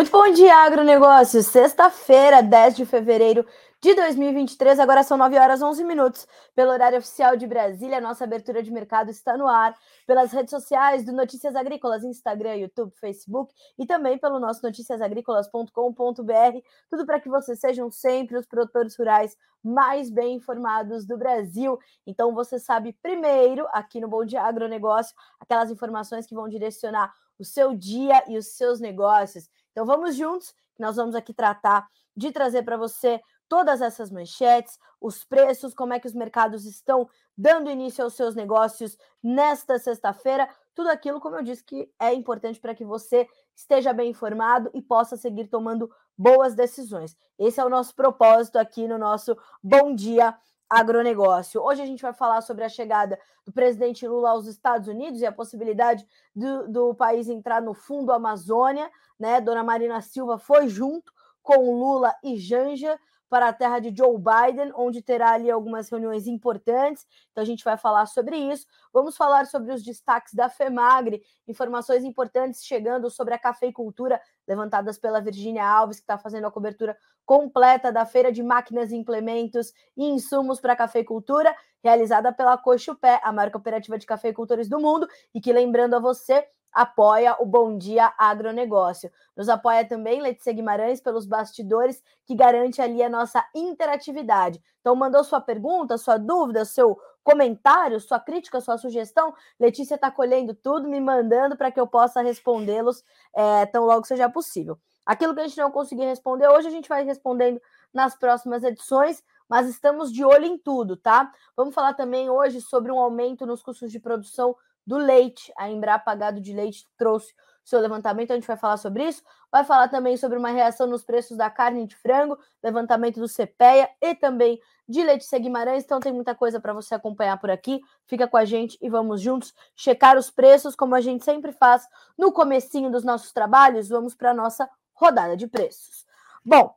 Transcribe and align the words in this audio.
Muito 0.00 0.12
bom 0.12 0.32
dia, 0.32 0.56
agronegócio. 0.56 1.42
Sexta-feira, 1.42 2.42
10 2.42 2.74
de 2.74 2.86
fevereiro 2.86 3.44
de 3.82 3.94
2023, 3.94 4.80
agora 4.80 5.02
são 5.02 5.18
9 5.18 5.38
horas 5.38 5.60
11 5.60 5.84
minutos. 5.84 6.26
Pelo 6.54 6.70
horário 6.70 6.96
oficial 6.96 7.36
de 7.36 7.46
Brasília, 7.46 8.00
nossa 8.00 8.24
abertura 8.24 8.62
de 8.62 8.70
mercado 8.70 9.10
está 9.10 9.36
no 9.36 9.46
ar. 9.46 9.76
Pelas 10.06 10.32
redes 10.32 10.52
sociais 10.52 11.04
do 11.04 11.12
Notícias 11.12 11.54
Agrícolas, 11.54 12.02
Instagram, 12.02 12.56
YouTube, 12.56 12.94
Facebook 12.98 13.52
e 13.78 13.84
também 13.84 14.16
pelo 14.16 14.40
nosso 14.40 14.62
noticiasagricolas.com.br. 14.62 16.58
Tudo 16.88 17.04
para 17.04 17.20
que 17.20 17.28
vocês 17.28 17.60
sejam 17.60 17.90
sempre 17.90 18.38
os 18.38 18.46
produtores 18.46 18.96
rurais 18.96 19.36
mais 19.62 20.08
bem 20.08 20.36
informados 20.36 21.04
do 21.04 21.18
Brasil. 21.18 21.78
Então, 22.06 22.32
você 22.32 22.58
sabe 22.58 22.96
primeiro, 23.02 23.66
aqui 23.70 24.00
no 24.00 24.08
Bom 24.08 24.24
Dia 24.24 24.44
Agronegócio, 24.44 25.14
aquelas 25.38 25.70
informações 25.70 26.26
que 26.26 26.34
vão 26.34 26.48
direcionar 26.48 27.12
o 27.38 27.44
seu 27.44 27.74
dia 27.74 28.22
e 28.28 28.38
os 28.38 28.48
seus 28.48 28.80
negócios. 28.80 29.48
Então 29.70 29.86
vamos 29.86 30.16
juntos, 30.16 30.54
nós 30.78 30.96
vamos 30.96 31.14
aqui 31.14 31.32
tratar 31.32 31.86
de 32.16 32.32
trazer 32.32 32.62
para 32.62 32.76
você 32.76 33.20
todas 33.48 33.80
essas 33.80 34.10
manchetes, 34.12 34.78
os 35.00 35.24
preços, 35.24 35.74
como 35.74 35.92
é 35.92 35.98
que 35.98 36.06
os 36.06 36.14
mercados 36.14 36.64
estão 36.64 37.08
dando 37.36 37.68
início 37.68 38.04
aos 38.04 38.14
seus 38.14 38.36
negócios 38.36 38.96
nesta 39.20 39.76
sexta-feira, 39.78 40.48
tudo 40.72 40.88
aquilo, 40.88 41.20
como 41.20 41.36
eu 41.36 41.42
disse, 41.42 41.64
que 41.64 41.90
é 41.98 42.14
importante 42.14 42.60
para 42.60 42.74
que 42.76 42.84
você 42.84 43.26
esteja 43.54 43.92
bem 43.92 44.10
informado 44.10 44.70
e 44.72 44.80
possa 44.80 45.16
seguir 45.16 45.48
tomando 45.48 45.90
boas 46.16 46.54
decisões. 46.54 47.16
Esse 47.38 47.60
é 47.60 47.64
o 47.64 47.68
nosso 47.68 47.94
propósito 47.94 48.56
aqui 48.56 48.86
no 48.86 48.98
nosso 48.98 49.36
Bom 49.62 49.94
Dia 49.94 50.36
agronegócio. 50.70 51.60
Hoje 51.60 51.82
a 51.82 51.86
gente 51.86 52.00
vai 52.00 52.12
falar 52.12 52.40
sobre 52.42 52.62
a 52.62 52.68
chegada 52.68 53.18
do 53.44 53.50
presidente 53.50 54.06
Lula 54.06 54.30
aos 54.30 54.46
Estados 54.46 54.86
Unidos 54.86 55.20
e 55.20 55.26
a 55.26 55.32
possibilidade 55.32 56.06
do, 56.34 56.68
do 56.68 56.94
país 56.94 57.28
entrar 57.28 57.60
no 57.60 57.74
Fundo 57.74 58.12
Amazônia, 58.12 58.88
né? 59.18 59.40
Dona 59.40 59.64
Marina 59.64 60.00
Silva 60.00 60.38
foi 60.38 60.68
junto 60.68 61.12
com 61.42 61.74
Lula 61.74 62.14
e 62.22 62.36
Janja 62.36 62.96
para 63.30 63.48
a 63.48 63.52
terra 63.52 63.78
de 63.78 63.96
Joe 63.96 64.18
Biden, 64.18 64.72
onde 64.74 65.00
terá 65.00 65.30
ali 65.30 65.48
algumas 65.50 65.88
reuniões 65.88 66.26
importantes. 66.26 67.06
Então 67.30 67.42
a 67.42 67.46
gente 67.46 67.62
vai 67.64 67.78
falar 67.78 68.04
sobre 68.06 68.36
isso. 68.36 68.66
Vamos 68.92 69.16
falar 69.16 69.46
sobre 69.46 69.72
os 69.72 69.84
destaques 69.84 70.34
da 70.34 70.48
FEMAGRE, 70.48 71.22
informações 71.46 72.04
importantes 72.04 72.64
chegando 72.64 73.08
sobre 73.08 73.32
a 73.32 73.38
cafeicultura, 73.38 74.20
levantadas 74.46 74.98
pela 74.98 75.20
Virgínia 75.20 75.64
Alves, 75.64 75.98
que 75.98 76.02
está 76.02 76.18
fazendo 76.18 76.48
a 76.48 76.50
cobertura 76.50 76.96
completa 77.24 77.92
da 77.92 78.04
Feira 78.04 78.32
de 78.32 78.42
Máquinas 78.42 78.90
e 78.90 78.96
Implementos 78.96 79.72
e 79.96 80.04
Insumos 80.04 80.60
para 80.60 80.72
a 80.72 80.76
Cafeicultura, 80.76 81.54
realizada 81.82 82.32
pela 82.32 82.58
Cochupé, 82.58 83.20
a 83.22 83.32
maior 83.32 83.52
cooperativa 83.52 83.96
de 83.96 84.04
cafeicultores 84.04 84.68
do 84.68 84.80
mundo, 84.80 85.06
e 85.32 85.40
que, 85.40 85.52
lembrando 85.52 85.94
a 85.94 86.00
você, 86.00 86.44
apoia 86.72 87.36
o 87.38 87.46
Bom 87.46 87.76
Dia 87.76 88.12
Agronegócio. 88.18 89.10
Nos 89.36 89.48
apoia 89.48 89.86
também 89.86 90.20
Letícia 90.20 90.52
Guimarães 90.52 91.00
pelos 91.00 91.26
bastidores, 91.26 92.02
que 92.26 92.34
garante 92.34 92.80
ali 92.80 93.02
a 93.02 93.08
nossa 93.08 93.44
interatividade. 93.54 94.60
Então, 94.80 94.94
mandou 94.94 95.24
sua 95.24 95.40
pergunta, 95.40 95.98
sua 95.98 96.16
dúvida, 96.16 96.64
seu 96.64 96.98
comentário, 97.22 98.00
sua 98.00 98.18
crítica, 98.18 98.60
sua 98.60 98.78
sugestão, 98.78 99.34
Letícia 99.58 99.94
está 99.94 100.10
colhendo 100.10 100.54
tudo, 100.54 100.88
me 100.88 101.00
mandando 101.00 101.56
para 101.56 101.70
que 101.70 101.78
eu 101.78 101.86
possa 101.86 102.22
respondê-los 102.22 103.04
é, 103.34 103.66
tão 103.66 103.84
logo 103.84 104.06
seja 104.06 104.28
possível. 104.28 104.78
Aquilo 105.04 105.34
que 105.34 105.40
a 105.40 105.46
gente 105.46 105.58
não 105.58 105.70
conseguir 105.70 106.04
responder 106.04 106.48
hoje, 106.48 106.68
a 106.68 106.70
gente 106.70 106.88
vai 106.88 107.04
respondendo 107.04 107.60
nas 107.92 108.14
próximas 108.14 108.62
edições, 108.62 109.22
mas 109.48 109.68
estamos 109.68 110.12
de 110.12 110.24
olho 110.24 110.44
em 110.44 110.56
tudo, 110.56 110.96
tá? 110.96 111.32
Vamos 111.56 111.74
falar 111.74 111.94
também 111.94 112.30
hoje 112.30 112.60
sobre 112.60 112.92
um 112.92 112.98
aumento 112.98 113.44
nos 113.44 113.62
custos 113.62 113.90
de 113.90 113.98
produção 113.98 114.56
do 114.86 114.96
leite. 114.96 115.52
A 115.56 115.70
Embrapa 115.70 116.14
Gado 116.14 116.40
de 116.40 116.52
Leite 116.52 116.86
trouxe 116.96 117.34
seu 117.64 117.80
levantamento, 117.80 118.32
a 118.32 118.34
gente 118.34 118.46
vai 118.46 118.56
falar 118.56 118.76
sobre 118.76 119.08
isso. 119.08 119.22
Vai 119.50 119.64
falar 119.64 119.88
também 119.88 120.16
sobre 120.16 120.38
uma 120.38 120.50
reação 120.50 120.86
nos 120.86 121.04
preços 121.04 121.36
da 121.36 121.48
carne 121.48 121.86
de 121.86 121.96
frango, 121.96 122.38
levantamento 122.62 123.20
do 123.20 123.28
CPEA 123.28 123.88
e 124.00 124.14
também 124.14 124.60
de 124.88 125.02
Letícia 125.02 125.38
Guimarães. 125.38 125.84
Então 125.84 126.00
tem 126.00 126.12
muita 126.12 126.34
coisa 126.34 126.60
para 126.60 126.72
você 126.72 126.94
acompanhar 126.94 127.38
por 127.38 127.50
aqui. 127.50 127.80
Fica 128.06 128.26
com 128.26 128.36
a 128.36 128.44
gente 128.44 128.76
e 128.80 128.88
vamos 128.88 129.20
juntos 129.20 129.54
checar 129.76 130.16
os 130.16 130.30
preços, 130.30 130.74
como 130.74 130.94
a 130.94 131.00
gente 131.00 131.24
sempre 131.24 131.52
faz 131.52 131.86
no 132.18 132.32
comecinho 132.32 132.90
dos 132.90 133.04
nossos 133.04 133.32
trabalhos. 133.32 133.88
Vamos 133.88 134.14
para 134.14 134.30
a 134.30 134.34
nossa 134.34 134.68
rodada 134.92 135.36
de 135.36 135.46
preços. 135.46 136.04
Bom, 136.44 136.74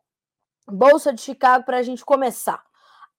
Bolsa 0.68 1.12
de 1.12 1.22
Chicago 1.22 1.66
para 1.66 1.78
a 1.78 1.84
gente 1.84 2.06
começar. 2.06 2.63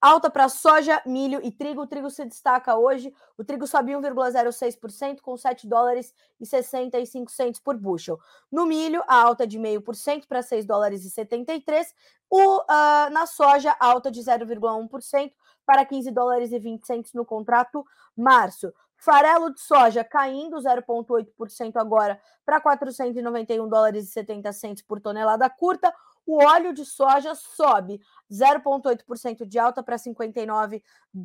Alta 0.04 0.28
para 0.28 0.50
soja, 0.50 1.00
milho 1.06 1.40
e 1.42 1.50
trigo. 1.50 1.80
O 1.80 1.86
trigo 1.86 2.10
se 2.10 2.26
destaca 2.26 2.76
hoje. 2.76 3.10
O 3.38 3.42
trigo 3.42 3.66
sobe 3.66 3.92
1,06% 3.92 5.22
com 5.22 5.34
7 5.34 5.66
dólares 5.66 6.12
e 6.38 6.44
65 6.44 7.30
centos 7.30 7.58
por 7.58 7.74
bushel. 7.78 8.20
No 8.52 8.66
milho, 8.66 9.02
a 9.08 9.14
alta 9.14 9.46
de 9.46 9.58
0,5% 9.58 10.26
para 10.28 10.42
6 10.42 10.66
dólares 10.66 11.06
e 11.06 11.10
73. 11.10 11.94
O, 12.28 12.58
uh, 12.58 13.10
na 13.12 13.24
soja, 13.24 13.74
alta 13.80 14.10
de 14.10 14.20
0,1% 14.20 15.32
para 15.64 15.86
15 15.86 16.10
dólares 16.10 16.52
e 16.52 16.58
20 16.58 16.86
centos 16.86 17.14
no 17.14 17.24
contrato 17.24 17.82
março. 18.14 18.74
Farelo 18.98 19.54
de 19.54 19.60
soja 19.60 20.04
caindo 20.04 20.58
0,8% 20.58 21.76
agora 21.76 22.20
para 22.44 22.60
491 22.60 23.66
dólares 23.66 24.04
e 24.04 24.12
70 24.12 24.52
centos 24.52 24.82
por 24.82 25.00
tonelada 25.00 25.48
curta. 25.48 25.94
O 26.26 26.42
óleo 26.42 26.72
de 26.72 26.84
soja 26.84 27.34
sobe 27.34 28.00
0,8% 28.30 29.46
de 29.46 29.58
alta 29.58 29.82
para 29.82 29.98
59 29.98 30.82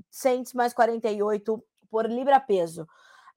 cents 0.10 0.54
mais 0.54 0.74
48 0.74 1.64
por 1.90 2.06
libra 2.06 2.40
peso. 2.40 2.88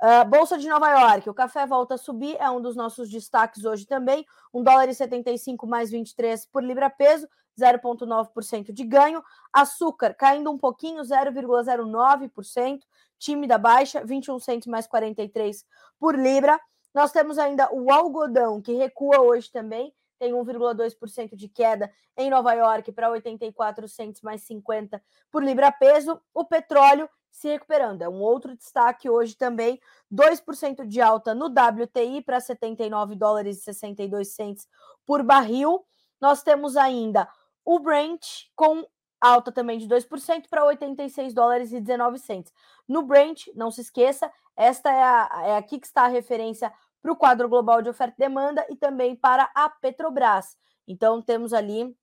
Uh, 0.03 0.29
Bolsa 0.29 0.59
de 0.59 0.69
Nova 0.69 0.91
York, 0.91 1.31
o 1.31 1.35
café 1.35 1.65
volta 1.65 1.95
a 1.95 1.99
subir, 1.99 2.37
é 2.41 2.51
um 2.51 2.61
dos 2.61 2.75
nossos 2.75 3.09
destaques 3.09 3.65
hoje 3.65 3.87
também. 3.87 4.27
1 4.53 4.63
dólar 4.65 4.89
e 4.89 4.95
75 4.95 5.65
mais 5.65 5.93
23 5.93 6.45
por 6.47 6.65
libra 6.65 6.91
peso, 6.91 7.29
0,9% 7.57 8.73
de 8.73 8.85
ganho. 8.85 9.23
Açúcar 9.53 10.13
caindo 10.15 10.51
um 10.51 10.59
pouquinho, 10.59 11.03
0,09%. 11.03 12.81
Tímida 13.17 13.57
baixa, 13.57 14.05
21 14.05 14.41
centos 14.41 14.67
mais 14.67 14.89
43 14.89 15.65
por 16.01 16.19
libra. 16.19 16.61
Nós 16.93 17.13
temos 17.13 17.39
ainda 17.39 17.73
o 17.73 17.93
algodão, 17.93 18.61
que 18.61 18.73
recua 18.73 19.21
hoje 19.21 19.53
também, 19.53 19.95
tem 20.23 20.33
1,2% 20.33 21.35
de 21.35 21.49
queda 21.49 21.93
em 22.17 22.31
Nova 22.31 22.53
York 22.53 22.93
para 22.93 23.11
84 23.11 23.89
centos 23.89 24.23
mais 24.23 24.43
50 24.43 25.03
por 25.33 25.43
libra 25.43 25.73
peso. 25.73 26.21
O 26.33 26.45
petróleo 26.45 27.11
se 27.29 27.49
recuperando. 27.49 28.03
É 28.03 28.09
um 28.09 28.21
outro 28.21 28.57
destaque 28.57 29.11
hoje 29.11 29.35
também, 29.37 29.81
2% 30.15 30.87
de 30.87 31.01
alta 31.01 31.35
no 31.35 31.47
WTI 31.47 32.23
para 32.23 32.39
79 32.39 33.17
dólares 33.17 33.59
e 33.59 33.63
62 33.63 34.29
centos 34.29 34.69
por 35.05 35.25
barril. 35.25 35.85
Nós 36.21 36.41
temos 36.45 36.77
ainda 36.77 37.29
o 37.65 37.81
Brent 37.81 38.45
com 38.55 38.87
alta 39.21 39.51
também 39.51 39.77
de 39.77 39.89
2% 39.89 40.45
para 40.49 40.65
86 40.65 41.35
dólares 41.35 41.73
e 41.73 41.81
19 41.81 42.21
centos. 42.21 42.53
No 42.87 43.03
Brent, 43.03 43.49
não 43.57 43.73
se 43.73 43.81
esqueça, 43.81 44.31
esta 44.57 44.89
é, 44.89 45.03
a, 45.03 45.43
é 45.47 45.57
aqui 45.57 45.81
que 45.81 45.87
está 45.87 46.03
a 46.03 46.09
referência 46.09 46.73
para 47.03 47.13
o 47.13 47.17
quadro 47.17 47.49
global 47.49 47.83
de 47.83 47.91
oferta 47.91 48.15
e 48.17 48.21
demanda 48.21 48.65
e 48.71 48.77
também 48.77 49.17
para 49.17 49.51
a 49.55 49.69
Petrobras. 49.69 50.57
Então, 50.87 51.21
temos 51.21 51.53
ali 51.53 51.95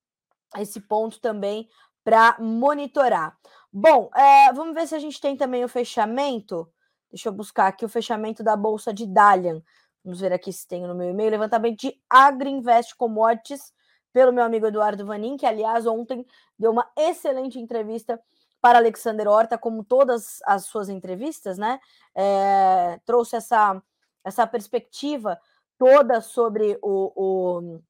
esse 0.58 0.82
ponto 0.82 1.20
também 1.22 1.70
para 2.04 2.36
monitorar. 2.40 3.38
Bom, 3.72 4.10
é, 4.16 4.52
vamos 4.54 4.74
ver 4.74 4.88
se 4.88 4.96
a 4.96 5.00
gente 5.00 5.22
tem 5.22 5.38
também 5.38 5.64
o 5.64 5.70
fechamento. 5.70 6.68
Deixa 7.12 7.30
eu 7.30 7.34
buscar 7.34 7.68
aqui 7.68 7.86
o 7.86 7.90
fechamento 7.90 8.44
da 8.44 8.56
Bolsa 8.56 8.94
de 8.94 9.06
Dalian. 9.06 9.62
Vamos 10.04 10.20
ver 10.20 10.34
aqui 10.34 10.52
se 10.52 10.68
tem 10.68 10.88
no 10.88 10.96
meu 10.96 11.10
e-mail. 11.10 11.32
Levantamento 11.32 11.80
de 11.80 11.94
Agriinvest 12.10 12.96
Commodities, 12.96 13.74
pelo 14.12 14.34
meu 14.34 14.44
amigo 14.44 14.66
Eduardo 14.66 15.06
Vanin, 15.06 15.38
que, 15.38 15.46
aliás, 15.46 15.86
ontem 15.86 16.26
deu 16.58 16.72
uma 16.72 16.90
excelente 16.98 17.60
entrevista 17.60 18.20
para 18.62 18.80
Alexander 18.80 19.28
Horta, 19.28 19.58
como 19.58 19.84
todas 19.84 20.40
as 20.46 20.66
suas 20.66 20.90
entrevistas, 20.90 21.58
né? 21.58 21.80
É, 22.16 23.00
trouxe 23.06 23.36
essa 23.36 23.82
essa 24.24 24.46
perspectiva 24.46 25.40
toda 25.78 26.22
sobre 26.22 26.78
o, 26.82 27.12
o, 27.16 27.82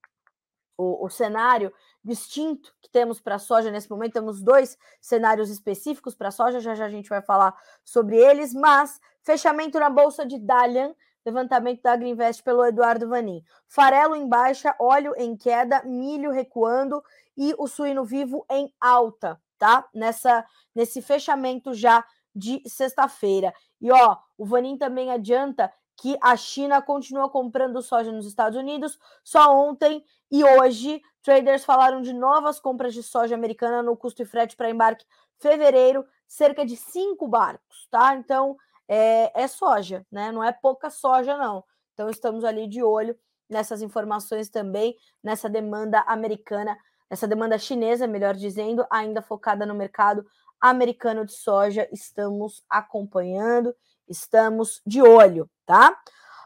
o, 0.77 1.05
o 1.05 1.09
cenário 1.09 1.73
distinto 2.03 2.73
que 2.81 2.89
temos 2.89 3.19
para 3.19 3.35
a 3.35 3.39
soja 3.39 3.71
nesse 3.71 3.89
momento. 3.89 4.13
Temos 4.13 4.41
dois 4.41 4.77
cenários 5.01 5.49
específicos 5.49 6.15
para 6.15 6.29
a 6.29 6.31
soja, 6.31 6.59
já 6.59 6.75
já 6.75 6.85
a 6.85 6.89
gente 6.89 7.09
vai 7.09 7.21
falar 7.21 7.55
sobre 7.83 8.17
eles, 8.17 8.53
mas 8.53 8.99
fechamento 9.21 9.79
na 9.79 9.89
bolsa 9.89 10.25
de 10.25 10.39
Dalian, 10.39 10.93
levantamento 11.25 11.81
da 11.81 11.93
Agriinvest 11.93 12.43
pelo 12.43 12.65
Eduardo 12.65 13.09
Vanin. 13.09 13.43
Farelo 13.67 14.15
em 14.15 14.27
baixa, 14.27 14.75
óleo 14.79 15.13
em 15.17 15.35
queda, 15.35 15.83
milho 15.83 16.31
recuando 16.31 17.03
e 17.35 17.53
o 17.57 17.67
suíno 17.67 18.05
vivo 18.05 18.45
em 18.49 18.73
alta, 18.79 19.39
tá? 19.57 19.87
Nessa 19.93 20.45
nesse 20.73 21.01
fechamento 21.01 21.73
já 21.73 22.05
de 22.33 22.61
sexta-feira. 22.67 23.53
E 23.81 23.91
ó, 23.91 24.17
o 24.37 24.45
Vanin 24.45 24.77
também 24.77 25.11
adianta 25.11 25.71
que 26.01 26.17
a 26.21 26.35
China 26.37 26.81
continua 26.81 27.29
comprando 27.29 27.81
soja 27.81 28.11
nos 28.11 28.25
Estados 28.25 28.57
Unidos. 28.57 28.97
Só 29.23 29.53
ontem 29.53 30.03
e 30.31 30.43
hoje, 30.43 31.01
traders 31.21 31.65
falaram 31.65 32.01
de 32.01 32.13
novas 32.13 32.59
compras 32.59 32.93
de 32.93 33.03
soja 33.03 33.35
americana 33.35 33.83
no 33.83 33.97
custo 33.97 34.21
e 34.21 34.25
frete 34.25 34.55
para 34.55 34.69
embarque 34.69 35.05
fevereiro, 35.39 36.05
cerca 36.27 36.65
de 36.65 36.77
cinco 36.77 37.27
barcos, 37.27 37.87
tá? 37.91 38.15
Então 38.15 38.55
é, 38.87 39.43
é, 39.43 39.47
soja, 39.47 40.05
né? 40.11 40.31
Não 40.31 40.43
é 40.43 40.51
pouca 40.53 40.89
soja, 40.89 41.37
não. 41.37 41.63
Então 41.93 42.09
estamos 42.09 42.45
ali 42.45 42.67
de 42.67 42.81
olho 42.81 43.17
nessas 43.49 43.81
informações 43.81 44.49
também, 44.49 44.95
nessa 45.21 45.49
demanda 45.49 45.99
americana, 46.01 46.77
essa 47.09 47.27
demanda 47.27 47.57
chinesa, 47.57 48.07
melhor 48.07 48.35
dizendo, 48.35 48.85
ainda 48.89 49.21
focada 49.21 49.65
no 49.65 49.75
mercado 49.75 50.25
americano 50.61 51.25
de 51.25 51.33
soja. 51.33 51.89
Estamos 51.91 52.63
acompanhando, 52.69 53.75
estamos 54.09 54.81
de 54.85 55.01
olho, 55.01 55.49
tá? 55.65 55.97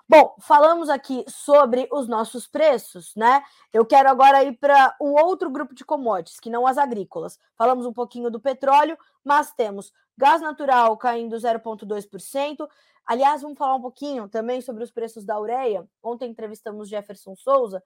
Bom, 0.07 0.35
falamos 0.39 0.89
aqui 0.89 1.23
sobre 1.27 1.87
os 1.91 2.07
nossos 2.07 2.45
preços, 2.45 3.13
né? 3.15 3.41
Eu 3.71 3.85
quero 3.85 4.09
agora 4.09 4.43
ir 4.43 4.57
para 4.57 4.95
um 5.01 5.13
outro 5.13 5.49
grupo 5.49 5.73
de 5.73 5.85
commodities, 5.85 6.39
que 6.39 6.49
não 6.49 6.67
as 6.67 6.77
agrícolas. 6.77 7.39
Falamos 7.57 7.85
um 7.85 7.93
pouquinho 7.93 8.29
do 8.29 8.39
petróleo, 8.39 8.97
mas 9.23 9.53
temos 9.53 9.91
gás 10.17 10.41
natural 10.41 10.95
caindo 10.97 11.37
0,2%. 11.37 12.67
Aliás, 13.05 13.41
vamos 13.41 13.57
falar 13.57 13.75
um 13.75 13.81
pouquinho 13.81 14.27
também 14.27 14.61
sobre 14.61 14.83
os 14.83 14.91
preços 14.91 15.25
da 15.25 15.39
ureia. 15.39 15.87
Ontem 16.01 16.29
entrevistamos 16.29 16.89
Jefferson 16.89 17.35
Souza. 17.35 17.81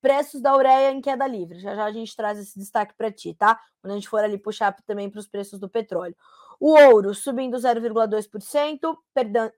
Preços 0.00 0.40
da 0.40 0.54
ureia 0.54 0.90
em 0.92 1.00
queda 1.00 1.26
livre. 1.26 1.58
Já 1.58 1.74
já 1.74 1.84
a 1.84 1.92
gente 1.92 2.14
traz 2.14 2.38
esse 2.38 2.58
destaque 2.58 2.94
para 2.94 3.10
ti, 3.10 3.34
tá? 3.34 3.58
Quando 3.80 3.92
a 3.92 3.94
gente 3.94 4.08
for 4.08 4.22
ali 4.22 4.36
puxar 4.36 4.72
também 4.86 5.08
para 5.08 5.20
os 5.20 5.26
preços 5.26 5.58
do 5.58 5.68
petróleo. 5.68 6.16
O 6.64 6.78
ouro 6.78 7.12
subindo 7.12 7.56
0,2%, 7.56 8.96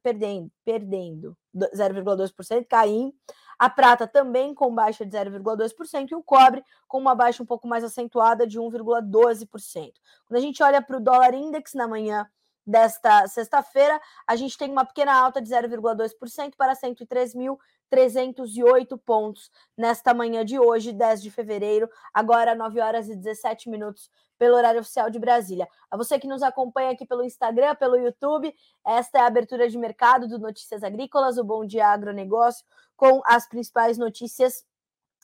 perdendo, 0.03 0.51
perdendo 0.65 1.37
0,2%, 1.55 2.67
caindo. 2.67 3.15
A 3.59 3.69
prata 3.69 4.07
também 4.07 4.55
com 4.55 4.75
baixa 4.75 5.05
de 5.05 5.15
0,2% 5.15 6.13
e 6.13 6.15
o 6.15 6.23
cobre 6.23 6.65
com 6.89 6.97
uma 6.97 7.15
baixa 7.15 7.43
um 7.43 7.47
pouco 7.47 7.69
mais 7.69 7.85
acentuada 7.85 8.47
de 8.47 8.59
1,12%. 8.59 9.93
Quando 10.27 10.39
a 10.39 10.41
gente 10.41 10.63
olha 10.63 10.81
para 10.81 10.97
o 10.97 11.01
dólar 11.01 11.35
index 11.35 11.75
na 11.75 11.87
manhã 11.87 12.27
desta 12.67 13.27
sexta-feira, 13.29 14.01
a 14.27 14.37
gente 14.37 14.57
tem 14.57 14.71
uma 14.71 14.85
pequena 14.85 15.13
alta 15.13 15.43
de 15.43 15.51
0,2% 15.51 16.55
para 16.57 16.75
103.308 16.75 18.99
pontos 19.05 19.51
nesta 19.77 20.15
manhã 20.15 20.45
de 20.45 20.59
hoje, 20.59 20.93
10 20.93 21.23
de 21.23 21.31
fevereiro, 21.31 21.89
agora 22.13 22.55
9 22.55 22.81
horas 22.81 23.09
e 23.09 23.17
17 23.17 23.69
minutos 23.69 24.11
pelo 24.39 24.57
horário 24.57 24.81
oficial 24.81 25.11
de 25.11 25.19
Brasília. 25.19 25.69
A 25.91 25.97
você 25.97 26.19
que 26.19 26.27
nos 26.27 26.43
acompanha 26.43 26.91
aqui 26.91 27.07
pelo 27.07 27.23
Instagram, 27.23 27.75
pelo 27.77 27.97
YouTube, 27.97 28.55
esta 28.85 29.19
é 29.19 29.21
a 29.21 29.27
abertura 29.27 29.69
de 29.69 29.79
mercado 29.79 30.27
do 30.27 30.39
Notícias 30.39 30.83
Agrícolas, 30.83 31.39
o 31.39 31.45
Bom 31.45 31.65
Dia 31.65 31.89
Agronegócio, 31.89 32.65
com 32.97 33.21
as 33.27 33.49
principais 33.49 33.99
notícias 33.99 34.65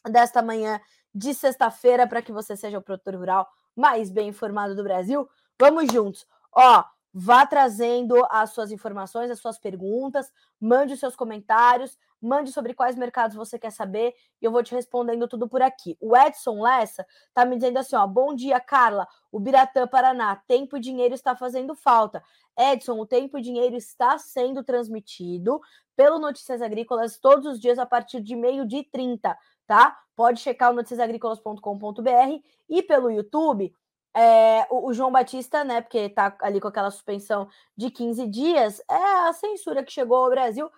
desta 0.05 0.43
manhã 0.43 0.81
de 1.15 1.35
sexta-feira, 1.35 2.07
para 2.07 2.23
que 2.23 2.33
você 2.33 2.57
seja 2.57 2.79
o 2.79 2.83
produtor 2.83 3.17
rural 3.17 3.49
mais 3.75 4.11
bem 4.11 4.29
informado 4.29 4.75
do 4.75 4.83
Brasil. 4.83 5.29
Vamos 5.59 5.93
juntos. 5.93 6.27
Ó, 6.53 6.85
vá 7.13 7.45
trazendo 7.45 8.25
as 8.31 8.51
suas 8.51 8.71
informações, 8.71 9.31
as 9.31 9.41
suas 9.41 9.59
perguntas, 9.59 10.33
mande 10.61 10.95
os 10.95 11.01
seus 11.01 11.17
comentários, 11.17 11.99
mande 12.21 12.53
sobre 12.53 12.75
quais 12.75 12.97
mercados 12.97 13.37
você 13.37 13.59
quer 13.59 13.73
saber 13.73 14.15
e 14.41 14.45
eu 14.45 14.53
vou 14.53 14.63
te 14.63 14.75
respondendo 14.75 15.27
tudo 15.27 15.49
por 15.49 15.63
aqui. 15.63 15.97
O 16.01 16.17
Edson 16.17 16.63
Lessa 16.63 17.05
tá 17.35 17.45
me 17.45 17.57
dizendo 17.57 17.79
assim, 17.79 17.97
ó, 17.97 18.07
bom 18.07 18.35
dia, 18.35 18.61
Carla, 18.61 19.09
o 19.33 19.41
Biratã, 19.41 19.87
Paraná, 19.87 20.37
tempo 20.47 20.77
e 20.77 20.81
dinheiro 20.81 21.15
está 21.15 21.35
fazendo 21.35 21.75
falta. 21.75 22.23
Edson, 22.57 22.99
o 22.99 23.07
tempo 23.07 23.39
e 23.39 23.43
dinheiro 23.43 23.75
está 23.75 24.19
sendo 24.19 24.63
transmitido 24.63 25.61
pelo 25.97 26.19
Notícias 26.19 26.63
Agrícolas 26.63 27.19
todos 27.19 27.47
os 27.47 27.61
dias 27.61 27.79
a 27.79 27.87
partir 27.87 28.21
de 28.21 28.37
meio 28.37 28.67
de 28.67 28.85
30, 28.85 29.37
tá? 29.67 29.99
Pode 30.15 30.41
checar 30.41 30.71
o 30.71 30.75
noticiasagricolas.com.br 30.75 32.43
e 32.69 32.83
pelo 32.83 33.11
YouTube 33.11 33.75
é, 34.15 34.67
o, 34.71 34.89
o, 34.89 34.93
João 34.93 35.13
Batista, 35.13 35.63
né, 35.63 35.81
porque 35.81 36.09
tá 36.09 36.37
ali 36.41 36.61
com 36.61 36.69
aquela 36.69 36.91
suspensão 36.91 37.49
de 37.77 37.91
15 37.91 38.27
dias, 38.27 38.81
é 38.91 39.29
a 39.29 39.33
censura 39.33 39.85
que 39.85 39.93
chegou 39.93 40.17
ao 40.17 40.31
Brasil. 40.31 40.71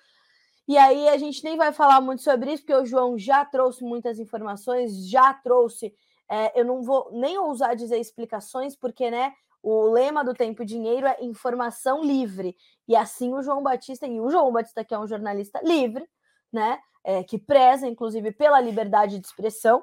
E 0.69 0.79
aí 0.79 1.09
a 1.09 1.19
gente 1.19 1.43
nem 1.43 1.57
vai 1.57 1.73
falar 1.73 2.01
muito 2.01 2.23
sobre 2.23 2.53
isso, 2.53 2.63
porque 2.63 2.81
o 2.81 2.87
João 2.87 3.19
já 3.19 3.45
trouxe 3.45 3.83
muitas 3.83 4.19
informações, 4.19 5.09
já 5.09 5.35
trouxe. 5.35 5.95
É, 6.31 6.59
eu 6.59 6.65
não 6.65 6.83
vou 6.83 7.11
nem 7.13 7.37
ousar 7.39 7.75
dizer 7.75 7.99
explicações, 7.99 8.77
porque 8.77 9.11
né, 9.11 9.33
o 9.63 9.91
lema 9.91 10.25
do 10.25 10.35
Tempo 10.35 10.63
e 10.63 10.67
Dinheiro 10.67 11.07
é 11.07 11.17
informação 11.21 12.03
livre. 12.03 12.57
E 12.87 12.95
assim 12.95 13.33
o 13.35 13.43
João 13.43 13.63
Batista, 13.63 14.07
e 14.07 14.21
o 14.21 14.31
João 14.31 14.53
Batista, 14.53 14.85
que 14.85 14.95
é 14.95 14.99
um 14.99 15.07
jornalista 15.07 15.61
livre, 15.63 16.09
né? 16.53 16.79
É, 17.05 17.25
que 17.25 17.37
preza, 17.37 17.89
inclusive, 17.89 18.31
pela 18.31 18.61
liberdade 18.61 19.19
de 19.19 19.27
expressão. 19.27 19.83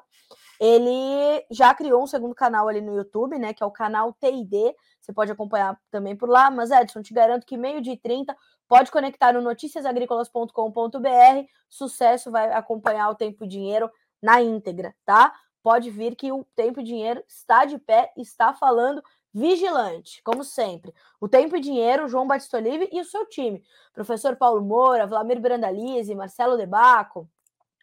Ele 0.59 1.45
já 1.49 1.73
criou 1.73 2.03
um 2.03 2.07
segundo 2.07 2.35
canal 2.35 2.67
ali 2.67 2.81
no 2.81 2.93
YouTube, 2.93 3.39
né? 3.39 3.53
Que 3.53 3.63
é 3.63 3.65
o 3.65 3.71
canal 3.71 4.13
TID. 4.13 4.75
Você 4.99 5.13
pode 5.13 5.31
acompanhar 5.31 5.79
também 5.89 6.15
por 6.15 6.27
lá. 6.27 6.51
Mas, 6.51 6.69
Edson, 6.69 7.01
te 7.01 7.13
garanto 7.13 7.45
que 7.45 7.55
meio 7.55 7.81
de 7.81 7.95
30 7.95 8.35
pode 8.67 8.91
conectar 8.91 9.33
no 9.33 9.41
noticiasagricolas.com.br. 9.41 11.47
Sucesso, 11.69 12.29
vai 12.29 12.51
acompanhar 12.51 13.09
o 13.09 13.15
Tempo 13.15 13.45
e 13.45 13.47
Dinheiro 13.47 13.89
na 14.21 14.41
íntegra, 14.41 14.93
tá? 15.05 15.33
Pode 15.63 15.89
vir 15.89 16.15
que 16.15 16.31
o 16.31 16.45
Tempo 16.55 16.81
e 16.81 16.83
Dinheiro 16.83 17.23
está 17.27 17.65
de 17.65 17.77
pé, 17.77 18.11
está 18.17 18.53
falando 18.53 19.01
vigilante, 19.33 20.21
como 20.23 20.43
sempre. 20.43 20.93
O 21.19 21.27
Tempo 21.27 21.55
e 21.55 21.61
Dinheiro, 21.61 22.07
João 22.07 22.27
Batista 22.27 22.57
Olive 22.57 22.89
e 22.91 22.99
o 22.99 23.05
seu 23.05 23.25
time. 23.27 23.63
Professor 23.93 24.35
Paulo 24.35 24.61
Moura, 24.61 25.07
Vlamir 25.07 25.39
Brandalize, 25.39 26.13
Marcelo 26.15 26.57
Debaco, 26.57 27.29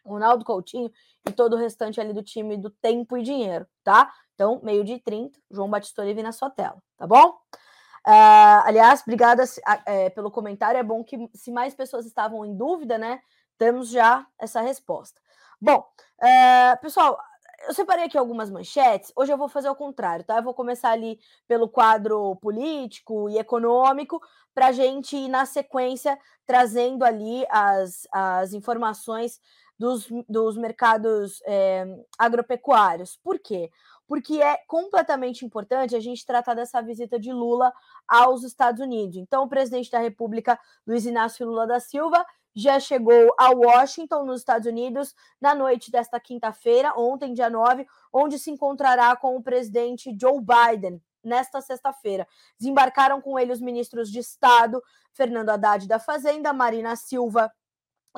Ronaldo 0.07 0.45
Coutinho 0.45 0.91
e 1.27 1.31
todo 1.31 1.53
o 1.53 1.57
restante 1.57 1.99
ali 1.99 2.13
do 2.13 2.23
time 2.23 2.57
do 2.57 2.69
Tempo 2.69 3.17
e 3.17 3.23
Dinheiro, 3.23 3.67
tá? 3.83 4.11
Então, 4.33 4.59
meio 4.63 4.83
de 4.83 4.99
30, 4.99 5.39
João 5.49 5.69
Batista 5.69 6.01
Olive 6.01 6.21
na 6.21 6.31
sua 6.31 6.49
tela, 6.49 6.81
tá 6.97 7.07
bom? 7.07 7.37
Uh, 8.07 8.63
aliás, 8.63 9.01
obrigada 9.01 9.43
é, 9.85 10.09
pelo 10.09 10.31
comentário. 10.31 10.79
É 10.79 10.83
bom 10.83 11.03
que, 11.03 11.29
se 11.33 11.51
mais 11.51 11.73
pessoas 11.73 12.05
estavam 12.05 12.45
em 12.45 12.55
dúvida, 12.55 12.97
né, 12.97 13.19
temos 13.57 13.89
já 13.89 14.25
essa 14.39 14.61
resposta. 14.61 15.19
Bom, 15.59 15.79
uh, 16.21 16.81
pessoal, 16.81 17.19
eu 17.67 17.73
separei 17.73 18.05
aqui 18.05 18.17
algumas 18.17 18.49
manchetes. 18.49 19.11
Hoje 19.15 19.31
eu 19.31 19.37
vou 19.37 19.49
fazer 19.49 19.69
o 19.69 19.75
contrário, 19.75 20.23
tá? 20.23 20.37
Eu 20.37 20.43
vou 20.43 20.53
começar 20.53 20.91
ali 20.91 21.19
pelo 21.47 21.67
quadro 21.67 22.35
político 22.37 23.29
e 23.29 23.37
econômico, 23.37 24.21
para 24.53 24.67
a 24.67 24.71
gente 24.71 25.15
ir 25.15 25.27
na 25.27 25.45
sequência 25.45 26.17
trazendo 26.45 27.03
ali 27.03 27.45
as, 27.49 28.07
as 28.11 28.53
informações 28.53 29.41
dos, 29.77 30.07
dos 30.27 30.57
mercados 30.57 31.41
é, 31.45 31.85
agropecuários. 32.17 33.17
Por 33.23 33.39
quê? 33.39 33.71
Porque 34.07 34.41
é 34.41 34.57
completamente 34.67 35.45
importante 35.45 35.95
a 35.95 35.99
gente 35.99 36.25
tratar 36.25 36.53
dessa 36.53 36.81
visita 36.81 37.19
de 37.19 37.31
Lula 37.31 37.73
aos 38.07 38.43
Estados 38.43 38.81
Unidos. 38.81 39.17
Então, 39.17 39.43
o 39.43 39.49
presidente 39.49 39.91
da 39.91 39.99
República, 39.99 40.59
Luiz 40.85 41.05
Inácio 41.05 41.45
Lula 41.45 41.67
da 41.67 41.79
Silva, 41.79 42.25
já 42.55 42.79
chegou 42.79 43.35
a 43.37 43.51
Washington, 43.51 44.25
nos 44.25 44.39
Estados 44.39 44.67
Unidos, 44.67 45.13
na 45.39 45.53
noite 45.53 45.91
desta 45.91 46.19
quinta-feira, 46.19 46.91
ontem, 46.97 47.33
dia 47.33 47.49
9, 47.51 47.85
onde 48.11 48.39
se 48.39 48.49
encontrará 48.49 49.15
com 49.15 49.35
o 49.35 49.43
presidente 49.43 50.15
Joe 50.19 50.41
Biden, 50.41 50.99
nesta 51.23 51.61
sexta-feira. 51.61 52.27
Desembarcaram 52.57 53.21
com 53.21 53.37
ele 53.37 53.51
os 53.51 53.61
ministros 53.61 54.09
de 54.09 54.19
Estado, 54.19 54.81
Fernando 55.13 55.49
Haddad 55.49 55.87
da 55.87 55.99
Fazenda, 55.99 56.51
Marina 56.51 56.95
Silva 56.95 57.51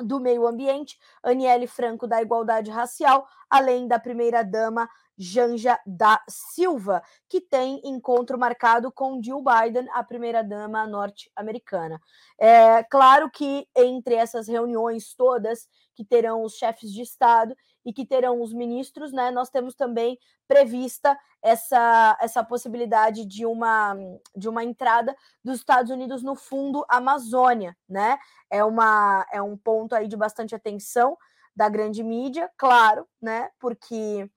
do 0.02 0.20
Meio 0.20 0.46
Ambiente, 0.46 0.98
Aniele 1.22 1.66
Franco 1.66 2.06
da 2.06 2.20
Igualdade 2.22 2.70
Racial, 2.70 3.26
além 3.48 3.86
da 3.88 3.98
primeira-dama 3.98 4.88
Janja 5.16 5.78
da 5.86 6.18
Silva, 6.28 7.02
que 7.28 7.42
tem 7.42 7.80
encontro 7.84 8.38
marcado 8.38 8.90
com 8.90 9.22
Jill 9.22 9.42
Biden, 9.44 9.86
a 9.92 10.02
primeira-dama 10.02 10.86
norte-americana. 10.86 12.00
É 12.38 12.82
claro 12.84 13.30
que 13.30 13.68
entre 13.76 14.14
essas 14.14 14.48
reuniões 14.48 15.14
todas, 15.14 15.68
que 15.94 16.04
terão 16.04 16.42
os 16.42 16.54
chefes 16.54 16.90
de 16.90 17.02
Estado 17.02 17.54
e 17.84 17.92
que 17.92 18.04
terão 18.04 18.40
os 18.40 18.52
ministros, 18.52 19.12
né, 19.12 19.30
nós 19.30 19.50
temos 19.50 19.74
também 19.74 20.18
prevista 20.46 21.18
essa, 21.42 22.16
essa 22.20 22.44
possibilidade 22.44 23.24
de 23.24 23.46
uma, 23.46 23.96
de 24.36 24.48
uma 24.48 24.62
entrada 24.62 25.16
dos 25.42 25.56
Estados 25.56 25.90
Unidos 25.90 26.22
no 26.22 26.34
fundo 26.34 26.84
Amazônia, 26.88 27.76
né? 27.88 28.18
É, 28.50 28.62
uma, 28.64 29.26
é 29.32 29.40
um 29.40 29.56
ponto 29.56 29.94
aí 29.94 30.06
de 30.06 30.16
bastante 30.16 30.54
atenção 30.54 31.16
da 31.56 31.68
grande 31.68 32.02
mídia, 32.02 32.50
claro, 32.56 33.06
né? 33.20 33.50
Porque 33.58 34.30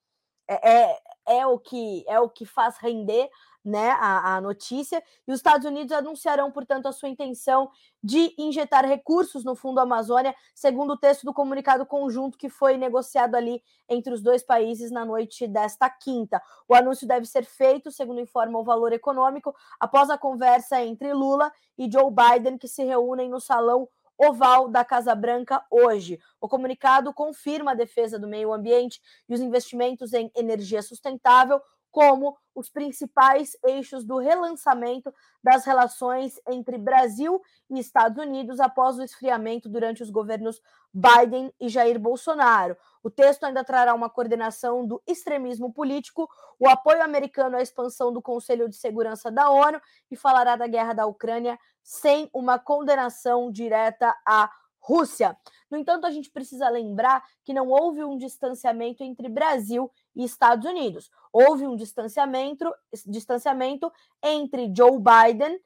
é, 0.48 0.72
é, 0.72 1.02
é 1.28 1.48
o 1.48 1.60
que 1.60 2.04
é 2.08 2.20
o 2.20 2.30
que 2.30 2.46
faz 2.46 2.78
render 2.78 3.30
né, 3.64 3.92
a, 3.92 4.36
a, 4.36 4.42
notícia, 4.42 5.02
e 5.28 5.32
os 5.32 5.40
Estados 5.40 5.66
Unidos 5.66 5.92
anunciarão, 5.92 6.52
portanto, 6.52 6.88
a 6.88 6.92
sua 6.92 7.10
intenção 7.10 7.70
de 8.04 8.34
injetar 8.38 8.86
recursos 8.86 9.46
no 9.46 9.56
Fundo 9.56 9.80
Amazônia, 9.80 10.36
segundo 10.54 10.94
o 10.94 10.98
texto 10.98 11.24
do 11.24 11.34
comunicado 11.34 11.86
conjunto 11.86 12.38
que 12.38 12.50
foi 12.50 12.76
negociado 12.76 13.36
ali 13.36 13.64
entre 13.88 14.14
os 14.14 14.22
dois 14.22 14.44
países 14.44 14.92
na 14.92 15.06
noite 15.06 15.48
desta 15.48 15.90
quinta. 15.90 16.42
O 16.68 16.76
anúncio 16.76 17.08
deve 17.08 17.26
ser 17.26 17.46
feito, 17.46 17.92
segundo 17.92 18.20
informa 18.20 18.60
o 18.60 18.64
Valor 18.64 18.92
Econômico, 18.92 19.56
após 19.80 20.10
a 20.10 20.18
conversa 20.18 20.82
entre 20.82 21.14
Lula 21.14 21.52
e 21.78 21.90
Joe 21.90 22.12
Biden, 22.12 22.58
que 22.58 22.68
se 22.68 22.84
reúnem 22.84 23.30
no 23.30 23.40
Salão 23.40 23.88
Oval 24.18 24.70
da 24.70 24.86
Casa 24.86 25.16
Branca 25.16 25.64
hoje. 25.72 26.20
O 26.40 26.48
comunicado 26.48 27.14
confirma 27.14 27.72
a 27.72 27.76
defesa 27.76 28.20
do 28.20 28.28
meio 28.28 28.54
ambiente 28.54 29.02
e 29.28 29.34
os 29.34 29.42
investimentos 29.42 30.14
em 30.14 30.32
energia 30.36 30.82
sustentável, 30.82 31.62
como 31.94 32.36
os 32.56 32.70
principais 32.72 33.56
eixos 33.64 34.04
do 34.04 34.18
relançamento 34.18 35.14
das 35.44 35.64
relações 35.64 36.42
entre 36.50 36.76
Brasil 36.76 37.40
e 37.70 37.80
Estados 37.80 38.18
Unidos 38.18 38.60
após 38.60 38.98
o 38.98 39.04
esfriamento 39.04 39.70
durante 39.70 40.02
os 40.02 40.10
governos 40.10 40.60
Biden 40.92 41.54
e 41.62 41.70
Jair 41.70 42.00
Bolsonaro. 42.00 42.76
O 43.04 43.12
texto 43.12 43.44
ainda 43.44 43.64
trará 43.64 43.94
uma 43.94 44.10
coordenação 44.10 44.88
do 44.88 45.04
extremismo 45.06 45.72
político, 45.72 46.28
o 46.60 46.68
apoio 46.68 47.04
americano 47.04 47.58
à 47.58 47.62
expansão 47.62 48.12
do 48.12 48.24
Conselho 48.24 48.68
de 48.68 48.76
Segurança 48.76 49.32
da 49.32 49.52
ONU 49.52 49.80
e 50.10 50.16
falará 50.16 50.56
da 50.56 50.66
guerra 50.66 50.94
da 50.94 51.06
Ucrânia 51.06 51.60
sem 51.84 52.28
uma 52.34 52.58
condenação 52.58 53.52
direta 53.52 54.16
à 54.26 54.50
Rússia. 54.84 55.38
No 55.72 55.78
entanto, 55.78 56.06
a 56.06 56.12
gente 56.12 56.30
precisa 56.30 56.68
lembrar 56.70 57.24
que 57.44 57.54
não 57.54 57.70
houve 57.70 58.04
um 58.04 58.18
distanciamento 58.18 59.02
entre 59.02 59.30
Brasil 59.30 59.90
e 60.14 60.26
Estados 60.26 60.70
Unidos. 60.70 61.10
Houve 61.32 61.66
um 61.66 61.76
distanciamento, 61.76 62.70
distanciamento 63.06 63.92
entre 64.22 64.72
Joe 64.76 65.00
Biden 65.00 65.58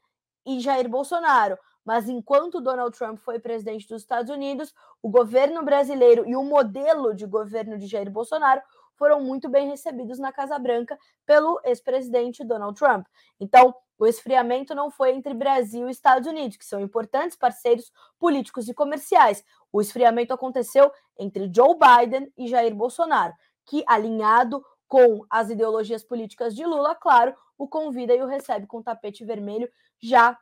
e 0.46 0.60
Jair 0.60 0.88
Bolsonaro. 0.88 1.58
Mas 1.84 2.08
enquanto 2.08 2.60
Donald 2.60 2.96
Trump 2.96 3.18
foi 3.18 3.40
presidente 3.40 3.88
dos 3.88 4.02
Estados 4.02 4.30
Unidos, 4.30 4.72
o 5.02 5.08
governo 5.08 5.64
brasileiro 5.64 6.24
e 6.28 6.36
o 6.36 6.44
modelo 6.44 7.12
de 7.12 7.26
governo 7.26 7.76
de 7.76 7.86
Jair 7.86 8.10
Bolsonaro 8.10 8.62
foram 8.98 9.22
muito 9.22 9.48
bem 9.48 9.68
recebidos 9.68 10.18
na 10.18 10.32
Casa 10.32 10.58
Branca 10.58 10.98
pelo 11.24 11.60
ex-presidente 11.64 12.44
Donald 12.44 12.78
Trump. 12.78 13.06
Então, 13.40 13.74
o 13.98 14.06
esfriamento 14.06 14.74
não 14.74 14.90
foi 14.90 15.12
entre 15.12 15.32
Brasil 15.32 15.88
e 15.88 15.90
Estados 15.90 16.28
Unidos, 16.28 16.56
que 16.56 16.64
são 16.64 16.80
importantes 16.80 17.36
parceiros 17.36 17.90
políticos 18.18 18.68
e 18.68 18.74
comerciais. 18.74 19.44
O 19.72 19.80
esfriamento 19.80 20.34
aconteceu 20.34 20.92
entre 21.18 21.50
Joe 21.54 21.76
Biden 21.76 22.32
e 22.36 22.46
Jair 22.48 22.74
Bolsonaro, 22.74 23.32
que, 23.64 23.84
alinhado 23.86 24.64
com 24.86 25.24
as 25.28 25.50
ideologias 25.50 26.02
políticas 26.02 26.54
de 26.54 26.64
Lula, 26.64 26.94
claro, 26.94 27.34
o 27.56 27.68
convida 27.68 28.14
e 28.14 28.22
o 28.22 28.26
recebe 28.26 28.66
com 28.66 28.82
tapete 28.82 29.24
vermelho 29.24 29.68
já 30.00 30.38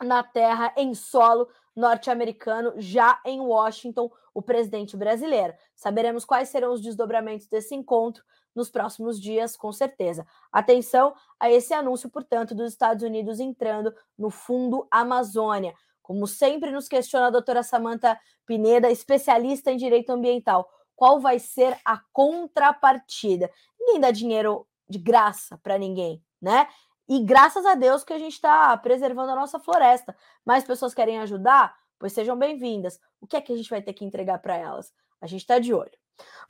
na 0.00 0.22
terra, 0.22 0.72
em 0.76 0.94
solo 0.94 1.48
norte-americano, 1.74 2.74
já 2.76 3.20
em 3.24 3.40
Washington, 3.40 4.10
o 4.34 4.42
presidente 4.42 4.96
brasileiro. 4.96 5.54
Saberemos 5.74 6.24
quais 6.24 6.48
serão 6.48 6.72
os 6.72 6.80
desdobramentos 6.80 7.46
desse 7.46 7.74
encontro 7.74 8.22
nos 8.54 8.70
próximos 8.70 9.20
dias, 9.20 9.56
com 9.56 9.72
certeza. 9.72 10.26
Atenção 10.52 11.14
a 11.40 11.50
esse 11.50 11.72
anúncio, 11.72 12.10
portanto, 12.10 12.54
dos 12.54 12.72
Estados 12.72 13.02
Unidos 13.02 13.40
entrando 13.40 13.94
no 14.18 14.30
Fundo 14.30 14.86
Amazônia. 14.90 15.74
Como 16.02 16.26
sempre 16.26 16.70
nos 16.70 16.88
questiona 16.88 17.28
a 17.28 17.30
doutora 17.30 17.62
Samanta 17.62 18.18
Pineda, 18.44 18.90
especialista 18.90 19.70
em 19.70 19.76
direito 19.76 20.10
ambiental, 20.10 20.68
qual 20.94 21.20
vai 21.20 21.38
ser 21.38 21.78
a 21.84 22.00
contrapartida? 22.12 23.50
Ninguém 23.80 24.00
dá 24.00 24.10
dinheiro 24.10 24.66
de 24.88 24.98
graça 24.98 25.58
para 25.62 25.78
ninguém, 25.78 26.22
né? 26.40 26.68
E 27.08 27.24
graças 27.24 27.64
a 27.66 27.74
Deus 27.74 28.04
que 28.04 28.12
a 28.12 28.18
gente 28.18 28.34
está 28.34 28.76
preservando 28.76 29.32
a 29.32 29.36
nossa 29.36 29.58
floresta. 29.58 30.16
Mais 30.44 30.64
pessoas 30.64 30.94
querem 30.94 31.18
ajudar? 31.18 31.74
Pois 31.98 32.12
sejam 32.12 32.36
bem-vindas. 32.36 32.98
O 33.20 33.26
que 33.26 33.36
é 33.36 33.40
que 33.40 33.52
a 33.52 33.56
gente 33.56 33.70
vai 33.70 33.82
ter 33.82 33.92
que 33.92 34.04
entregar 34.04 34.38
para 34.38 34.56
elas? 34.56 34.92
A 35.20 35.26
gente 35.26 35.42
está 35.42 35.58
de 35.58 35.72
olho. 35.72 35.92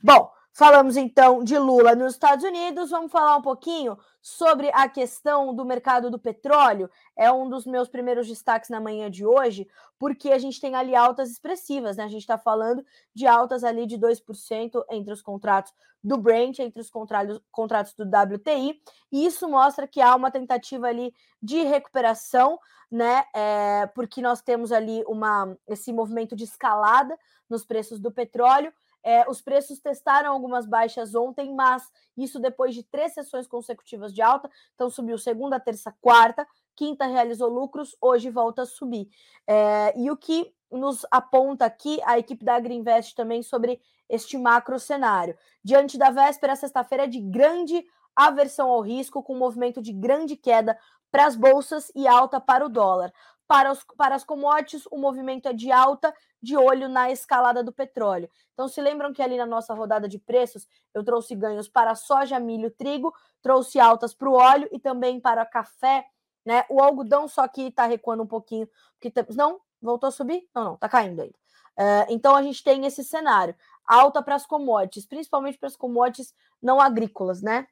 Bom, 0.01 0.31
Falamos 0.55 0.95
então 0.95 1.43
de 1.43 1.57
Lula 1.57 1.95
nos 1.95 2.13
Estados 2.13 2.45
Unidos, 2.45 2.91
vamos 2.91 3.11
falar 3.11 3.35
um 3.37 3.41
pouquinho 3.41 3.97
sobre 4.21 4.69
a 4.71 4.87
questão 4.87 5.51
do 5.51 5.65
mercado 5.65 6.11
do 6.11 6.19
petróleo. 6.19 6.91
É 7.15 7.31
um 7.31 7.49
dos 7.49 7.65
meus 7.65 7.89
primeiros 7.89 8.27
destaques 8.27 8.69
na 8.69 8.79
manhã 8.79 9.09
de 9.09 9.25
hoje, 9.25 9.67
porque 9.97 10.31
a 10.31 10.37
gente 10.37 10.61
tem 10.61 10.75
ali 10.75 10.95
altas 10.95 11.31
expressivas, 11.31 11.97
né? 11.97 12.03
A 12.03 12.07
gente 12.07 12.21
está 12.21 12.37
falando 12.37 12.85
de 13.15 13.25
altas 13.25 13.63
ali 13.63 13.87
de 13.87 13.97
2% 13.97 14.85
entre 14.91 15.11
os 15.11 15.23
contratos 15.23 15.73
do 16.03 16.17
Brent, 16.17 16.59
entre 16.59 16.81
os 16.81 16.89
contratos, 16.91 17.41
contratos 17.51 17.95
do 17.95 18.03
WTI, 18.03 18.79
e 19.11 19.25
isso 19.25 19.49
mostra 19.49 19.87
que 19.87 20.01
há 20.01 20.15
uma 20.15 20.29
tentativa 20.29 20.85
ali 20.85 21.15
de 21.41 21.63
recuperação, 21.63 22.59
né? 22.91 23.23
É, 23.33 23.87
porque 23.87 24.21
nós 24.21 24.39
temos 24.39 24.71
ali 24.71 25.03
uma, 25.07 25.57
esse 25.67 25.91
movimento 25.91 26.35
de 26.35 26.43
escalada 26.43 27.17
nos 27.49 27.65
preços 27.65 27.99
do 27.99 28.11
petróleo 28.11 28.71
é, 29.03 29.29
os 29.29 29.41
preços 29.41 29.79
testaram 29.79 30.31
algumas 30.31 30.65
baixas 30.65 31.13
ontem, 31.13 31.53
mas 31.53 31.91
isso 32.17 32.39
depois 32.39 32.73
de 32.73 32.83
três 32.83 33.13
sessões 33.13 33.47
consecutivas 33.47 34.13
de 34.13 34.21
alta. 34.21 34.49
Então, 34.75 34.89
subiu 34.89 35.17
segunda, 35.17 35.59
terça, 35.59 35.93
quarta, 36.01 36.47
quinta 36.75 37.05
realizou 37.05 37.49
lucros, 37.49 37.95
hoje 38.01 38.29
volta 38.29 38.63
a 38.63 38.65
subir. 38.65 39.09
É, 39.45 39.93
e 39.99 40.09
o 40.09 40.17
que 40.17 40.53
nos 40.71 41.05
aponta 41.11 41.65
aqui 41.65 41.99
a 42.03 42.17
equipe 42.17 42.43
da 42.43 42.55
Agriinvest 42.55 43.15
também 43.15 43.43
sobre 43.43 43.79
este 44.09 44.37
macro 44.37 44.79
cenário. 44.79 45.37
Diante 45.63 45.97
da 45.97 46.09
véspera, 46.09 46.55
sexta-feira, 46.55 47.07
de 47.07 47.19
grande 47.19 47.85
aversão 48.15 48.69
ao 48.69 48.81
risco, 48.81 49.23
com 49.23 49.35
um 49.35 49.39
movimento 49.39 49.81
de 49.81 49.91
grande 49.91 50.35
queda 50.35 50.77
para 51.11 51.25
as 51.27 51.35
bolsas 51.35 51.91
e 51.95 52.07
alta 52.07 52.41
para 52.41 52.65
o 52.65 52.69
dólar. 52.69 53.13
Para, 53.47 53.71
os, 53.71 53.83
para 53.97 54.15
as 54.15 54.23
commodities, 54.23 54.85
o 54.89 54.97
movimento 54.97 55.47
é 55.47 55.53
de 55.53 55.71
alta, 55.71 56.13
de 56.41 56.55
olho 56.57 56.87
na 56.87 57.11
escalada 57.11 57.63
do 57.63 57.71
petróleo. 57.71 58.29
Então, 58.53 58.67
se 58.67 58.81
lembram 58.81 59.13
que 59.13 59.21
ali 59.21 59.37
na 59.37 59.45
nossa 59.45 59.73
rodada 59.73 60.07
de 60.07 60.17
preços, 60.17 60.67
eu 60.93 61.03
trouxe 61.03 61.35
ganhos 61.35 61.67
para 61.67 61.95
soja, 61.95 62.39
milho, 62.39 62.71
trigo, 62.71 63.13
trouxe 63.41 63.79
altas 63.79 64.13
para 64.13 64.29
o 64.29 64.33
óleo 64.33 64.69
e 64.71 64.79
também 64.79 65.19
para 65.19 65.45
café, 65.45 66.05
né? 66.45 66.65
O 66.69 66.81
algodão 66.81 67.27
só 67.27 67.47
que 67.47 67.63
está 67.63 67.85
recuando 67.85 68.23
um 68.23 68.27
pouquinho, 68.27 68.67
porque 68.99 69.13
não 69.35 69.59
voltou 69.81 70.07
a 70.07 70.11
subir? 70.11 70.47
Não, 70.55 70.63
não, 70.63 70.73
está 70.75 70.87
caindo 70.87 71.21
ainda. 71.21 71.35
Uh, 71.77 72.05
então, 72.09 72.35
a 72.35 72.41
gente 72.41 72.63
tem 72.63 72.85
esse 72.85 73.03
cenário. 73.03 73.55
Alta 73.85 74.21
para 74.21 74.35
as 74.35 74.45
commodities, 74.45 75.05
principalmente 75.05 75.57
para 75.57 75.67
as 75.67 75.75
commodities 75.75 76.33
não 76.61 76.79
agrícolas, 76.79 77.41
né? 77.41 77.67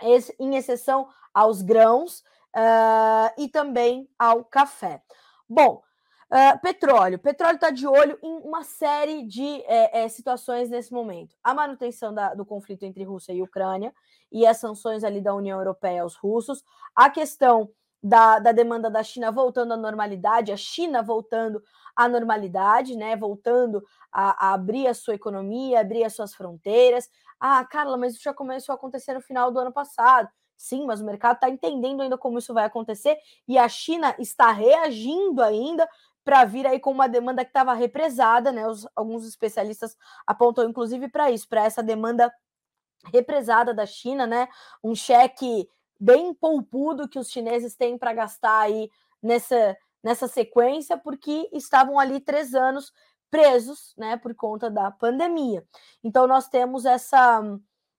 Esse, 0.00 0.34
em 0.38 0.56
exceção 0.56 1.08
aos 1.32 1.62
grãos 1.62 2.22
uh, 2.56 3.32
e 3.38 3.48
também 3.48 4.08
ao 4.18 4.44
café. 4.44 5.02
Bom, 5.48 5.82
uh, 6.30 6.60
petróleo. 6.60 7.18
Petróleo 7.18 7.56
está 7.56 7.70
de 7.70 7.86
olho 7.86 8.18
em 8.22 8.38
uma 8.38 8.62
série 8.62 9.26
de 9.26 9.62
é, 9.66 10.02
é, 10.02 10.08
situações 10.08 10.70
nesse 10.70 10.92
momento. 10.92 11.36
A 11.42 11.54
manutenção 11.54 12.12
da, 12.12 12.34
do 12.34 12.44
conflito 12.44 12.84
entre 12.84 13.04
Rússia 13.04 13.32
e 13.32 13.42
Ucrânia 13.42 13.92
e 14.30 14.46
as 14.46 14.58
sanções 14.58 15.04
ali 15.04 15.20
da 15.20 15.34
União 15.34 15.58
Europeia 15.58 16.02
aos 16.02 16.14
russos. 16.14 16.64
A 16.94 17.10
questão 17.10 17.70
da, 18.02 18.38
da, 18.38 18.50
demanda 18.50 18.90
da 18.90 19.02
China 19.02 19.30
voltando 19.30 19.72
à 19.74 19.76
normalidade, 19.76 20.50
a 20.50 20.56
China 20.56 21.02
voltando 21.02 21.62
à 21.94 22.08
normalidade, 22.08 22.96
né? 22.96 23.14
Voltando 23.14 23.84
a, 24.10 24.48
a, 24.48 24.54
abrir 24.54 24.88
a 24.88 24.94
sua 24.94 25.14
economia, 25.14 25.80
abrir 25.80 26.04
as 26.04 26.14
suas 26.14 26.34
fronteiras. 26.34 27.08
Ah, 27.38 27.64
Carla, 27.64 27.96
mas 27.96 28.14
isso 28.14 28.22
já 28.22 28.34
começou 28.34 28.72
a 28.72 28.76
acontecer 28.76 29.14
no 29.14 29.20
final 29.20 29.50
do 29.50 29.58
ano 29.58 29.72
passado. 29.72 30.28
Sim, 30.62 30.86
mas 30.86 31.00
o 31.00 31.04
mercado 31.04 31.34
está 31.34 31.50
entendendo 31.50 32.02
ainda 32.02 32.16
como 32.16 32.38
isso 32.38 32.54
vai 32.54 32.64
acontecer 32.64 33.18
e 33.48 33.58
a 33.58 33.68
China 33.68 34.14
está 34.16 34.52
reagindo 34.52 35.42
ainda 35.42 35.88
para 36.22 36.44
vir 36.44 36.64
aí 36.68 36.78
com 36.78 36.92
uma 36.92 37.08
demanda 37.08 37.44
que 37.44 37.50
estava 37.50 37.74
represada, 37.74 38.52
né? 38.52 38.68
Os, 38.68 38.86
alguns 38.94 39.26
especialistas 39.26 39.96
apontam 40.24 40.68
inclusive 40.68 41.08
para 41.08 41.32
isso, 41.32 41.48
para 41.48 41.64
essa 41.64 41.82
demanda 41.82 42.32
represada 43.12 43.74
da 43.74 43.84
China, 43.84 44.24
né? 44.24 44.46
Um 44.84 44.94
cheque 44.94 45.68
bem 45.98 46.32
poupudo 46.32 47.08
que 47.08 47.18
os 47.18 47.28
chineses 47.28 47.74
têm 47.74 47.98
para 47.98 48.12
gastar 48.12 48.60
aí 48.60 48.88
nessa, 49.20 49.76
nessa 50.00 50.28
sequência, 50.28 50.96
porque 50.96 51.50
estavam 51.52 51.98
ali 51.98 52.20
três 52.20 52.54
anos 52.54 52.92
presos, 53.28 53.94
né? 53.98 54.16
Por 54.16 54.32
conta 54.36 54.70
da 54.70 54.92
pandemia. 54.92 55.66
Então 56.04 56.28
nós 56.28 56.48
temos 56.48 56.84
essa 56.84 57.42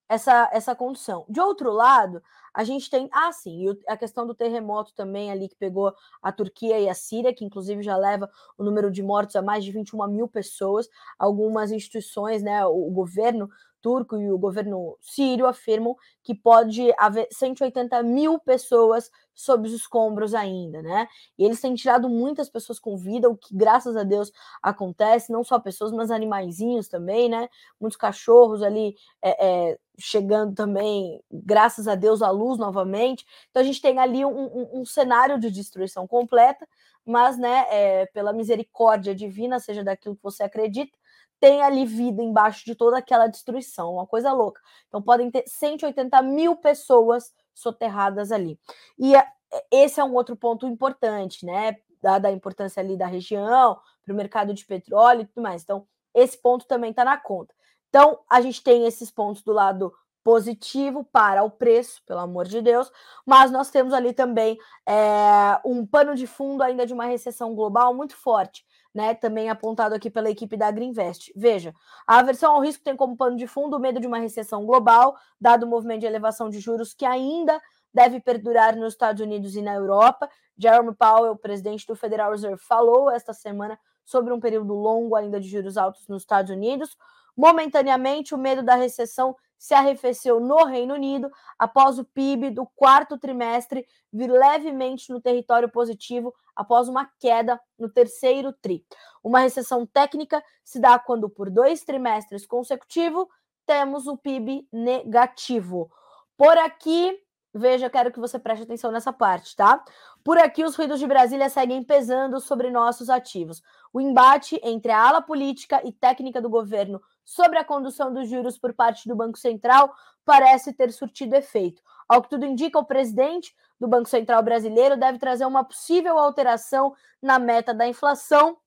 essa, 0.07 0.49
essa 0.51 0.75
condição. 0.75 1.25
De 1.29 1.39
outro 1.39 1.71
lado, 1.71 2.21
a 2.53 2.63
gente 2.63 2.89
tem, 2.89 3.09
ah, 3.11 3.31
sim, 3.31 3.65
a 3.87 3.97
questão 3.97 4.27
do 4.27 4.35
terremoto 4.35 4.93
também 4.93 5.31
ali 5.31 5.49
que 5.49 5.55
pegou 5.55 5.93
a 6.21 6.31
Turquia 6.31 6.79
e 6.79 6.87
a 6.87 6.93
Síria, 6.93 7.33
que 7.33 7.43
inclusive 7.43 7.81
já 7.81 7.97
leva 7.97 8.29
o 8.57 8.63
número 8.63 8.91
de 8.91 9.01
mortos 9.01 9.35
a 9.35 9.41
mais 9.41 9.63
de 9.63 9.71
21 9.71 10.07
mil 10.07 10.27
pessoas. 10.27 10.87
Algumas 11.17 11.71
instituições, 11.71 12.43
né, 12.43 12.65
o 12.65 12.91
governo 12.91 13.49
turco 13.83 14.17
e 14.17 14.31
o 14.31 14.37
governo 14.39 14.97
sírio 15.01 15.45
afirmam 15.45 15.95
que 16.23 16.33
pode 16.33 16.91
haver 16.97 17.27
180 17.29 18.01
mil 18.01 18.39
pessoas 18.39 19.11
sob 19.35 19.67
os 19.67 19.73
escombros 19.73 20.33
ainda, 20.33 20.81
né? 20.81 21.07
E 21.37 21.43
eles 21.43 21.59
têm 21.59 21.75
tirado 21.75 22.07
muitas 22.07 22.49
pessoas 22.49 22.79
com 22.79 22.95
vida, 22.95 23.29
o 23.29 23.35
que 23.35 23.55
graças 23.55 23.97
a 23.97 24.03
Deus 24.03 24.31
acontece, 24.61 25.31
não 25.31 25.43
só 25.43 25.59
pessoas, 25.59 25.91
mas 25.91 26.09
animaizinhos 26.11 26.87
também, 26.87 27.27
né? 27.29 27.49
Muitos 27.79 27.97
cachorros 27.97 28.63
ali 28.63 28.95
é, 29.21 29.71
é, 29.71 29.79
chegando 29.99 30.55
também, 30.55 31.21
graças 31.31 31.87
a 31.87 31.95
Deus, 31.95 32.21
à 32.21 32.29
luz 32.29 32.57
novamente. 32.57 33.25
Então 33.49 33.61
a 33.61 33.65
gente 33.65 33.81
tem 33.81 33.99
ali 33.99 34.23
um, 34.23 34.29
um, 34.29 34.81
um 34.81 34.85
cenário 34.85 35.39
de 35.39 35.51
destruição 35.51 36.07
completa, 36.07 36.65
mas, 37.05 37.37
né, 37.37 37.65
é, 37.69 38.05
pela 38.07 38.31
misericórdia 38.31 39.13
divina, 39.13 39.59
seja 39.59 39.83
daquilo 39.83 40.15
que 40.15 40.23
você 40.23 40.43
acredita, 40.43 40.97
tem 41.43 41.61
ali 41.61 41.85
vida 41.85 42.23
embaixo 42.23 42.63
de 42.63 42.73
toda 42.73 42.97
aquela 42.97 43.27
destruição, 43.27 43.95
uma 43.95 44.07
coisa 44.07 44.31
louca. 44.31 44.61
Então 44.87 45.01
podem 45.01 45.29
ter 45.29 45.43
180 45.45 46.21
mil 46.21 46.55
pessoas 46.55 47.33
soterradas 47.53 48.31
ali. 48.31 48.57
E 48.97 49.13
é, 49.13 49.27
esse 49.69 49.99
é 49.99 50.03
um 50.05 50.13
outro 50.13 50.37
ponto 50.37 50.65
importante, 50.65 51.45
né? 51.45 51.75
Dada 52.01 52.29
a 52.29 52.31
importância 52.31 52.79
ali 52.79 52.95
da 52.95 53.07
região, 53.07 53.77
para 54.05 54.13
o 54.13 54.15
mercado 54.15 54.53
de 54.53 54.65
petróleo 54.65 55.23
e 55.23 55.25
tudo 55.25 55.43
mais. 55.43 55.63
Então, 55.63 55.85
esse 56.13 56.37
ponto 56.37 56.65
também 56.65 56.91
está 56.91 57.03
na 57.03 57.17
conta. 57.17 57.53
Então, 57.89 58.19
a 58.29 58.39
gente 58.39 58.63
tem 58.63 58.85
esses 58.85 59.11
pontos 59.11 59.43
do 59.43 59.51
lado 59.51 59.93
positivo 60.23 61.03
para 61.03 61.43
o 61.43 61.51
preço, 61.51 62.01
pelo 62.05 62.21
amor 62.21 62.45
de 62.45 62.61
Deus, 62.61 62.89
mas 63.25 63.51
nós 63.51 63.69
temos 63.69 63.91
ali 63.91 64.13
também 64.13 64.57
é, 64.87 65.59
um 65.65 65.85
pano 65.85 66.15
de 66.15 66.25
fundo 66.25 66.63
ainda 66.63 66.85
de 66.85 66.93
uma 66.93 67.03
recessão 67.03 67.53
global 67.53 67.93
muito 67.93 68.15
forte, 68.15 68.65
né? 68.93 69.13
Também 69.15 69.49
apontado 69.49 69.95
aqui 69.95 70.09
pela 70.09 70.29
equipe 70.29 70.55
da 70.55 70.69
Greenvest. 70.69 71.31
Veja, 71.35 71.73
a 72.05 72.19
aversão 72.19 72.53
ao 72.53 72.61
risco 72.61 72.83
tem 72.83 72.95
como 72.95 73.17
pano 73.17 73.35
de 73.35 73.47
fundo 73.47 73.77
o 73.77 73.79
medo 73.79 73.99
de 73.99 74.07
uma 74.07 74.19
recessão 74.19 74.65
global, 74.65 75.15
dado 75.39 75.63
o 75.63 75.69
movimento 75.69 76.01
de 76.01 76.05
elevação 76.05 76.49
de 76.49 76.59
juros 76.59 76.93
que 76.93 77.05
ainda 77.05 77.59
deve 77.93 78.19
perdurar 78.19 78.75
nos 78.75 78.93
Estados 78.93 79.21
Unidos 79.21 79.55
e 79.55 79.61
na 79.61 79.73
Europa. 79.73 80.29
Jerome 80.57 80.95
Powell, 80.95 81.35
presidente 81.35 81.85
do 81.87 81.95
Federal 81.95 82.31
Reserve, 82.31 82.57
falou 82.57 83.09
esta 83.09 83.33
semana 83.33 83.79
sobre 84.05 84.33
um 84.33 84.39
período 84.39 84.73
longo 84.73 85.15
ainda 85.15 85.39
de 85.39 85.47
juros 85.47 85.77
altos 85.77 86.07
nos 86.07 86.23
Estados 86.23 86.51
Unidos. 86.51 86.97
Momentaneamente, 87.35 88.35
o 88.35 88.37
medo 88.37 88.63
da 88.63 88.75
recessão 88.75 89.35
se 89.57 89.73
arrefeceu 89.73 90.41
no 90.41 90.65
Reino 90.65 90.93
Unido 90.93 91.31
após 91.57 91.97
o 91.97 92.03
PIB 92.03 92.49
do 92.49 92.65
quarto 92.75 93.17
trimestre 93.17 93.87
vir 94.11 94.29
levemente 94.29 95.09
no 95.09 95.21
território 95.21 95.69
positivo 95.69 96.33
após 96.53 96.89
uma 96.89 97.09
queda 97.17 97.59
no 97.79 97.89
terceiro 97.89 98.51
tri. 98.51 98.85
Uma 99.23 99.39
recessão 99.39 99.85
técnica 99.85 100.43
se 100.65 100.79
dá 100.79 100.99
quando, 100.99 101.29
por 101.29 101.49
dois 101.49 101.83
trimestres 101.83 102.45
consecutivos, 102.45 103.25
temos 103.65 104.05
o 104.05 104.17
PIB 104.17 104.67
negativo. 104.71 105.89
Por 106.37 106.57
aqui, 106.57 107.17
veja, 107.53 107.89
quero 107.89 108.11
que 108.11 108.19
você 108.19 108.37
preste 108.37 108.63
atenção 108.63 108.91
nessa 108.91 109.13
parte, 109.13 109.55
tá? 109.55 109.81
Por 110.23 110.37
aqui, 110.37 110.63
os 110.65 110.75
ruídos 110.75 110.99
de 110.99 111.07
Brasília 111.07 111.49
seguem 111.49 111.83
pesando 111.83 112.41
sobre 112.41 112.69
nossos 112.69 113.09
ativos. 113.09 113.61
O 113.93 114.01
embate 114.01 114.59
entre 114.61 114.91
a 114.91 115.07
ala 115.07 115.21
política 115.21 115.81
e 115.85 115.91
técnica 115.93 116.41
do 116.41 116.49
governo 116.49 117.01
sobre 117.25 117.57
a 117.57 117.63
condução 117.63 118.13
dos 118.13 118.29
juros 118.29 118.57
por 118.57 118.73
parte 118.73 119.07
do 119.07 119.15
Banco 119.15 119.37
Central 119.37 119.93
parece 120.25 120.73
ter 120.73 120.91
surtido 120.91 121.35
efeito. 121.35 121.81
Ao 122.07 122.21
que 122.21 122.29
tudo 122.29 122.45
indica, 122.45 122.79
o 122.79 122.85
presidente 122.85 123.55
do 123.79 123.87
Banco 123.87 124.09
Central 124.09 124.41
brasileiro 124.43 124.97
deve 124.97 125.17
trazer 125.17 125.45
uma 125.45 125.63
possível 125.63 126.17
alteração 126.17 126.93
na 127.21 127.39
meta 127.39 127.73
da 127.73 127.87
inflação, 127.87 128.57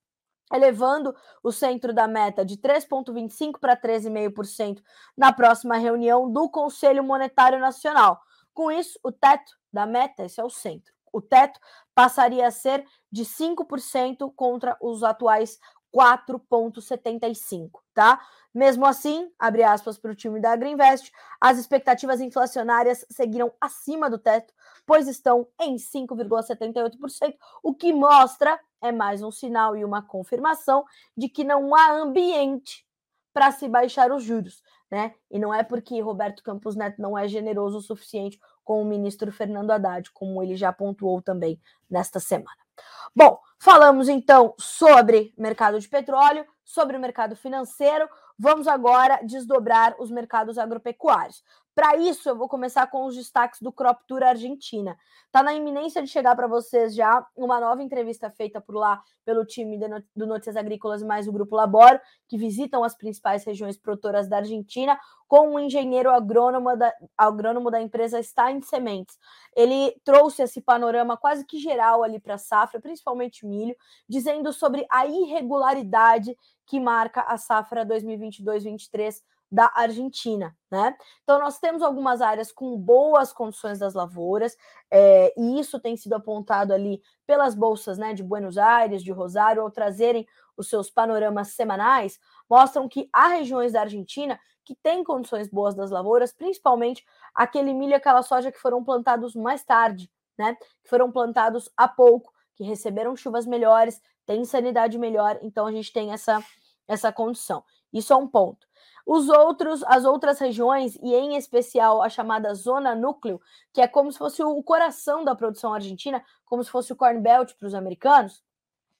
elevando 0.52 1.14
o 1.42 1.50
centro 1.50 1.92
da 1.92 2.06
meta 2.06 2.44
de 2.44 2.56
3,25% 2.56 3.58
para 3.58 3.76
13,5% 3.76 4.82
na 5.16 5.32
próxima 5.32 5.76
reunião 5.76 6.30
do 6.30 6.48
Conselho 6.48 7.02
Monetário 7.02 7.58
Nacional. 7.58 8.20
Com 8.54 8.70
isso, 8.70 8.98
o 9.02 9.12
teto 9.12 9.52
da 9.72 9.86
meta, 9.86 10.24
esse 10.24 10.40
é 10.40 10.44
o 10.44 10.50
centro, 10.50 10.94
o 11.12 11.20
teto 11.20 11.58
passaria 11.94 12.46
a 12.46 12.50
ser 12.50 12.84
de 13.10 13.24
5% 13.24 14.32
contra 14.34 14.76
os 14.80 15.02
atuais 15.02 15.58
4,75, 15.96 17.80
tá? 17.94 18.20
Mesmo 18.54 18.84
assim, 18.84 19.30
abre 19.38 19.62
aspas 19.62 19.96
para 19.96 20.10
o 20.10 20.14
time 20.14 20.40
da 20.40 20.54
Greenvest, 20.54 21.10
as 21.40 21.58
expectativas 21.58 22.20
inflacionárias 22.20 23.06
seguiram 23.10 23.50
acima 23.58 24.10
do 24.10 24.18
teto, 24.18 24.52
pois 24.84 25.08
estão 25.08 25.48
em 25.58 25.76
5,78%, 25.76 27.34
o 27.62 27.74
que 27.74 27.94
mostra, 27.94 28.60
é 28.82 28.92
mais 28.92 29.22
um 29.22 29.30
sinal 29.30 29.74
e 29.74 29.84
uma 29.84 30.02
confirmação 30.02 30.84
de 31.16 31.30
que 31.30 31.44
não 31.44 31.74
há 31.74 31.92
ambiente 31.92 32.86
para 33.32 33.50
se 33.50 33.66
baixar 33.68 34.12
os 34.12 34.22
juros, 34.22 34.62
né? 34.90 35.14
E 35.30 35.38
não 35.38 35.52
é 35.52 35.62
porque 35.62 36.00
Roberto 36.00 36.42
Campos 36.42 36.76
Neto 36.76 37.00
não 37.00 37.16
é 37.16 37.26
generoso 37.26 37.78
o 37.78 37.82
suficiente 37.82 38.38
com 38.62 38.82
o 38.82 38.84
ministro 38.84 39.32
Fernando 39.32 39.70
Haddad, 39.70 40.10
como 40.12 40.42
ele 40.42 40.56
já 40.56 40.72
pontuou 40.72 41.22
também 41.22 41.60
nesta 41.88 42.20
semana. 42.20 42.65
Bom, 43.14 43.40
falamos 43.58 44.08
então 44.08 44.54
sobre 44.58 45.32
mercado 45.38 45.80
de 45.80 45.88
petróleo, 45.88 46.46
sobre 46.64 46.96
o 46.96 47.00
mercado 47.00 47.34
financeiro. 47.36 48.08
Vamos 48.38 48.68
agora 48.68 49.20
desdobrar 49.22 49.94
os 49.98 50.10
mercados 50.10 50.58
agropecuários. 50.58 51.42
Para 51.76 51.94
isso, 51.94 52.26
eu 52.26 52.34
vou 52.34 52.48
começar 52.48 52.86
com 52.86 53.04
os 53.04 53.14
destaques 53.14 53.60
do 53.60 53.70
Crop 53.70 54.00
Tour 54.08 54.22
Argentina. 54.22 54.96
Está 55.26 55.42
na 55.42 55.52
iminência 55.52 56.02
de 56.02 56.08
chegar 56.08 56.34
para 56.34 56.46
vocês 56.46 56.94
já 56.94 57.22
uma 57.36 57.60
nova 57.60 57.82
entrevista 57.82 58.30
feita 58.30 58.62
por 58.62 58.76
lá 58.76 59.02
pelo 59.26 59.44
time 59.44 59.78
do 60.16 60.26
Notícias 60.26 60.56
Agrícolas 60.56 61.02
mais 61.02 61.28
o 61.28 61.32
Grupo 61.32 61.54
Laboro, 61.54 62.00
que 62.26 62.38
visitam 62.38 62.82
as 62.82 62.96
principais 62.96 63.44
regiões 63.44 63.76
produtoras 63.76 64.26
da 64.26 64.38
Argentina, 64.38 64.98
com 65.28 65.50
um 65.50 65.58
engenheiro 65.58 66.10
agrônomo 66.10 66.74
da, 66.78 66.90
agrônomo 67.14 67.70
da 67.70 67.78
empresa 67.78 68.22
Stein 68.22 68.62
Sementes. 68.62 69.18
Ele 69.54 69.94
trouxe 70.02 70.44
esse 70.44 70.62
panorama 70.62 71.14
quase 71.14 71.44
que 71.44 71.58
geral 71.58 72.02
ali 72.02 72.18
para 72.18 72.36
a 72.36 72.38
safra, 72.38 72.80
principalmente 72.80 73.44
milho, 73.44 73.76
dizendo 74.08 74.50
sobre 74.50 74.86
a 74.90 75.06
irregularidade 75.06 76.34
que 76.64 76.80
marca 76.80 77.20
a 77.20 77.36
safra 77.36 77.84
2022-23 77.84 79.20
da 79.50 79.70
Argentina, 79.74 80.56
né? 80.70 80.96
Então 81.22 81.38
nós 81.38 81.58
temos 81.58 81.82
algumas 81.82 82.20
áreas 82.20 82.50
com 82.50 82.76
boas 82.76 83.32
condições 83.32 83.78
das 83.78 83.94
lavouras, 83.94 84.56
é, 84.90 85.32
e 85.36 85.60
isso 85.60 85.78
tem 85.80 85.96
sido 85.96 86.14
apontado 86.14 86.72
ali 86.72 87.00
pelas 87.26 87.54
bolsas, 87.54 87.96
né, 87.98 88.12
de 88.12 88.22
Buenos 88.22 88.58
Aires, 88.58 89.02
de 89.02 89.12
Rosário, 89.12 89.62
ao 89.62 89.70
trazerem 89.70 90.26
os 90.56 90.68
seus 90.68 90.90
panoramas 90.90 91.48
semanais, 91.48 92.18
mostram 92.48 92.88
que 92.88 93.08
há 93.12 93.28
regiões 93.28 93.72
da 93.72 93.82
Argentina 93.82 94.38
que 94.64 94.74
têm 94.74 95.04
condições 95.04 95.48
boas 95.48 95.74
das 95.74 95.90
lavouras, 95.90 96.32
principalmente 96.32 97.04
aquele 97.34 97.72
milho 97.72 97.92
e 97.92 97.94
aquela 97.94 98.22
soja 98.22 98.50
que 98.50 98.58
foram 98.58 98.82
plantados 98.82 99.34
mais 99.34 99.62
tarde, 99.64 100.10
né? 100.36 100.56
Que 100.82 100.88
foram 100.88 101.10
plantados 101.12 101.70
há 101.76 101.86
pouco, 101.86 102.32
que 102.56 102.64
receberam 102.64 103.14
chuvas 103.14 103.46
melhores, 103.46 104.00
têm 104.24 104.44
sanidade 104.44 104.98
melhor, 104.98 105.38
então 105.42 105.66
a 105.66 105.72
gente 105.72 105.92
tem 105.92 106.12
essa 106.12 106.42
essa 106.88 107.12
condição. 107.12 107.64
Isso 107.96 108.12
é 108.12 108.16
um 108.16 108.28
ponto. 108.28 108.66
Os 109.06 109.28
outros, 109.28 109.84
as 109.84 110.04
outras 110.04 110.38
regiões, 110.38 110.96
e 110.96 111.14
em 111.14 111.36
especial 111.36 112.02
a 112.02 112.08
chamada 112.08 112.52
zona 112.54 112.94
núcleo, 112.94 113.40
que 113.72 113.80
é 113.80 113.86
como 113.86 114.10
se 114.10 114.18
fosse 114.18 114.42
o 114.42 114.62
coração 114.62 115.24
da 115.24 115.34
produção 115.34 115.72
argentina, 115.72 116.24
como 116.44 116.62
se 116.62 116.70
fosse 116.70 116.92
o 116.92 116.96
Corn 116.96 117.20
Belt 117.20 117.54
para 117.54 117.68
os 117.68 117.74
americanos, 117.74 118.42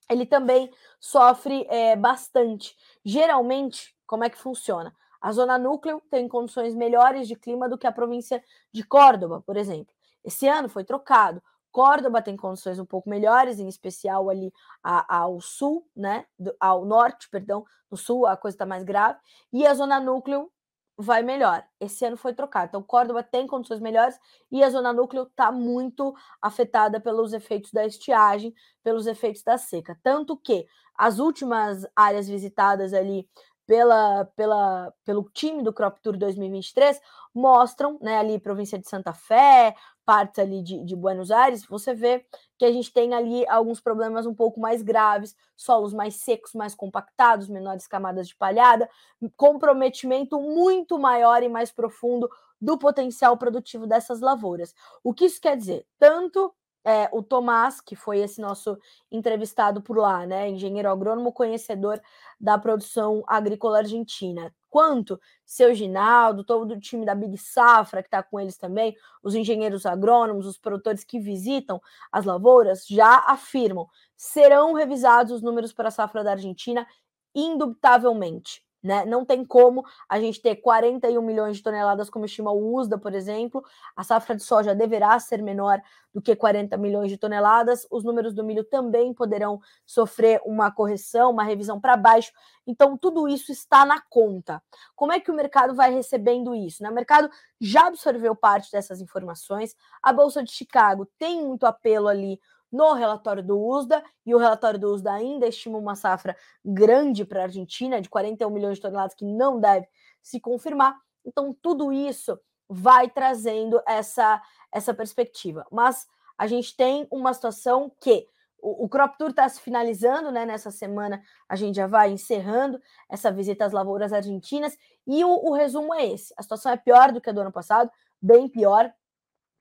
ele 0.09 0.25
também 0.25 0.71
sofre 1.01 1.67
é, 1.69 1.97
bastante. 1.97 2.77
Geralmente, 3.05 3.97
como 4.07 4.25
é 4.25 4.31
que 4.31 4.39
funciona? 4.39 4.95
A 5.21 5.33
zona 5.33 5.59
núcleo 5.59 6.01
tem 6.09 6.29
condições 6.29 6.75
melhores 6.75 7.27
de 7.27 7.35
clima 7.35 7.69
do 7.69 7.77
que 7.77 7.87
a 7.87 7.93
província 7.93 8.43
de 8.73 8.85
Córdoba, 8.85 9.43
por 9.45 9.57
exemplo. 9.57 9.93
Esse 10.25 10.47
ano 10.47 10.69
foi 10.69 10.85
trocado. 10.85 11.43
Córdoba 11.77 12.23
tem 12.23 12.39
condições 12.39 12.79
um 12.79 12.87
pouco 12.87 13.11
melhores, 13.11 13.61
em 13.61 13.69
especial 13.69 14.31
ali 14.31 14.51
ao 14.83 15.43
sul, 15.43 15.87
né? 15.95 16.25
Ao 16.59 16.87
norte, 16.87 17.29
perdão, 17.29 17.67
no 17.91 17.99
sul 17.99 18.27
a 18.27 18.35
coisa 18.35 18.55
está 18.55 18.65
mais 18.65 18.83
grave, 18.83 19.19
e 19.53 19.67
a 19.67 19.75
zona 19.75 20.01
núcleo 20.01 20.51
vai 20.97 21.23
melhor. 21.23 21.63
Esse 21.79 22.07
ano 22.07 22.17
foi 22.17 22.33
trocado. 22.33 22.69
Então, 22.69 22.83
Córdoba 22.83 23.23
tem 23.23 23.47
condições 23.47 23.79
melhores 23.79 24.19
e 24.51 24.65
a 24.65 24.71
zona 24.71 24.91
núcleo 24.91 25.25
está 25.25 25.53
muito 25.53 26.15
afetada 26.41 26.99
pelos 26.99 27.35
efeitos 27.35 27.71
da 27.71 27.85
estiagem, 27.85 28.55
pelos 28.83 29.07
efeitos 29.07 29.43
da 29.43 29.59
seca. 29.59 30.01
Tanto 30.03 30.35
que 30.35 30.67
as 30.97 31.19
últimas 31.19 31.87
áreas 31.95 32.27
visitadas 32.27 32.95
ali 32.95 33.29
pela, 33.67 34.25
pela, 34.37 34.95
pelo 35.05 35.29
time 35.35 35.63
do 35.63 35.73
Crop 35.73 36.01
Tour 36.01 36.17
2023 36.17 37.01
mostram, 37.35 37.99
né, 38.01 38.17
ali 38.17 38.39
província 38.39 38.79
de 38.79 38.89
Santa 38.89 39.13
Fé, 39.13 39.75
partes 40.07 40.39
ali 40.39 40.63
de, 40.63 40.83
de 40.85 40.95
Buenos 40.95 41.33
Aires, 41.33 41.67
você 41.67 41.93
vê 41.93 42.25
que 42.57 42.65
a 42.65 42.71
gente 42.71 42.93
tem 42.93 43.13
ali 43.13 43.47
alguns 43.49 43.81
problemas 43.81 44.25
um 44.25 44.35
pouco 44.35 44.61
mais 44.61 44.81
graves, 44.81 45.37
solos 45.57 45.93
mais 45.93 46.15
secos, 46.15 46.55
mais 46.55 46.75
compactados, 46.75 47.49
menores 47.49 47.89
camadas 47.89 48.29
de 48.29 48.37
palhada, 48.37 48.89
comprometimento 49.37 50.41
muito 50.41 50.97
maior 50.99 51.43
e 51.43 51.49
mais 51.49 51.73
profundo 51.73 52.31
do 52.61 52.79
potencial 52.79 53.37
produtivo 53.37 53.87
dessas 53.87 54.21
lavouras. 54.21 54.73
O 55.03 55.13
que 55.13 55.27
isso 55.27 55.41
quer 55.41 55.57
dizer? 55.57 55.85
Tanto 55.99 56.55
é, 56.87 57.09
o 57.13 57.21
Tomás, 57.21 57.81
que 57.81 57.97
foi 57.97 58.21
esse 58.21 58.41
nosso 58.41 58.79
entrevistado 59.11 59.83
por 59.83 59.99
lá, 59.99 60.25
né? 60.25 60.49
Engenheiro 60.49 60.89
agrônomo, 60.89 61.33
conhecedor 61.33 62.01
da 62.41 62.57
produção 62.57 63.25
agrícola 63.27 63.79
argentina. 63.79 64.55
Quanto 64.77 65.19
seu 65.43 65.75
Ginaldo, 65.75 66.45
todo 66.45 66.73
o 66.73 66.79
time 66.79 67.07
da 67.07 67.15
Big 67.15 67.39
Safra, 67.39 68.03
que 68.03 68.09
está 68.09 68.23
com 68.23 68.39
eles 68.39 68.59
também, 68.59 68.95
os 69.23 69.35
engenheiros 69.35 69.87
agrônomos, 69.87 70.45
os 70.45 70.59
produtores 70.59 71.03
que 71.03 71.19
visitam 71.19 71.81
as 72.13 72.27
lavouras, 72.27 72.87
já 72.87 73.21
afirmam: 73.27 73.89
serão 74.15 74.75
revisados 74.75 75.33
os 75.33 75.41
números 75.41 75.73
para 75.73 75.89
a 75.89 75.91
safra 75.91 76.23
da 76.23 76.33
Argentina, 76.33 76.87
indubitavelmente. 77.35 78.66
Né? 78.87 79.05
Não 79.05 79.25
tem 79.25 79.45
como 79.45 79.85
a 80.09 80.21
gente 80.21 80.41
ter 80.41 80.55
41 80.57 81.21
milhões 81.21 81.57
de 81.57 81.63
toneladas, 81.63 82.09
como 82.09 82.25
estima 82.25 82.53
o 82.53 82.77
USDA, 82.77 82.97
por 82.97 83.13
exemplo. 83.15 83.65
A 83.97 84.05
safra 84.05 84.37
de 84.37 84.45
soja 84.45 84.77
deverá 84.77 85.19
ser 85.19 85.43
menor 85.43 85.83
do 86.15 86.23
que 86.23 86.37
40 86.37 86.77
milhões 86.77 87.11
de 87.11 87.19
toneladas. 87.19 87.85
Os 87.91 88.05
números 88.05 88.33
do 88.33 88.45
milho 88.45 88.63
também 88.63 89.13
poderão 89.13 89.61
sofrer 89.85 90.41
uma 90.47 90.71
correção, 90.71 91.33
uma 91.33 91.43
revisão 91.43 91.81
para 91.81 91.97
baixo. 91.97 92.31
Então, 92.65 92.97
tudo 92.97 93.29
isso 93.29 93.51
está 93.51 93.85
na 93.85 94.01
conta. 94.09 94.63
Como 94.95 95.13
é 95.13 95.19
que 95.19 95.33
o 95.33 95.35
mercado 95.35 95.75
vai 95.75 95.93
recebendo 95.93 96.55
isso? 96.55 96.81
Né? 96.81 96.89
O 96.89 96.95
mercado 96.95 97.29
já 97.61 97.89
absorveu 97.89 98.37
parte 98.37 98.71
dessas 98.71 99.01
informações. 99.01 99.75
A 100.01 100.13
Bolsa 100.13 100.45
de 100.45 100.53
Chicago 100.53 101.07
tem 101.19 101.45
muito 101.45 101.67
apelo 101.67 102.07
ali 102.07 102.41
no 102.71 102.93
relatório 102.93 103.43
do 103.43 103.59
USDA, 103.59 104.03
e 104.25 104.35
o 104.35 104.39
relatório 104.39 104.79
do 104.79 104.93
USDA 104.93 105.13
ainda 105.13 105.47
estima 105.47 105.79
uma 105.79 105.95
safra 105.95 106.37
grande 106.65 107.25
para 107.25 107.41
a 107.41 107.45
Argentina, 107.45 108.01
de 108.01 108.09
41 108.09 108.51
milhões 108.51 108.79
de 108.79 108.83
toneladas, 108.83 109.15
que 109.15 109.25
não 109.25 109.61
deve 109.61 109.87
se 110.23 110.41
confirmar. 110.41 110.97
Então, 111.25 111.57
tudo 111.61 111.93
isso 111.93 112.39
vai 112.69 113.09
trazendo 113.09 113.81
essa, 113.87 114.43
essa 114.73 114.93
perspectiva. 114.93 115.65
Mas 115.71 116.07
a 116.37 116.47
gente 116.47 116.77
tem 116.77 117.07
uma 117.11 117.33
situação 117.33 117.93
que 118.01 118.27
o, 118.59 118.85
o 118.85 118.89
Crop 118.89 119.17
Tour 119.17 119.31
está 119.31 119.49
se 119.49 119.61
finalizando, 119.61 120.31
né? 120.33 120.45
Nessa 120.45 120.71
semana 120.71 121.23
a 121.49 121.57
gente 121.57 121.77
já 121.77 121.87
vai 121.87 122.11
encerrando 122.11 122.81
essa 123.09 123.31
visita 123.31 123.65
às 123.65 123.73
lavouras 123.73 124.13
argentinas, 124.13 124.77
e 125.07 125.25
o, 125.25 125.31
o 125.31 125.53
resumo 125.53 125.95
é 125.95 126.07
esse: 126.07 126.35
a 126.37 126.43
situação 126.43 126.73
é 126.73 126.77
pior 126.77 127.13
do 127.13 127.21
que 127.21 127.31
a 127.31 127.33
do 127.33 127.41
ano 127.41 127.53
passado, 127.53 127.91
bem 128.21 128.49
pior. 128.49 128.93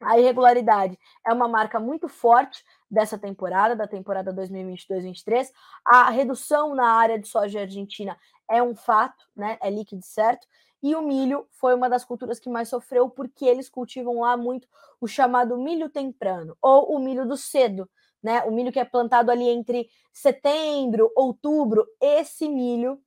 A 0.02 0.20
irregularidade 0.20 1.00
é 1.26 1.32
uma 1.32 1.48
marca 1.48 1.80
muito 1.80 2.08
forte 2.08 2.64
dessa 2.90 3.18
temporada, 3.18 3.76
da 3.76 3.88
temporada 3.88 4.34
2022-23. 4.34 5.52
A 5.86 6.10
redução 6.10 6.76
na 6.76 6.88
área 6.88 7.18
de 7.18 7.28
soja 7.28 7.62
argentina 7.62 8.18
é 8.50 8.62
um 8.62 8.76
fato, 8.76 9.26
né? 9.36 9.58
É 9.62 9.70
líquido 9.70 10.04
certo. 10.04 10.46
E 10.84 10.96
o 10.96 11.02
milho 11.02 11.48
foi 11.52 11.74
uma 11.74 11.90
das 11.90 12.04
culturas 12.04 12.40
que 12.40 12.50
mais 12.50 12.70
sofreu 12.70 13.10
porque 13.10 13.46
eles 13.46 13.70
cultivam 13.70 14.20
lá 14.20 14.36
muito 14.38 14.68
o 15.00 15.08
chamado 15.08 15.58
milho 15.58 15.90
temprano 15.90 16.56
ou 16.62 16.94
o 16.96 17.00
milho 17.00 17.26
do 17.26 17.38
cedo, 17.38 17.90
né? 18.22 18.44
O 18.44 18.52
milho 18.52 18.72
que 18.72 18.80
é 18.80 18.86
plantado 18.86 19.32
ali 19.32 19.48
entre 19.50 19.90
setembro, 20.14 21.12
outubro. 21.16 21.88
Esse 22.02 22.50
milho 22.50 23.02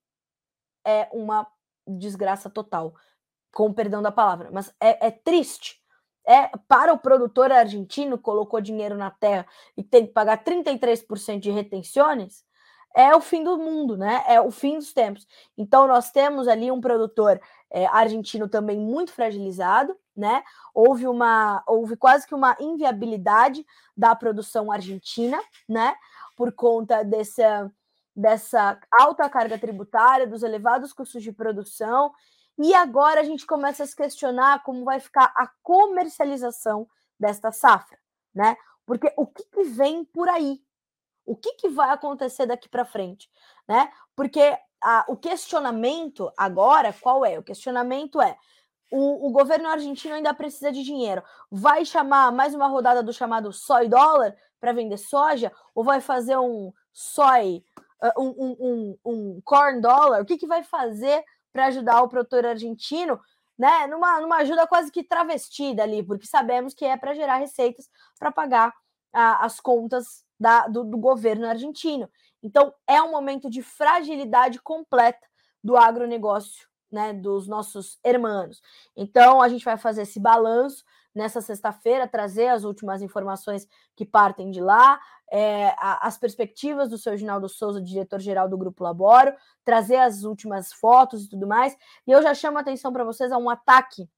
é 0.85 1.09
uma 1.12 1.46
desgraça 1.87 2.48
total, 2.48 2.94
com 3.53 3.72
perdão 3.72 4.03
da 4.03 4.11
palavra, 4.11 4.51
mas 4.51 4.74
é, 4.81 5.07
é 5.07 5.11
triste 5.11 5.81
é 6.29 6.51
para 6.69 6.93
o 6.93 6.99
produtor 6.99 7.51
argentino 7.51 8.19
colocou 8.19 8.61
dinheiro 8.61 8.95
na 8.95 9.11
terra 9.11 9.47
e 9.75 9.83
tem 9.83 10.07
que 10.07 10.12
pagar 10.12 10.45
33% 10.45 11.41
de 11.41 11.51
retenções, 11.51 12.45
é 12.95 13.17
o 13.17 13.21
fim 13.21 13.43
do 13.43 13.57
mundo, 13.57 13.97
né? 13.97 14.23
É 14.27 14.41
o 14.41 14.51
fim 14.51 14.77
dos 14.77 14.93
tempos. 14.93 15.27
Então 15.57 15.87
nós 15.87 16.11
temos 16.11 16.47
ali 16.47 16.71
um 16.71 16.81
produtor 16.81 17.41
é, 17.71 17.87
argentino 17.87 18.47
também 18.49 18.79
muito 18.79 19.12
fragilizado, 19.12 19.97
né? 20.14 20.43
Houve 20.75 21.07
uma, 21.07 21.62
houve 21.67 21.97
quase 21.97 22.27
que 22.27 22.35
uma 22.35 22.57
inviabilidade 22.61 23.64
da 23.97 24.14
produção 24.14 24.71
argentina, 24.71 25.41
né? 25.67 25.95
Por 26.37 26.53
conta 26.53 27.03
dessa 27.03 27.71
dessa 28.14 28.77
alta 29.01 29.31
carga 29.31 29.57
tributária, 29.57 30.27
dos 30.27 30.43
elevados 30.43 30.93
custos 30.93 31.23
de 31.23 31.31
produção 31.31 32.12
e 32.59 32.75
agora 32.75 33.21
a 33.21 33.25
gente 33.25 33.47
começa 33.47 33.85
a 33.85 33.87
se 33.87 33.94
questionar 33.94 34.62
como 34.64 34.85
vai 34.85 34.99
ficar 34.99 35.33
a 35.37 35.49
comercialização 35.62 36.88
desta 37.18 37.53
safra, 37.53 37.99
né? 38.35 38.57
Porque 38.85 39.12
o 39.16 39.27
que, 39.27 39.44
que 39.44 39.62
vem 39.64 40.05
por 40.05 40.29
aí? 40.29 40.61
O 41.25 41.37
que, 41.37 41.53
que 41.55 41.68
vai 41.68 41.90
acontecer 41.90 42.47
daqui 42.47 42.68
para 42.68 42.85
frente, 42.85 43.31
né? 43.68 43.92
Porque 44.16 44.59
a, 44.83 45.05
o 45.09 45.16
questionamento 45.16 46.33
agora, 46.37 46.92
qual 46.92 47.25
é? 47.25 47.38
O 47.38 47.42
questionamento 47.42 48.21
é: 48.21 48.37
o, 48.90 49.29
o, 49.29 49.31
governo 49.31 49.68
argentino 49.68 50.14
ainda 50.14 50.33
precisa 50.35 50.73
de 50.73 50.83
dinheiro. 50.83 51.23
Vai 51.51 51.85
chamar 51.85 52.33
mais 52.33 52.55
uma 52.55 52.66
rodada 52.66 53.03
do 53.03 53.12
chamado 53.12 53.53
soy 53.53 53.88
dólar 53.88 54.35
para 54.59 54.73
vender 54.73 54.97
soja? 54.97 55.53
Ou 55.75 55.85
vai 55.85 56.01
fazer 56.01 56.37
um 56.38 56.73
soy, 56.92 57.62
uh, 58.03 58.21
um, 58.21 58.29
um, 58.29 58.57
um, 58.61 58.99
um 59.05 59.40
corn 59.44 59.81
dollar? 59.81 60.23
O 60.23 60.25
que, 60.25 60.38
que 60.38 60.47
vai 60.47 60.62
fazer 60.62 61.23
para 61.52 61.66
ajudar 61.66 62.02
o 62.02 62.08
produtor 62.08 62.46
argentino, 62.46 63.20
né? 63.58 63.87
Numa, 63.87 64.20
numa 64.20 64.37
ajuda 64.37 64.66
quase 64.66 64.90
que 64.92 65.02
travestida 65.02 65.82
ali, 65.82 66.02
porque 66.02 66.26
sabemos 66.26 66.74
que 66.74 66.84
é 66.84 66.96
para 66.96 67.14
gerar 67.14 67.37
receitas 67.37 67.88
para 68.18 68.30
pagar 68.30 68.72
a, 69.12 69.44
as 69.44 69.61
contas 69.61 70.24
da, 70.38 70.68
do, 70.68 70.84
do 70.84 70.96
governo 70.96 71.46
argentino. 71.46 72.08
Então, 72.42 72.72
é 72.87 73.02
um 73.02 73.11
momento 73.11 73.50
de 73.50 73.62
fragilidade 73.62 74.61
completa 74.61 75.26
do 75.62 75.76
agronegócio, 75.76 76.68
né, 76.90 77.12
dos 77.12 77.48
nossos 77.48 77.98
irmãos. 78.04 78.62
Então, 78.96 79.42
a 79.42 79.48
gente 79.48 79.64
vai 79.64 79.76
fazer 79.76 80.02
esse 80.02 80.20
balanço 80.20 80.84
nessa 81.14 81.40
sexta-feira, 81.40 82.06
trazer 82.06 82.48
as 82.48 82.62
últimas 82.62 83.02
informações 83.02 83.66
que 83.96 84.06
partem 84.06 84.50
de 84.50 84.61
lá, 84.61 85.00
é, 85.31 85.75
as 85.79 86.17
perspectivas 86.17 86.88
do 86.88 86.99
seu 86.99 87.17
Ginaldo 87.17 87.49
Souza, 87.49 87.81
diretor-geral 87.81 88.49
do 88.49 88.57
Grupo 88.57 88.83
Laboro, 88.83 89.35
trazer 89.64 89.97
as 89.97 90.25
últimas 90.25 90.73
fotos 90.73 91.25
e 91.25 91.29
tudo 91.29 91.47
mais. 91.47 91.77
E 92.07 92.11
eu 92.11 92.23
já 92.23 92.35
chamo 92.35 92.59
a 92.59 92.61
atenção 92.61 92.93
para 92.93 93.05
vocês 93.05 93.31
a 93.31 93.38
um 93.38 93.51
ataque 93.51 94.09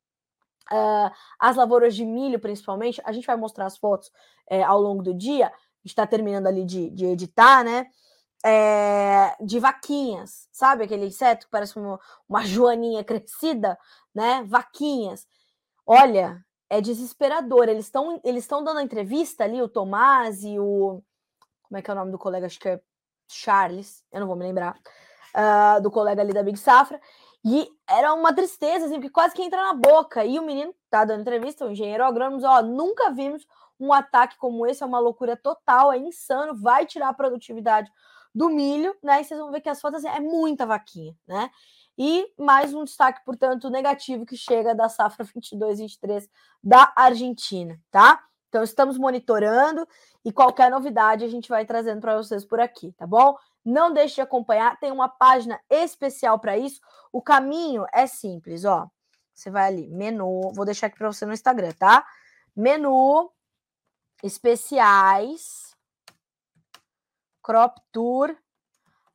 uh, 0.72 1.10
às 1.38 1.56
lavouras 1.56 1.94
de 1.94 2.04
milho, 2.04 2.38
principalmente. 2.38 3.00
A 3.04 3.12
gente 3.12 3.26
vai 3.26 3.36
mostrar 3.36 3.66
as 3.66 3.76
fotos 3.76 4.10
é, 4.48 4.62
ao 4.62 4.80
longo 4.80 5.02
do 5.02 5.14
dia. 5.14 5.46
A 5.46 5.50
gente 5.82 5.92
está 5.92 6.06
terminando 6.06 6.46
ali 6.46 6.64
de, 6.64 6.90
de 6.90 7.06
editar, 7.06 7.64
né? 7.64 7.86
É, 8.42 9.36
de 9.44 9.58
vaquinhas, 9.58 10.48
sabe 10.50 10.84
aquele 10.84 11.04
inseto 11.04 11.44
que 11.44 11.50
parece 11.50 11.78
uma, 11.78 12.00
uma 12.26 12.42
joaninha 12.42 13.04
crescida, 13.04 13.78
né? 14.14 14.44
Vaquinhas. 14.46 15.26
Olha, 15.84 16.42
é 16.70 16.80
desesperador. 16.80 17.68
Eles 17.68 17.86
estão 17.86 18.20
eles 18.24 18.44
estão 18.44 18.62
dando 18.64 18.78
a 18.78 18.82
entrevista 18.82 19.44
ali, 19.44 19.60
o 19.60 19.68
Tomás 19.68 20.44
e 20.44 20.58
o. 20.58 21.02
Como 21.64 21.78
é 21.78 21.82
que 21.82 21.90
é 21.90 21.92
o 21.92 21.96
nome 21.96 22.12
do 22.12 22.18
colega? 22.18 22.46
Acho 22.46 22.58
que 22.58 22.68
é 22.68 22.80
Charles, 23.28 24.04
eu 24.12 24.20
não 24.20 24.26
vou 24.26 24.36
me 24.36 24.44
lembrar. 24.44 24.76
Uh, 25.34 25.80
do 25.82 25.90
colega 25.90 26.22
ali 26.22 26.32
da 26.32 26.42
Big 26.42 26.58
Safra. 26.58 27.00
E 27.44 27.68
era 27.88 28.12
uma 28.12 28.34
tristeza, 28.34 28.86
assim, 28.86 28.94
porque 28.94 29.10
quase 29.10 29.34
que 29.34 29.42
entra 29.42 29.62
na 29.62 29.74
boca. 29.74 30.24
E 30.24 30.38
o 30.38 30.42
menino 30.42 30.74
tá 30.90 31.04
dando 31.04 31.22
entrevista, 31.22 31.64
o 31.64 31.70
engenheiro 31.70 32.04
agrônomo, 32.04 32.44
ó, 32.44 32.62
nunca 32.62 33.10
vimos 33.10 33.46
um 33.78 33.92
ataque 33.92 34.36
como 34.36 34.66
esse, 34.66 34.82
é 34.82 34.86
uma 34.86 34.98
loucura 34.98 35.36
total, 35.36 35.92
é 35.92 35.96
insano, 35.96 36.54
vai 36.54 36.84
tirar 36.84 37.08
a 37.08 37.14
produtividade 37.14 37.90
do 38.34 38.50
milho, 38.50 38.94
né? 39.02 39.20
E 39.20 39.24
vocês 39.24 39.40
vão 39.40 39.50
ver 39.50 39.60
que 39.60 39.68
as 39.68 39.80
fotos 39.80 40.04
assim, 40.04 40.14
é 40.14 40.20
muita 40.20 40.66
vaquinha, 40.66 41.16
né? 41.26 41.50
E 42.02 42.32
mais 42.38 42.72
um 42.72 42.82
destaque, 42.82 43.22
portanto, 43.26 43.68
negativo 43.68 44.24
que 44.24 44.34
chega 44.34 44.74
da 44.74 44.88
safra 44.88 45.22
22-23 45.22 46.30
da 46.64 46.90
Argentina, 46.96 47.78
tá? 47.90 48.24
Então, 48.48 48.62
estamos 48.62 48.96
monitorando 48.96 49.86
e 50.24 50.32
qualquer 50.32 50.70
novidade 50.70 51.26
a 51.26 51.28
gente 51.28 51.50
vai 51.50 51.66
trazendo 51.66 52.00
para 52.00 52.16
vocês 52.16 52.42
por 52.42 52.58
aqui, 52.58 52.90
tá 52.92 53.06
bom? 53.06 53.36
Não 53.62 53.92
deixe 53.92 54.14
de 54.14 54.22
acompanhar, 54.22 54.80
tem 54.80 54.90
uma 54.90 55.10
página 55.10 55.60
especial 55.68 56.38
para 56.38 56.56
isso. 56.56 56.80
O 57.12 57.20
caminho 57.20 57.84
é 57.92 58.06
simples, 58.06 58.64
ó. 58.64 58.88
Você 59.34 59.50
vai 59.50 59.66
ali, 59.66 59.86
menu, 59.90 60.52
vou 60.54 60.64
deixar 60.64 60.86
aqui 60.86 60.96
para 60.96 61.12
você 61.12 61.26
no 61.26 61.34
Instagram, 61.34 61.72
tá? 61.78 62.06
Menu, 62.56 63.30
especiais, 64.22 65.76
crop 67.42 67.78
tour, 67.92 68.34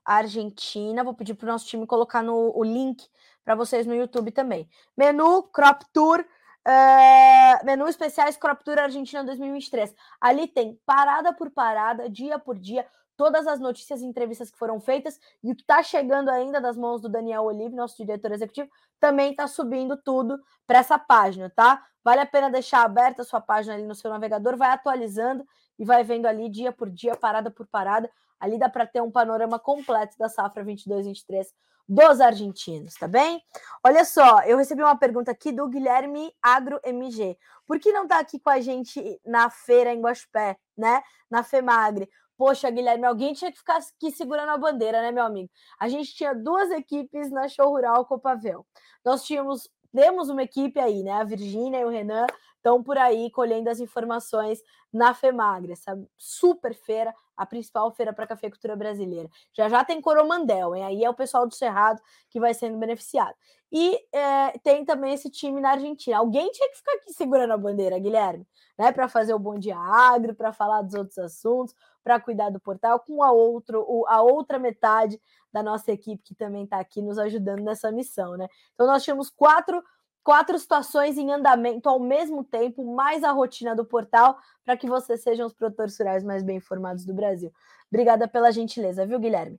Argentina. 0.06 1.04
Vou 1.04 1.14
pedir 1.14 1.34
para 1.34 1.46
o 1.46 1.52
nosso 1.52 1.66
time 1.66 1.88
colocar 1.88 2.22
no, 2.22 2.52
o 2.56 2.64
link 2.64 3.08
para 3.44 3.56
vocês 3.56 3.86
no 3.86 3.96
YouTube 3.96 4.32
também. 4.32 4.70
Menu 4.96 5.44
Crop 5.44 5.84
Tour. 5.92 6.26
Uh, 6.68 7.64
menu 7.64 7.88
especiais 7.88 8.38
Crop 8.38 8.64
Tour 8.64 8.80
Argentina 8.80 9.24
2023. 9.24 9.94
Ali 10.20 10.48
tem 10.48 10.80
parada 10.86 11.32
por 11.32 11.52
parada, 11.52 12.10
dia 12.10 12.40
por 12.40 12.58
dia, 12.58 12.88
todas 13.16 13.48
as 13.48 13.60
notícias 13.60 14.02
e 14.02 14.06
entrevistas 14.06 14.50
que 14.50 14.58
foram 14.58 14.80
feitas 14.80 15.20
e 15.44 15.52
o 15.52 15.56
que 15.56 15.62
está 15.62 15.82
chegando 15.84 16.30
ainda 16.30 16.60
das 16.60 16.76
mãos 16.76 17.02
do 17.02 17.10
Daniel 17.10 17.44
Olive, 17.44 17.76
nosso 17.76 17.98
diretor 17.98 18.32
executivo, 18.32 18.70
também 19.00 19.32
está 19.32 19.48
subindo 19.48 19.98
tudo 19.98 20.40
para 20.66 20.80
essa 20.80 20.98
página, 20.98 21.50
tá? 21.50 21.84
Vale 22.04 22.22
a 22.22 22.26
pena 22.26 22.50
deixar 22.50 22.84
aberta 22.84 23.22
a 23.22 23.26
sua 23.26 23.42
página 23.42 23.76
ali 23.76 23.84
no 23.84 23.96
seu 23.96 24.10
navegador, 24.12 24.58
vai 24.58 24.70
atualizando 24.72 25.46
e 25.78 25.86
vai 25.86 26.04
vendo 26.04 26.26
ali 26.26 26.50
dia 26.50 26.72
por 26.72 26.90
dia, 26.90 27.16
parada 27.16 27.50
por 27.52 27.68
parada, 27.68 28.10
Ali 28.40 28.58
dá 28.58 28.70
para 28.70 28.86
ter 28.86 29.02
um 29.02 29.12
panorama 29.12 29.60
completo 29.60 30.18
da 30.18 30.30
safra 30.30 30.64
22-23 30.64 31.46
dos 31.88 32.20
argentinos, 32.20 32.96
tá 32.96 33.08
bem? 33.08 33.42
Olha 33.84 34.04
só, 34.04 34.42
eu 34.42 34.58
recebi 34.58 34.82
uma 34.82 34.98
pergunta 34.98 35.32
aqui 35.32 35.52
do 35.52 35.68
Guilherme 35.68 36.34
Agro 36.42 36.80
MG. 36.84 37.38
Por 37.68 37.80
que 37.80 37.92
não 37.92 38.08
tá 38.08 38.20
aqui 38.20 38.40
com 38.40 38.50
a 38.50 38.60
gente 38.60 39.22
na 39.26 39.50
feira 39.50 39.94
em 39.94 40.02
Guaxupé, 40.02 40.58
né? 40.76 41.04
Na 41.30 41.44
FEMAGRE? 41.44 42.10
Poxa, 42.38 42.70
Guilherme, 42.70 43.06
alguém 43.06 43.34
tinha 43.34 43.52
que 43.52 43.60
ficar 43.60 43.78
aqui 43.78 44.12
segurando 44.12 44.50
a 44.50 44.58
bandeira, 44.58 45.02
né, 45.02 45.12
meu 45.12 45.24
amigo? 45.24 45.50
A 45.80 45.88
gente 45.88 46.14
tinha 46.14 46.34
duas 46.34 46.70
equipes 46.72 47.32
na 47.32 47.48
Show 47.48 47.70
Rural 47.70 48.06
Copavel. 48.06 48.66
Nós 49.06 49.24
tínhamos, 49.24 49.70
temos 49.94 50.28
uma 50.28 50.44
equipe 50.44 50.80
aí, 50.80 51.02
né? 51.02 51.14
A 51.14 51.24
Virgínia 51.24 51.80
e 51.80 51.86
o 51.86 51.90
Renan 51.90 52.26
estão 52.66 52.82
por 52.82 52.98
aí 52.98 53.30
colhendo 53.30 53.70
as 53.70 53.80
informações 53.80 54.60
na 54.92 55.14
FEMAGRE, 55.14 55.74
essa 55.74 55.96
super 56.18 56.74
feira, 56.74 57.14
a 57.38 57.46
principal 57.46 57.92
feira 57.92 58.12
para 58.12 58.24
a 58.24 58.28
cafeicultura 58.28 58.76
brasileira. 58.76 59.30
Já 59.54 59.70
já 59.70 59.84
tem 59.84 60.02
Coromandel, 60.02 60.76
hein? 60.76 60.84
aí 60.84 61.04
é 61.04 61.10
o 61.10 61.14
pessoal 61.14 61.46
do 61.46 61.54
Cerrado 61.54 62.02
que 62.28 62.40
vai 62.40 62.56
sendo 62.56 62.80
beneficiado. 62.80 63.36
E 63.72 64.00
é, 64.12 64.58
tem 64.64 64.84
também 64.84 65.14
esse 65.14 65.30
time 65.30 65.62
na 65.62 65.72
Argentina. 65.72 66.18
Alguém 66.18 66.50
tinha 66.52 66.70
que 66.70 66.78
ficar 66.78 66.94
aqui 66.94 67.14
segurando 67.14 67.52
a 67.52 67.58
bandeira, 67.58 68.00
Guilherme, 68.00 68.48
né? 68.78 68.92
Para 68.92 69.08
fazer 69.08 69.34
o 69.34 69.40
Bom 69.40 69.60
Dia 69.60 69.78
Agro, 69.78 70.34
para 70.34 70.54
falar 70.54 70.82
dos 70.82 70.94
outros 70.96 71.18
assuntos, 71.20 71.76
para 72.04 72.20
cuidar 72.20 72.50
do 72.50 72.60
portal, 72.60 73.00
com 73.00 73.22
a, 73.22 73.32
outro, 73.32 74.06
a 74.08 74.22
outra 74.22 74.58
metade 74.58 75.22
da 75.52 75.62
nossa 75.62 75.92
equipe 75.92 76.24
que 76.24 76.34
também 76.34 76.64
está 76.64 76.80
aqui 76.80 77.02
nos 77.02 77.18
ajudando 77.18 77.62
nessa 77.62 77.92
missão, 77.92 78.38
né? 78.38 78.48
Então 78.74 78.88
nós 78.88 79.04
tínhamos 79.04 79.30
quatro 79.30 79.84
quatro 80.26 80.60
situações 80.60 81.18
em 81.18 81.32
andamento 81.32 81.88
ao 81.88 82.02
mesmo 82.02 82.44
tempo, 82.44 82.84
mais 82.84 83.24
a 83.24 83.32
rotina 83.32 83.74
do 83.74 83.86
portal, 83.86 84.38
para 84.66 84.76
que 84.76 84.90
vocês 84.90 85.24
sejam 85.24 85.48
os 85.48 85.54
produtores 85.54 85.98
rurais 85.98 86.22
mais 86.22 86.44
bem 86.44 86.58
informados 86.58 87.06
do 87.06 87.14
Brasil. 87.14 87.50
Obrigada 87.90 88.28
pela 88.28 88.52
gentileza, 88.52 89.06
viu, 89.06 89.20
Guilherme? 89.20 89.58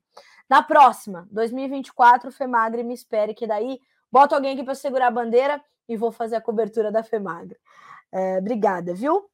Na 0.51 0.63
próxima, 0.63 1.27
2024, 1.31 2.31
FEMAGRE 2.31 2.83
me 2.83 2.93
espere, 2.93 3.33
que 3.33 3.47
daí 3.47 3.81
Bota 4.11 4.35
alguém 4.35 4.55
aqui 4.55 4.65
para 4.65 4.75
segurar 4.75 5.09
a 5.09 5.11
bandeira 5.11 5.63
e 5.89 5.97
vou 5.97 6.11
fazer 6.11 6.37
a 6.37 6.41
cobertura 6.41 6.91
da 6.91 7.03
FEMAGRE. 7.03 7.59
É, 8.11 8.39
obrigada, 8.39 8.95
viu? 8.95 9.29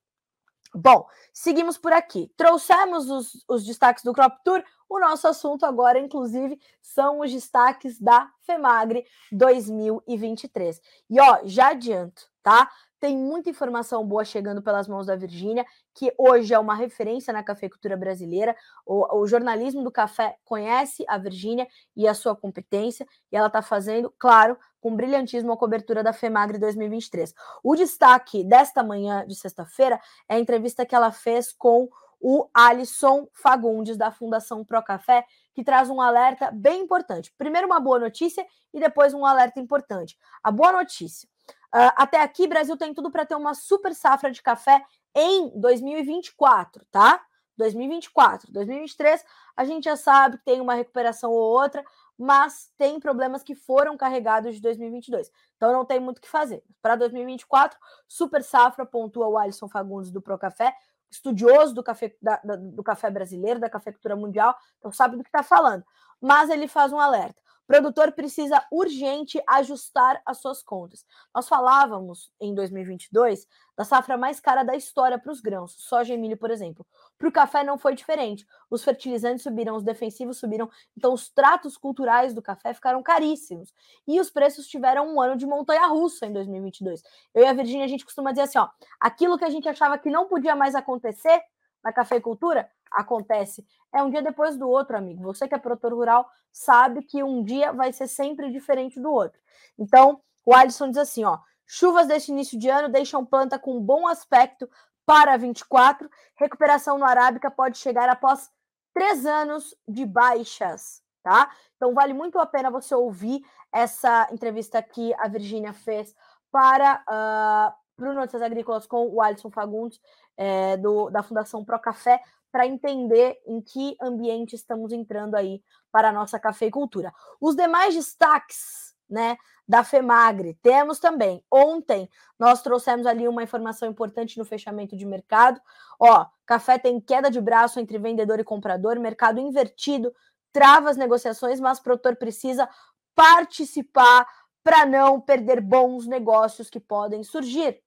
Bom, 0.74 1.06
seguimos 1.32 1.76
por 1.76 1.92
aqui. 1.92 2.32
Trouxemos 2.36 3.10
os, 3.10 3.44
os 3.46 3.64
destaques 3.64 4.02
do 4.02 4.12
Crop 4.12 4.38
Tour. 4.42 4.64
O 4.88 4.98
nosso 4.98 5.28
assunto 5.28 5.64
agora, 5.66 5.98
inclusive, 5.98 6.58
são 6.80 7.20
os 7.20 7.30
destaques 7.30 7.98
da 8.00 8.30
FEMAGRE 8.42 9.04
2023. 9.30 10.80
E 11.10 11.20
ó, 11.20 11.40
já 11.44 11.68
adianto, 11.68 12.28
tá? 12.42 12.70
Tem 12.98 13.16
muita 13.16 13.50
informação 13.50 14.06
boa 14.06 14.24
chegando 14.24 14.62
pelas 14.62 14.86
mãos 14.86 15.06
da 15.06 15.16
Virgínia, 15.16 15.66
que 15.92 16.14
hoje 16.16 16.54
é 16.54 16.58
uma 16.58 16.74
referência 16.74 17.32
na 17.32 17.42
cafeicultura 17.42 17.96
brasileira. 17.96 18.56
O, 18.86 19.18
o 19.18 19.26
jornalismo 19.26 19.82
do 19.82 19.90
café 19.90 20.36
conhece 20.44 21.04
a 21.08 21.18
Virgínia 21.18 21.66
e 21.96 22.06
a 22.06 22.14
sua 22.14 22.36
competência, 22.36 23.06
e 23.30 23.36
ela 23.36 23.48
está 23.48 23.60
fazendo, 23.60 24.14
claro, 24.18 24.56
com 24.82 24.94
brilhantismo 24.94 25.50
a 25.52 25.56
cobertura 25.56 26.02
da 26.02 26.12
FEMAGRE 26.12 26.58
2023. 26.58 27.32
O 27.62 27.74
destaque 27.74 28.44
desta 28.44 28.82
manhã 28.82 29.24
de 29.26 29.34
sexta-feira 29.34 29.98
é 30.28 30.34
a 30.34 30.38
entrevista 30.38 30.84
que 30.84 30.94
ela 30.94 31.10
fez 31.10 31.52
com 31.52 31.88
o 32.20 32.48
Alisson 32.52 33.26
Fagundes, 33.32 33.96
da 33.96 34.10
Fundação 34.10 34.64
Pro 34.64 34.82
Café, 34.82 35.24
que 35.54 35.64
traz 35.64 35.88
um 35.88 36.00
alerta 36.00 36.50
bem 36.52 36.82
importante. 36.82 37.32
Primeiro, 37.38 37.66
uma 37.66 37.80
boa 37.80 37.98
notícia 37.98 38.46
e 38.74 38.78
depois 38.78 39.14
um 39.14 39.24
alerta 39.24 39.58
importante. 39.58 40.18
A 40.42 40.50
boa 40.50 40.72
notícia 40.72 41.28
Uh, 41.74 41.88
até 41.96 42.20
aqui, 42.20 42.46
Brasil 42.46 42.76
tem 42.76 42.92
tudo 42.92 43.10
para 43.10 43.24
ter 43.24 43.34
uma 43.34 43.54
super 43.54 43.94
safra 43.94 44.30
de 44.30 44.42
café 44.42 44.84
em 45.14 45.58
2024, 45.58 46.84
tá? 46.90 47.24
2024. 47.56 48.52
2023, 48.52 49.24
a 49.56 49.64
gente 49.64 49.84
já 49.84 49.96
sabe 49.96 50.36
que 50.36 50.44
tem 50.44 50.60
uma 50.60 50.74
recuperação 50.74 51.30
ou 51.30 51.40
outra, 51.40 51.82
mas 52.22 52.70
tem 52.78 53.00
problemas 53.00 53.42
que 53.42 53.52
foram 53.52 53.96
carregados 53.96 54.54
de 54.54 54.62
2022. 54.62 55.28
Então 55.56 55.72
não 55.72 55.84
tem 55.84 55.98
muito 55.98 56.18
o 56.18 56.20
que 56.20 56.28
fazer. 56.28 56.62
Para 56.80 56.94
2024, 56.94 57.76
super 58.06 58.44
safra, 58.44 58.86
pontua 58.86 59.26
o 59.26 59.36
Alisson 59.36 59.68
Fagundes 59.68 60.12
do 60.12 60.22
Procafé, 60.22 60.72
estudioso 61.10 61.74
do 61.74 61.82
café, 61.82 62.14
da, 62.22 62.40
do 62.56 62.82
café 62.84 63.10
brasileiro, 63.10 63.58
da 63.58 63.68
cafeicultura 63.68 64.14
mundial, 64.14 64.54
então 64.78 64.92
sabe 64.92 65.16
do 65.16 65.24
que 65.24 65.30
está 65.30 65.42
falando. 65.42 65.84
Mas 66.20 66.48
ele 66.48 66.68
faz 66.68 66.92
um 66.92 67.00
alerta 67.00 67.42
produtor 67.66 68.12
precisa 68.12 68.64
urgente 68.70 69.42
ajustar 69.48 70.20
as 70.26 70.38
suas 70.38 70.62
contas. 70.62 71.04
Nós 71.34 71.48
falávamos 71.48 72.30
em 72.40 72.54
2022 72.54 73.46
da 73.76 73.84
safra 73.84 74.16
mais 74.16 74.38
cara 74.40 74.62
da 74.62 74.76
história 74.76 75.18
para 75.18 75.32
os 75.32 75.40
grãos, 75.40 75.74
soja 75.78 76.12
e 76.14 76.18
milho, 76.18 76.36
por 76.36 76.50
exemplo. 76.50 76.86
Para 77.18 77.28
o 77.28 77.32
café 77.32 77.64
não 77.64 77.78
foi 77.78 77.94
diferente. 77.94 78.46
Os 78.70 78.84
fertilizantes 78.84 79.42
subiram, 79.42 79.76
os 79.76 79.82
defensivos 79.82 80.38
subiram, 80.38 80.70
então 80.96 81.12
os 81.14 81.30
tratos 81.30 81.76
culturais 81.76 82.34
do 82.34 82.42
café 82.42 82.74
ficaram 82.74 83.02
caríssimos. 83.02 83.72
E 84.06 84.20
os 84.20 84.30
preços 84.30 84.66
tiveram 84.66 85.14
um 85.14 85.20
ano 85.20 85.36
de 85.36 85.46
montanha 85.46 85.86
russa 85.86 86.26
em 86.26 86.32
2022. 86.32 87.02
Eu 87.34 87.44
e 87.44 87.46
a 87.46 87.52
Virgínia, 87.52 87.84
a 87.84 87.88
gente 87.88 88.04
costuma 88.04 88.30
dizer 88.30 88.42
assim, 88.42 88.58
ó, 88.58 88.68
aquilo 89.00 89.38
que 89.38 89.44
a 89.44 89.50
gente 89.50 89.68
achava 89.68 89.98
que 89.98 90.10
não 90.10 90.28
podia 90.28 90.54
mais 90.54 90.74
acontecer 90.74 91.42
na 91.84 91.92
cafeicultura, 91.92 92.70
acontece. 92.90 93.66
É 93.92 94.02
um 94.02 94.10
dia 94.10 94.22
depois 94.22 94.56
do 94.56 94.68
outro, 94.68 94.96
amigo. 94.96 95.22
Você 95.22 95.48
que 95.48 95.54
é 95.54 95.58
produtor 95.58 95.92
rural 95.92 96.28
sabe 96.52 97.02
que 97.02 97.22
um 97.22 97.42
dia 97.42 97.72
vai 97.72 97.92
ser 97.92 98.06
sempre 98.06 98.50
diferente 98.50 99.00
do 99.00 99.10
outro. 99.10 99.40
Então, 99.78 100.20
o 100.44 100.54
Alisson 100.54 100.88
diz 100.88 100.98
assim, 100.98 101.24
ó: 101.24 101.38
chuvas 101.66 102.06
deste 102.06 102.30
início 102.30 102.58
de 102.58 102.68
ano 102.68 102.88
deixam 102.88 103.24
planta 103.24 103.58
com 103.58 103.80
bom 103.80 104.06
aspecto 104.06 104.68
para 105.06 105.36
24. 105.36 106.08
Recuperação 106.36 106.98
no 106.98 107.04
Arábica 107.04 107.50
pode 107.50 107.78
chegar 107.78 108.08
após 108.08 108.50
três 108.94 109.24
anos 109.24 109.74
de 109.88 110.04
baixas, 110.04 111.02
tá? 111.22 111.50
Então 111.76 111.94
vale 111.94 112.12
muito 112.12 112.38
a 112.38 112.46
pena 112.46 112.70
você 112.70 112.94
ouvir 112.94 113.42
essa 113.72 114.28
entrevista 114.30 114.82
que 114.82 115.14
a 115.14 115.28
Virgínia 115.28 115.72
fez 115.72 116.14
para 116.50 117.02
uh, 117.08 117.81
para 118.02 118.14
Notícias 118.14 118.42
Agrícolas 118.42 118.86
com 118.86 119.08
o 119.08 119.22
Alisson 119.22 119.50
Fagundes, 119.50 120.00
é, 120.36 120.76
do, 120.76 121.08
da 121.10 121.22
Fundação 121.22 121.64
Pro 121.64 121.78
Café, 121.78 122.20
para 122.50 122.66
entender 122.66 123.40
em 123.46 123.60
que 123.60 123.96
ambiente 124.00 124.54
estamos 124.54 124.92
entrando 124.92 125.36
aí 125.36 125.62
para 125.90 126.10
a 126.10 126.12
nossa 126.12 126.38
cafeicultura. 126.38 127.12
Os 127.40 127.56
demais 127.56 127.94
destaques, 127.94 128.94
né, 129.08 129.36
da 129.66 129.84
FEMAGRE, 129.84 130.58
temos 130.62 130.98
também. 130.98 131.42
Ontem 131.50 132.10
nós 132.38 132.60
trouxemos 132.60 133.06
ali 133.06 133.26
uma 133.26 133.42
informação 133.42 133.88
importante 133.88 134.38
no 134.38 134.44
fechamento 134.44 134.96
de 134.96 135.06
mercado. 135.06 135.60
Ó, 135.98 136.26
café 136.44 136.78
tem 136.78 137.00
queda 137.00 137.30
de 137.30 137.40
braço 137.40 137.80
entre 137.80 137.98
vendedor 137.98 138.38
e 138.40 138.44
comprador, 138.44 138.98
mercado 138.98 139.40
invertido, 139.40 140.12
trava 140.52 140.90
as 140.90 140.96
negociações, 140.96 141.60
mas 141.60 141.78
o 141.78 141.82
produtor 141.82 142.16
precisa 142.16 142.68
participar 143.14 144.26
para 144.62 144.86
não 144.86 145.20
perder 145.20 145.60
bons 145.60 146.06
negócios 146.06 146.70
que 146.70 146.78
podem 146.78 147.24
surgir, 147.24 147.80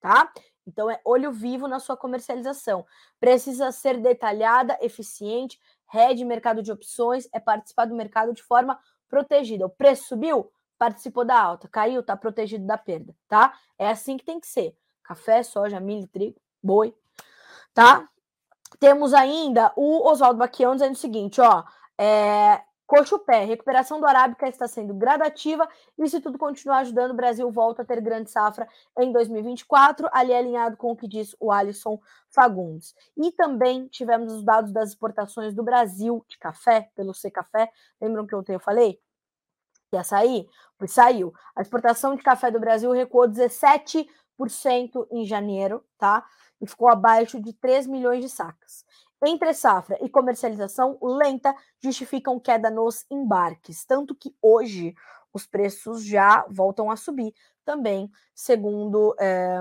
tá? 0.00 0.30
Então, 0.66 0.90
é 0.90 1.00
olho 1.04 1.32
vivo 1.32 1.66
na 1.66 1.78
sua 1.78 1.96
comercialização. 1.96 2.86
Precisa 3.18 3.72
ser 3.72 3.98
detalhada, 3.98 4.78
eficiente, 4.80 5.58
rede 5.86 6.24
mercado 6.24 6.62
de 6.62 6.70
opções, 6.70 7.28
é 7.32 7.40
participar 7.40 7.86
do 7.86 7.94
mercado 7.94 8.32
de 8.32 8.42
forma 8.42 8.78
protegida. 9.08 9.66
O 9.66 9.70
preço 9.70 10.08
subiu, 10.08 10.50
participou 10.78 11.24
da 11.24 11.38
alta, 11.38 11.68
caiu, 11.68 12.00
está 12.00 12.16
protegido 12.16 12.64
da 12.64 12.78
perda, 12.78 13.14
tá? 13.28 13.58
É 13.78 13.88
assim 13.88 14.16
que 14.16 14.24
tem 14.24 14.38
que 14.40 14.46
ser. 14.46 14.76
Café, 15.02 15.42
soja, 15.42 15.80
milho, 15.80 16.06
trigo, 16.06 16.40
boi, 16.62 16.94
tá? 17.74 18.08
Temos 18.78 19.12
ainda 19.12 19.72
o 19.76 20.08
Oswaldo 20.08 20.38
Baquião 20.38 20.74
dizendo 20.74 20.92
o 20.94 20.98
seguinte, 20.98 21.40
ó, 21.40 21.64
é, 21.98 22.62
Coxa 22.90 23.14
o 23.14 23.20
pé, 23.20 23.44
recuperação 23.44 24.00
do 24.00 24.06
Arábica 24.06 24.48
está 24.48 24.66
sendo 24.66 24.92
gradativa 24.92 25.68
e 25.96 26.08
se 26.08 26.20
tudo 26.20 26.36
continuar 26.36 26.78
ajudando, 26.78 27.12
o 27.12 27.14
Brasil 27.14 27.48
volta 27.48 27.82
a 27.82 27.84
ter 27.84 28.00
grande 28.00 28.28
safra 28.28 28.66
em 28.98 29.12
2024, 29.12 30.08
ali 30.12 30.34
alinhado 30.34 30.76
com 30.76 30.90
o 30.90 30.96
que 30.96 31.06
diz 31.06 31.36
o 31.38 31.52
Alisson 31.52 32.00
Fagundes. 32.30 32.92
E 33.16 33.30
também 33.30 33.86
tivemos 33.86 34.32
os 34.32 34.42
dados 34.42 34.72
das 34.72 34.88
exportações 34.88 35.54
do 35.54 35.62
Brasil 35.62 36.26
de 36.28 36.36
café, 36.36 36.90
pelo 36.96 37.14
C 37.14 37.30
Café. 37.30 37.70
Lembram 38.00 38.26
que 38.26 38.34
ontem 38.34 38.56
eu 38.56 38.60
falei? 38.60 38.98
Ia 39.92 40.02
sair? 40.02 40.48
Pois 40.76 40.90
saiu. 40.90 41.32
A 41.54 41.62
exportação 41.62 42.16
de 42.16 42.24
café 42.24 42.50
do 42.50 42.58
Brasil 42.58 42.90
recuou 42.90 43.28
17% 43.28 44.08
em 45.12 45.24
janeiro, 45.24 45.84
tá? 45.96 46.26
E 46.60 46.66
ficou 46.66 46.88
abaixo 46.88 47.40
de 47.40 47.52
3 47.52 47.86
milhões 47.86 48.20
de 48.20 48.28
sacas 48.28 48.84
entre 49.22 49.52
safra 49.52 49.98
e 50.00 50.08
comercialização 50.08 50.98
lenta 51.02 51.54
justificam 51.82 52.40
queda 52.40 52.70
nos 52.70 53.04
embarques, 53.10 53.84
tanto 53.84 54.14
que 54.14 54.34
hoje 54.40 54.94
os 55.32 55.46
preços 55.46 56.04
já 56.04 56.44
voltam 56.48 56.90
a 56.90 56.96
subir 56.96 57.32
também, 57.64 58.10
segundo 58.34 59.14
é, 59.18 59.60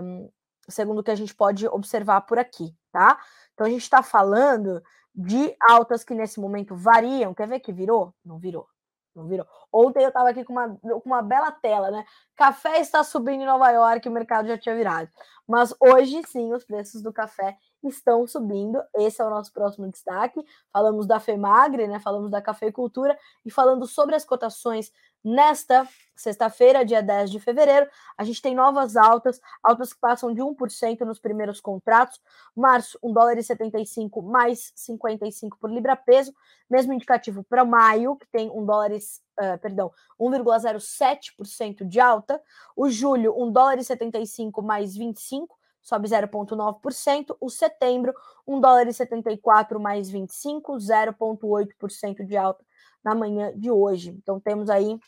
segundo 0.67 1.03
que 1.03 1.11
a 1.11 1.15
gente 1.15 1.35
pode 1.35 1.67
observar 1.67 2.21
por 2.21 2.39
aqui, 2.39 2.75
tá? 2.91 3.19
Então 3.53 3.67
a 3.67 3.69
gente 3.69 3.83
está 3.83 4.01
falando 4.01 4.81
de 5.13 5.55
altas 5.69 6.03
que 6.03 6.13
nesse 6.13 6.39
momento 6.39 6.75
variam. 6.75 7.33
Quer 7.33 7.47
ver 7.47 7.59
que 7.59 7.73
virou? 7.73 8.13
Não 8.23 8.39
virou. 8.39 8.67
Não 9.15 9.27
virou. 9.27 9.45
Ontem 9.73 10.03
eu 10.03 10.09
estava 10.09 10.29
aqui 10.29 10.43
com 10.43 10.53
uma, 10.53 10.77
com 10.77 11.01
uma 11.05 11.21
bela 11.21 11.51
tela, 11.51 11.91
né? 11.91 12.05
Café 12.35 12.79
está 12.79 13.03
subindo 13.03 13.41
em 13.41 13.45
Nova 13.45 13.69
York, 13.69 14.07
o 14.07 14.11
mercado 14.11 14.47
já 14.47 14.57
tinha 14.57 14.75
virado. 14.75 15.09
Mas 15.47 15.73
hoje 15.79 16.21
sim, 16.27 16.53
os 16.53 16.63
preços 16.63 17.01
do 17.01 17.11
café 17.11 17.57
estão 17.87 18.27
subindo. 18.27 18.81
Esse 18.95 19.21
é 19.21 19.25
o 19.25 19.29
nosso 19.29 19.53
próximo 19.53 19.87
destaque. 19.89 20.43
Falamos 20.71 21.07
da 21.07 21.19
FEMAGRE, 21.19 21.87
né? 21.87 21.99
Falamos 21.99 22.29
da 22.29 22.41
cafeicultura 22.41 23.17
e 23.45 23.51
falando 23.51 23.87
sobre 23.87 24.15
as 24.15 24.25
cotações 24.25 24.91
nesta 25.23 25.87
sexta-feira, 26.15 26.85
dia 26.85 27.01
10 27.01 27.31
de 27.31 27.39
fevereiro, 27.39 27.89
a 28.17 28.23
gente 28.23 28.41
tem 28.41 28.53
novas 28.53 28.97
altas, 28.97 29.39
altas 29.63 29.93
que 29.93 29.99
passam 29.99 30.33
de 30.33 30.41
1% 30.41 31.01
nos 31.01 31.19
primeiros 31.19 31.61
contratos. 31.61 32.19
Março, 32.55 32.99
1 33.01 33.13
dólar 33.13 33.37
e 33.37 33.43
75 33.43 34.21
mais 34.21 34.71
55 34.75 35.57
por 35.57 35.71
libra 35.71 35.95
peso. 35.95 36.33
Mesmo 36.69 36.93
indicativo 36.93 37.43
para 37.43 37.65
maio, 37.65 38.15
que 38.17 38.27
tem 38.27 38.49
1 38.49 38.65
dólar 38.65 38.91
uh, 38.91 39.57
perdão, 39.61 39.91
1,07% 40.19 41.85
de 41.85 41.99
alta. 41.99 42.41
O 42.75 42.89
julho, 42.89 43.33
1 43.37 43.51
dólar 43.51 43.77
e 43.77 43.83
75 43.83 44.61
mais 44.61 44.95
25 44.95 45.58
sobe 45.81 46.07
0,9%. 46.07 47.35
O 47.39 47.49
setembro, 47.49 48.13
1 48.47 48.59
dólar 48.59 48.87
e 48.87 48.93
74 48.93 49.79
mais 49.79 50.09
25, 50.09 50.73
0,8% 50.77 52.25
de 52.25 52.37
alta 52.37 52.63
na 53.03 53.15
manhã 53.15 53.51
de 53.55 53.71
hoje. 53.71 54.09
Então 54.11 54.39
temos 54.39 54.69
aí 54.69 54.99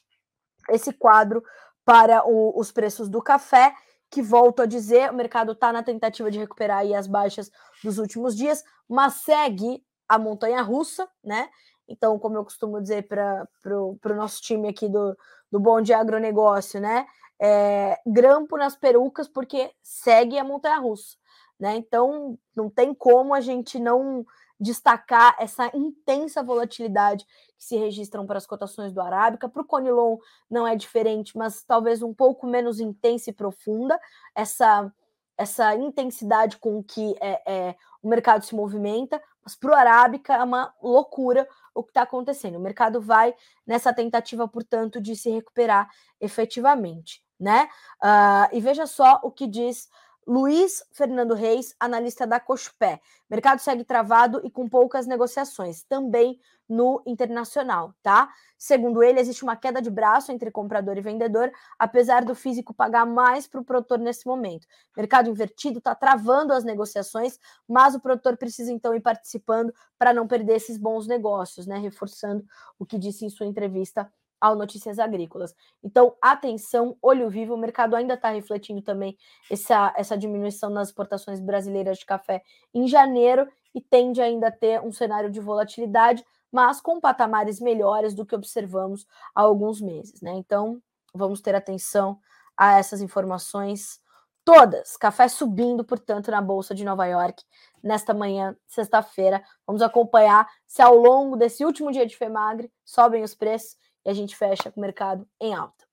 esse 0.69 0.93
quadro 0.93 1.43
para 1.83 2.23
o, 2.27 2.59
os 2.59 2.71
preços 2.71 3.09
do 3.09 3.21
café, 3.21 3.73
que 4.09 4.21
volto 4.21 4.61
a 4.61 4.65
dizer, 4.65 5.09
o 5.09 5.15
mercado 5.15 5.53
está 5.53 5.71
na 5.71 5.81
tentativa 5.81 6.29
de 6.29 6.37
recuperar 6.37 6.79
aí 6.79 6.93
as 6.93 7.07
baixas 7.07 7.49
dos 7.83 7.97
últimos 7.97 8.35
dias, 8.35 8.63
mas 8.87 9.13
segue 9.15 9.83
a 10.07 10.19
montanha 10.19 10.61
russa, 10.61 11.07
né? 11.23 11.49
Então, 11.87 12.19
como 12.19 12.37
eu 12.37 12.43
costumo 12.43 12.81
dizer 12.81 13.07
para 13.07 13.47
o 13.73 13.97
nosso 14.15 14.41
time 14.41 14.67
aqui 14.67 14.87
do, 14.87 15.15
do 15.51 15.59
Bom 15.59 15.81
Dia 15.81 15.97
Agronegócio, 15.97 16.79
né? 16.79 17.05
É, 17.41 17.99
grampo 18.05 18.55
nas 18.55 18.75
perucas, 18.75 19.27
porque 19.27 19.71
segue 19.81 20.37
a 20.37 20.43
montanha 20.43 20.77
russa. 20.77 21.17
Né? 21.59 21.75
Então, 21.75 22.37
não 22.55 22.69
tem 22.69 22.93
como 22.93 23.33
a 23.33 23.41
gente 23.41 23.79
não 23.79 24.25
destacar 24.59 25.35
essa 25.39 25.71
intensa 25.75 26.43
volatilidade 26.43 27.25
que 27.57 27.65
se 27.65 27.75
registram 27.75 28.27
para 28.27 28.37
as 28.37 28.45
cotações 28.45 28.93
do 28.93 29.01
Arábica. 29.01 29.49
Para 29.49 29.63
o 29.63 29.65
Conilon 29.65 30.17
não 30.47 30.67
é 30.67 30.75
diferente, 30.75 31.35
mas 31.35 31.63
talvez 31.63 32.03
um 32.03 32.13
pouco 32.13 32.45
menos 32.45 32.79
intensa 32.79 33.31
e 33.31 33.33
profunda 33.33 33.99
essa, 34.35 34.93
essa 35.35 35.73
intensidade 35.75 36.57
com 36.57 36.83
que 36.83 37.15
é, 37.19 37.41
é 37.45 37.75
o 38.03 38.07
mercado 38.07 38.45
se 38.45 38.53
movimenta. 38.53 39.21
Mas 39.43 39.55
para 39.55 39.71
o 39.71 39.75
Arábica 39.75 40.35
é 40.35 40.43
uma 40.43 40.71
loucura 40.81 41.47
o 41.73 41.83
que 41.83 41.89
está 41.89 42.03
acontecendo. 42.03 42.57
O 42.57 42.61
mercado 42.61 43.01
vai 43.01 43.33
nessa 43.65 43.93
tentativa, 43.93 44.47
portanto, 44.47 45.01
de 45.01 45.15
se 45.15 45.29
recuperar 45.31 45.89
efetivamente, 46.19 47.23
né? 47.41 47.67
Uh, 48.01 48.55
e 48.55 48.61
veja 48.61 48.85
só 48.85 49.19
o 49.23 49.31
que 49.31 49.47
diz 49.47 49.89
Luiz 50.27 50.83
Fernando 50.91 51.33
Reis, 51.33 51.75
analista 51.79 52.27
da 52.27 52.39
Cospé. 52.39 53.01
Mercado 53.27 53.59
segue 53.59 53.83
travado 53.83 54.39
e 54.43 54.51
com 54.51 54.69
poucas 54.69 55.07
negociações, 55.07 55.83
também 55.83 56.39
no 56.69 57.01
internacional, 57.05 57.93
tá? 58.01 58.29
Segundo 58.57 59.03
ele, 59.03 59.19
existe 59.19 59.43
uma 59.43 59.57
queda 59.57 59.81
de 59.81 59.89
braço 59.89 60.31
entre 60.31 60.51
comprador 60.51 60.97
e 60.97 61.01
vendedor, 61.01 61.51
apesar 61.77 62.23
do 62.23 62.33
físico 62.33 62.73
pagar 62.73 63.05
mais 63.05 63.45
para 63.47 63.59
o 63.59 63.65
produtor 63.65 63.99
nesse 63.99 64.25
momento. 64.25 64.65
Mercado 64.95 65.29
invertido 65.29 65.79
está 65.79 65.93
travando 65.95 66.53
as 66.53 66.63
negociações, 66.63 67.37
mas 67.67 67.95
o 67.95 67.99
produtor 67.99 68.37
precisa 68.37 68.71
então 68.71 68.95
ir 68.95 69.01
participando 69.01 69.73
para 69.97 70.13
não 70.13 70.27
perder 70.27 70.55
esses 70.55 70.77
bons 70.77 71.07
negócios, 71.07 71.67
né? 71.67 71.77
Reforçando 71.79 72.45
o 72.79 72.85
que 72.85 72.97
disse 72.97 73.25
em 73.25 73.29
sua 73.29 73.47
entrevista 73.47 74.09
ao 74.41 74.55
Notícias 74.55 74.97
Agrícolas. 74.97 75.55
Então, 75.83 76.15
atenção, 76.19 76.97
olho 76.99 77.29
vivo, 77.29 77.53
o 77.53 77.57
mercado 77.57 77.95
ainda 77.95 78.15
está 78.15 78.31
refletindo 78.31 78.81
também 78.81 79.15
essa, 79.49 79.93
essa 79.95 80.17
diminuição 80.17 80.71
nas 80.71 80.87
exportações 80.87 81.39
brasileiras 81.39 81.99
de 81.99 82.05
café 82.05 82.41
em 82.73 82.87
janeiro 82.87 83.47
e 83.73 83.79
tende 83.79 84.19
ainda 84.19 84.47
a 84.47 84.51
ter 84.51 84.81
um 84.81 84.91
cenário 84.91 85.29
de 85.29 85.39
volatilidade, 85.39 86.25
mas 86.51 86.81
com 86.81 86.99
patamares 86.99 87.61
melhores 87.61 88.15
do 88.15 88.25
que 88.25 88.35
observamos 88.35 89.05
há 89.35 89.41
alguns 89.41 89.79
meses. 89.79 90.19
Né? 90.21 90.31
Então, 90.33 90.81
vamos 91.13 91.39
ter 91.39 91.53
atenção 91.53 92.19
a 92.57 92.79
essas 92.79 93.01
informações 93.01 94.01
todas. 94.43 94.97
Café 94.97 95.27
subindo, 95.27 95.83
portanto, 95.83 96.31
na 96.31 96.41
Bolsa 96.41 96.73
de 96.73 96.83
Nova 96.83 97.05
York 97.05 97.43
nesta 97.81 98.13
manhã, 98.13 98.55
sexta-feira. 98.67 99.43
Vamos 99.65 99.81
acompanhar 99.81 100.47
se 100.67 100.81
ao 100.81 100.95
longo 100.95 101.37
desse 101.37 101.63
último 101.63 101.91
dia 101.91 102.05
de 102.05 102.17
FEMAGRE 102.17 102.71
sobem 102.83 103.23
os 103.23 103.35
preços 103.35 103.77
e 104.05 104.09
a 104.09 104.13
gente 104.13 104.35
fecha 104.35 104.71
com 104.71 104.79
o 104.79 104.81
mercado 104.81 105.27
em 105.39 105.53
alta. 105.53 105.85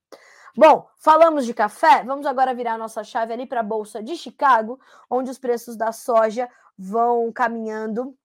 Bom, 0.57 0.89
falamos 0.97 1.47
de 1.47 1.55
café, 1.55 2.03
vamos 2.03 2.27
agora 2.27 2.55
virar 2.55 2.75
a 2.75 2.79
nossa 2.79 3.05
chave 3.05 3.33
ali 3.33 3.47
para 3.47 3.61
a 3.61 3.63
Bolsa 3.63 4.03
de 4.03 4.17
Chicago, 4.17 4.81
onde 5.09 5.31
os 5.31 5.39
preços 5.39 5.77
da 5.77 5.93
soja 5.93 6.49
vão 6.77 7.31
caminhando 7.31 8.17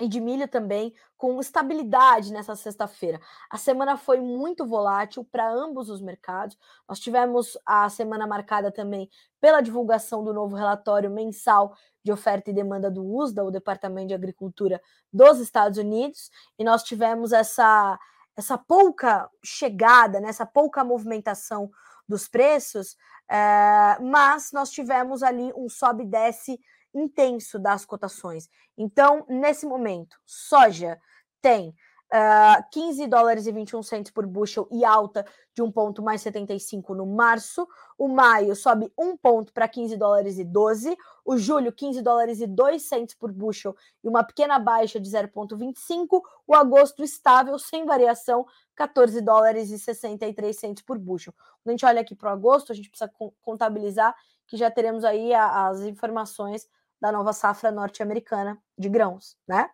e 0.00 0.08
de 0.08 0.20
milho 0.20 0.48
também, 0.48 0.94
com 1.16 1.38
estabilidade 1.38 2.32
nessa 2.32 2.56
sexta-feira. 2.56 3.20
A 3.50 3.58
semana 3.58 3.96
foi 3.96 4.20
muito 4.20 4.66
volátil 4.66 5.24
para 5.24 5.48
ambos 5.48 5.90
os 5.90 6.00
mercados. 6.00 6.56
Nós 6.88 6.98
tivemos 6.98 7.58
a 7.66 7.88
semana 7.88 8.26
marcada 8.26 8.72
também 8.72 9.08
pela 9.40 9.60
divulgação 9.60 10.24
do 10.24 10.32
novo 10.32 10.56
relatório 10.56 11.10
mensal 11.10 11.76
de 12.02 12.10
oferta 12.10 12.50
e 12.50 12.54
demanda 12.54 12.90
do 12.90 13.04
USDA, 13.04 13.44
o 13.44 13.50
Departamento 13.50 14.08
de 14.08 14.14
Agricultura 14.14 14.80
dos 15.12 15.38
Estados 15.38 15.78
Unidos, 15.78 16.30
e 16.58 16.64
nós 16.64 16.82
tivemos 16.82 17.32
essa 17.32 17.98
essa 18.36 18.56
pouca 18.56 19.28
chegada, 19.44 20.20
né, 20.20 20.28
essa 20.28 20.46
pouca 20.46 20.82
movimentação 20.84 21.70
dos 22.08 22.28
preços, 22.28 22.96
é, 23.28 23.98
mas 24.00 24.50
nós 24.52 24.70
tivemos 24.70 25.22
ali 25.22 25.52
um 25.56 25.68
sobe 25.68 26.04
e 26.04 26.06
desce 26.06 26.60
intenso 26.94 27.58
das 27.58 27.84
cotações. 27.84 28.48
Então, 28.76 29.24
nesse 29.28 29.66
momento, 29.66 30.16
soja 30.26 30.98
tem 31.40 31.74
uh, 32.12 32.58
ah, 32.58 32.62
15 32.70 33.06
dólares 33.06 33.46
e 33.46 33.52
21 33.52 33.82
centos 33.82 34.12
por 34.12 34.26
bushel 34.26 34.68
e 34.70 34.84
alta 34.84 35.24
de 35.54 35.62
um 35.62 35.70
ponto 35.70 36.02
mais 36.02 36.20
75 36.20 36.94
no 36.94 37.06
março. 37.06 37.66
O 37.96 38.06
maio 38.08 38.54
sobe 38.54 38.92
um 38.98 39.16
ponto 39.16 39.52
para 39.52 39.66
15 39.66 39.96
dólares 39.96 40.38
e 40.38 40.44
12. 40.44 40.96
O 41.24 41.38
julho, 41.38 41.72
15 41.72 42.02
dólares 42.02 42.40
e 42.40 42.46
2 42.46 42.82
centos 42.82 43.14
por 43.14 43.32
bushel 43.32 43.74
e 44.04 44.08
uma 44.08 44.22
pequena 44.22 44.58
baixa 44.58 45.00
de 45.00 45.08
0,25. 45.10 46.20
O 46.46 46.54
agosto 46.54 47.02
estável, 47.02 47.58
sem 47.58 47.86
variação, 47.86 48.46
14 48.76 49.20
dólares 49.20 49.70
e 49.70 49.78
63 49.78 50.54
centos 50.54 50.82
por 50.82 50.98
bushel. 50.98 51.32
Quando 51.62 51.68
a 51.68 51.70
gente 51.72 51.86
olha 51.86 52.00
aqui 52.02 52.14
para 52.14 52.30
o 52.30 52.32
agosto, 52.32 52.72
a 52.72 52.74
gente 52.74 52.90
precisa 52.90 53.10
contabilizar 53.40 54.14
que 54.46 54.56
já 54.56 54.70
teremos 54.70 55.04
aí 55.04 55.32
as 55.32 55.80
informações 55.80 56.68
da 57.00 57.10
nova 57.10 57.32
safra 57.32 57.70
norte-americana 57.70 58.58
de 58.78 58.88
grãos, 58.88 59.36
né? 59.48 59.70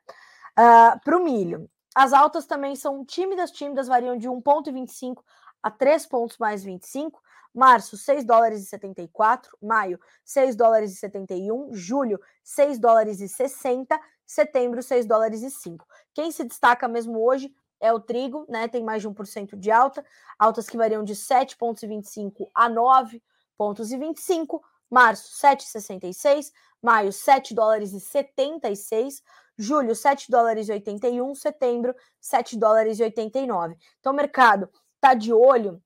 Uh, 0.56 0.60
ah, 0.60 1.00
para 1.04 1.16
o 1.16 1.22
milho, 1.22 1.68
as 1.98 2.12
altas 2.12 2.46
também 2.46 2.76
são 2.76 3.04
tímidas, 3.04 3.50
tímidas, 3.50 3.88
variam 3.88 4.16
de 4.16 4.28
1,25 4.28 5.20
a 5.60 5.68
3 5.68 6.06
pontos 6.06 6.38
mais 6.38 6.62
25. 6.62 7.20
Março, 7.52 7.96
6 7.96 8.24
dólares 8.24 8.62
e 8.62 8.66
74. 8.66 9.58
Maio, 9.60 9.98
6 10.24 10.54
dólares 10.54 10.92
e 10.92 10.94
71. 10.94 11.74
Julho, 11.74 12.20
6 12.44 12.78
dólares 12.78 13.20
e 13.20 13.28
60. 13.28 14.00
Setembro, 14.24 14.80
6 14.80 15.06
dólares 15.06 15.42
e 15.42 15.50
5. 15.50 15.84
Quem 16.14 16.30
se 16.30 16.44
destaca 16.44 16.86
mesmo 16.86 17.20
hoje 17.20 17.52
é 17.80 17.92
o 17.92 17.98
trigo, 17.98 18.46
né? 18.48 18.68
Tem 18.68 18.84
mais 18.84 19.02
de 19.02 19.08
1% 19.08 19.56
de 19.56 19.72
alta. 19.72 20.06
Altas 20.38 20.68
que 20.68 20.76
variam 20.76 21.02
de 21.02 21.16
7,25 21.16 22.48
a 22.54 22.70
9,25. 22.70 24.60
Março, 24.88 25.36
7,66. 25.44 26.52
Maio, 26.80 27.12
7 27.12 27.56
dólares 27.56 27.92
e 27.92 27.98
76 27.98 29.20
julho 29.58 29.94
7 29.94 30.30
dólares 30.30 30.68
e 30.68 30.72
81, 30.72 31.34
setembro 31.34 31.94
7 32.20 32.56
dólares 32.56 33.00
e 33.00 33.02
89. 33.02 33.76
Então 33.98 34.12
o 34.12 34.16
mercado 34.16 34.70
está 34.94 35.14
de 35.14 35.32
olho 35.32 35.82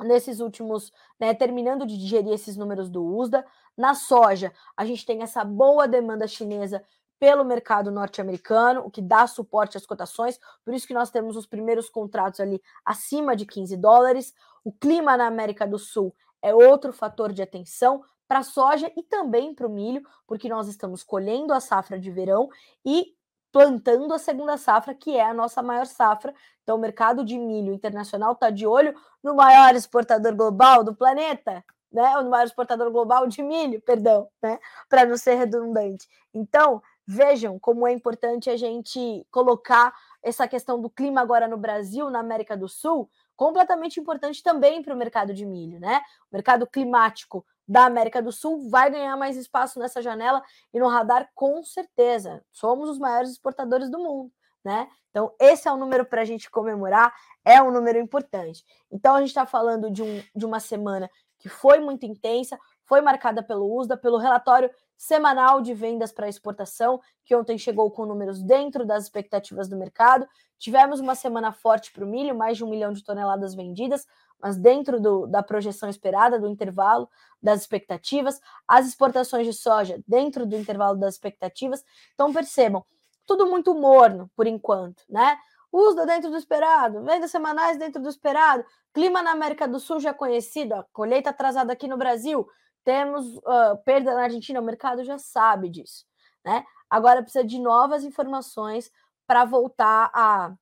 nesses 0.00 0.40
últimos, 0.40 0.92
né, 1.18 1.32
terminando 1.32 1.86
de 1.86 1.96
digerir 1.96 2.32
esses 2.32 2.56
números 2.56 2.90
do 2.90 3.02
USDA. 3.02 3.44
Na 3.76 3.94
soja, 3.94 4.52
a 4.76 4.84
gente 4.84 5.06
tem 5.06 5.22
essa 5.22 5.44
boa 5.44 5.88
demanda 5.88 6.28
chinesa 6.28 6.84
pelo 7.18 7.44
mercado 7.44 7.90
norte-americano, 7.90 8.82
o 8.84 8.90
que 8.90 9.00
dá 9.00 9.26
suporte 9.26 9.76
às 9.76 9.86
cotações, 9.86 10.38
por 10.62 10.74
isso 10.74 10.86
que 10.86 10.92
nós 10.92 11.10
temos 11.10 11.34
os 11.34 11.46
primeiros 11.46 11.88
contratos 11.88 12.40
ali 12.40 12.60
acima 12.84 13.34
de 13.34 13.46
15 13.46 13.74
dólares. 13.78 14.34
O 14.62 14.70
clima 14.70 15.16
na 15.16 15.26
América 15.26 15.66
do 15.66 15.78
Sul 15.78 16.14
é 16.42 16.54
outro 16.54 16.92
fator 16.92 17.32
de 17.32 17.40
atenção, 17.40 18.04
para 18.26 18.40
a 18.40 18.42
soja 18.42 18.90
e 18.96 19.02
também 19.02 19.54
para 19.54 19.66
o 19.66 19.70
milho, 19.70 20.02
porque 20.26 20.48
nós 20.48 20.68
estamos 20.68 21.02
colhendo 21.02 21.52
a 21.52 21.60
safra 21.60 21.98
de 21.98 22.10
verão 22.10 22.48
e 22.84 23.14
plantando 23.52 24.12
a 24.12 24.18
segunda 24.18 24.56
safra, 24.58 24.94
que 24.94 25.16
é 25.16 25.24
a 25.24 25.32
nossa 25.32 25.62
maior 25.62 25.86
safra. 25.86 26.34
Então, 26.62 26.76
o 26.76 26.80
mercado 26.80 27.24
de 27.24 27.38
milho 27.38 27.72
internacional 27.72 28.32
está 28.32 28.50
de 28.50 28.66
olho 28.66 28.94
no 29.22 29.34
maior 29.34 29.74
exportador 29.74 30.34
global 30.34 30.84
do 30.84 30.94
planeta, 30.94 31.64
né? 31.90 32.18
O 32.18 32.28
maior 32.28 32.44
exportador 32.44 32.90
global 32.90 33.26
de 33.26 33.42
milho, 33.42 33.80
perdão, 33.80 34.28
né? 34.42 34.58
Para 34.88 35.06
não 35.06 35.16
ser 35.16 35.36
redundante. 35.36 36.06
Então, 36.34 36.82
vejam 37.06 37.58
como 37.58 37.86
é 37.86 37.92
importante 37.92 38.50
a 38.50 38.56
gente 38.56 39.26
colocar 39.30 39.94
essa 40.22 40.46
questão 40.48 40.80
do 40.80 40.90
clima 40.90 41.20
agora 41.20 41.46
no 41.46 41.56
Brasil, 41.56 42.10
na 42.10 42.18
América 42.18 42.56
do 42.56 42.68
Sul, 42.68 43.08
completamente 43.36 44.00
importante 44.00 44.42
também 44.42 44.82
para 44.82 44.92
o 44.92 44.98
mercado 44.98 45.32
de 45.32 45.46
milho, 45.46 45.78
né? 45.78 46.02
O 46.30 46.34
mercado 46.34 46.66
climático 46.66 47.46
da 47.66 47.84
América 47.84 48.22
do 48.22 48.30
Sul 48.30 48.68
vai 48.70 48.90
ganhar 48.90 49.16
mais 49.16 49.36
espaço 49.36 49.78
nessa 49.78 50.00
janela 50.00 50.42
e 50.72 50.78
no 50.78 50.88
radar, 50.88 51.28
com 51.34 51.62
certeza. 51.64 52.44
Somos 52.52 52.88
os 52.88 52.98
maiores 52.98 53.30
exportadores 53.30 53.90
do 53.90 53.98
mundo, 53.98 54.30
né? 54.64 54.88
Então, 55.10 55.34
esse 55.40 55.66
é 55.66 55.72
um 55.72 55.78
número 55.78 56.04
para 56.04 56.22
a 56.22 56.24
gente 56.24 56.50
comemorar, 56.50 57.12
é 57.44 57.60
um 57.62 57.70
número 57.70 57.98
importante. 57.98 58.62
Então, 58.90 59.14
a 59.14 59.20
gente 59.20 59.28
está 59.28 59.46
falando 59.46 59.90
de, 59.90 60.02
um, 60.02 60.22
de 60.34 60.44
uma 60.44 60.60
semana 60.60 61.10
que 61.38 61.48
foi 61.48 61.80
muito 61.80 62.04
intensa, 62.04 62.58
foi 62.84 63.00
marcada 63.00 63.42
pelo 63.42 63.74
USDA, 63.78 63.96
pelo 63.96 64.18
relatório 64.18 64.70
semanal 64.96 65.60
de 65.60 65.74
vendas 65.74 66.12
para 66.12 66.28
exportação, 66.28 67.00
que 67.24 67.34
ontem 67.34 67.58
chegou 67.58 67.90
com 67.90 68.06
números 68.06 68.42
dentro 68.42 68.84
das 68.86 69.04
expectativas 69.04 69.68
do 69.68 69.76
mercado. 69.76 70.26
Tivemos 70.58 71.00
uma 71.00 71.14
semana 71.14 71.52
forte 71.52 71.92
para 71.92 72.04
o 72.04 72.08
milho, 72.08 72.34
mais 72.34 72.56
de 72.56 72.64
um 72.64 72.70
milhão 72.70 72.92
de 72.92 73.04
toneladas 73.04 73.54
vendidas, 73.54 74.06
mas 74.40 74.56
dentro 74.56 75.00
do, 75.00 75.26
da 75.26 75.42
projeção 75.42 75.88
esperada, 75.88 76.38
do 76.38 76.48
intervalo 76.48 77.08
das 77.42 77.60
expectativas, 77.60 78.40
as 78.66 78.86
exportações 78.86 79.46
de 79.46 79.52
soja 79.52 80.02
dentro 80.06 80.46
do 80.46 80.56
intervalo 80.56 80.98
das 80.98 81.14
expectativas. 81.14 81.84
Então 82.14 82.32
percebam, 82.32 82.84
tudo 83.26 83.46
muito 83.46 83.74
morno 83.74 84.30
por 84.36 84.46
enquanto, 84.46 85.02
né? 85.08 85.38
USDA 85.72 86.06
dentro 86.06 86.30
do 86.30 86.36
esperado, 86.36 87.02
vendas 87.04 87.30
semanais 87.30 87.76
dentro 87.76 88.00
do 88.00 88.08
esperado, 88.08 88.64
clima 88.94 89.22
na 89.22 89.32
América 89.32 89.66
do 89.66 89.78
Sul 89.78 90.00
já 90.00 90.14
conhecido, 90.14 90.74
a 90.74 90.84
colheita 90.92 91.30
atrasada 91.30 91.72
aqui 91.72 91.86
no 91.86 91.98
Brasil, 91.98 92.48
temos 92.84 93.36
uh, 93.38 93.76
perda 93.84 94.14
na 94.14 94.22
Argentina, 94.22 94.60
o 94.60 94.64
mercado 94.64 95.04
já 95.04 95.18
sabe 95.18 95.68
disso, 95.68 96.06
né? 96.44 96.64
Agora 96.88 97.20
precisa 97.20 97.44
de 97.44 97.58
novas 97.58 98.04
informações 98.04 98.90
para 99.26 99.44
voltar 99.44 100.10
a 100.14 100.54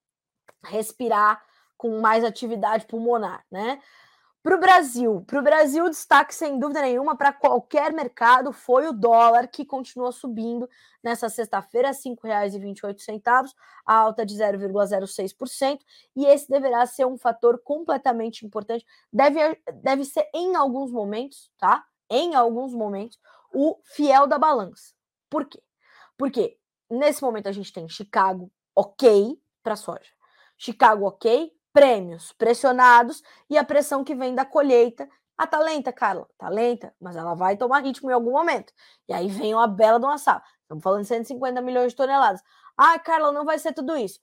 respirar 0.65 1.43
com 1.85 2.01
mais 2.01 2.25
atividade 2.25 2.87
pulmonar, 2.87 3.45
né? 3.51 3.79
Para 4.43 4.57
o 4.57 4.59
Brasil, 4.59 5.23
para 5.27 5.39
o 5.39 5.43
Brasil, 5.43 5.87
destaque 5.91 6.35
sem 6.35 6.59
dúvida 6.59 6.81
nenhuma 6.81 7.15
para 7.15 7.31
qualquer 7.31 7.93
mercado 7.93 8.55
foi 8.55 8.89
o 8.89 8.93
dólar, 8.93 9.49
que 9.49 9.67
continua 9.67 10.11
subindo 10.11 10.67
nessa 11.03 11.29
sexta-feira, 11.29 11.89
R$ 11.89 11.95
5,28, 11.95 13.53
alta 13.85 14.25
de 14.25 14.35
0,06%, 14.35 15.81
e 16.17 16.25
esse 16.25 16.49
deverá 16.49 16.87
ser 16.87 17.05
um 17.05 17.19
fator 17.19 17.61
completamente 17.63 18.47
importante. 18.47 18.87
Deve, 19.13 19.61
deve 19.83 20.07
ser 20.07 20.27
em 20.33 20.57
alguns 20.57 20.91
momentos, 20.91 21.53
tá? 21.59 21.85
Em 22.09 22.35
alguns 22.35 22.73
momentos, 22.73 23.19
o 23.53 23.79
fiel 23.85 24.27
da 24.27 24.39
balança. 24.39 24.95
Por 25.29 25.45
quê? 25.45 25.63
Porque 26.17 26.57
nesse 26.89 27.23
momento 27.23 27.47
a 27.47 27.53
gente 27.53 27.71
tem 27.71 27.87
Chicago 27.91 28.51
ok 28.75 29.39
para 29.63 29.77
soja. 29.77 30.15
Chicago 30.57 31.07
ok, 31.07 31.54
prêmios 31.75 32.33
pressionados 32.33 33.21
e 33.51 33.59
a 33.59 33.65
pressão 33.65 34.05
que 34.05 34.15
vem 34.15 34.33
da 34.35 34.45
colheita. 34.45 35.09
Ah, 35.37 35.47
tá 35.47 35.59
lenta, 35.59 35.93
Carla? 35.93 36.29
Tá 36.39 36.49
lenta, 36.49 36.95
mas 37.01 37.17
ela 37.17 37.35
vai 37.35 37.57
tomar 37.57 37.83
ritmo 37.83 38.09
em 38.09 38.15
algum 38.15 38.31
momento. 38.31 38.73
E 39.09 39.13
aí 39.13 39.29
vem 39.29 39.53
uma 39.53 39.67
bela 39.67 39.99
de 39.99 40.07
uma. 40.07 40.15
Estamos 40.15 40.83
falando 40.83 41.03
de 41.03 41.09
150 41.09 41.61
milhões 41.61 41.91
de 41.91 41.97
toneladas. 41.97 42.41
Ah, 42.77 42.97
Carla, 43.01 43.33
não 43.33 43.45
vai 43.45 43.59
ser 43.59 43.73
tudo 43.73 43.97
isso. 43.97 44.21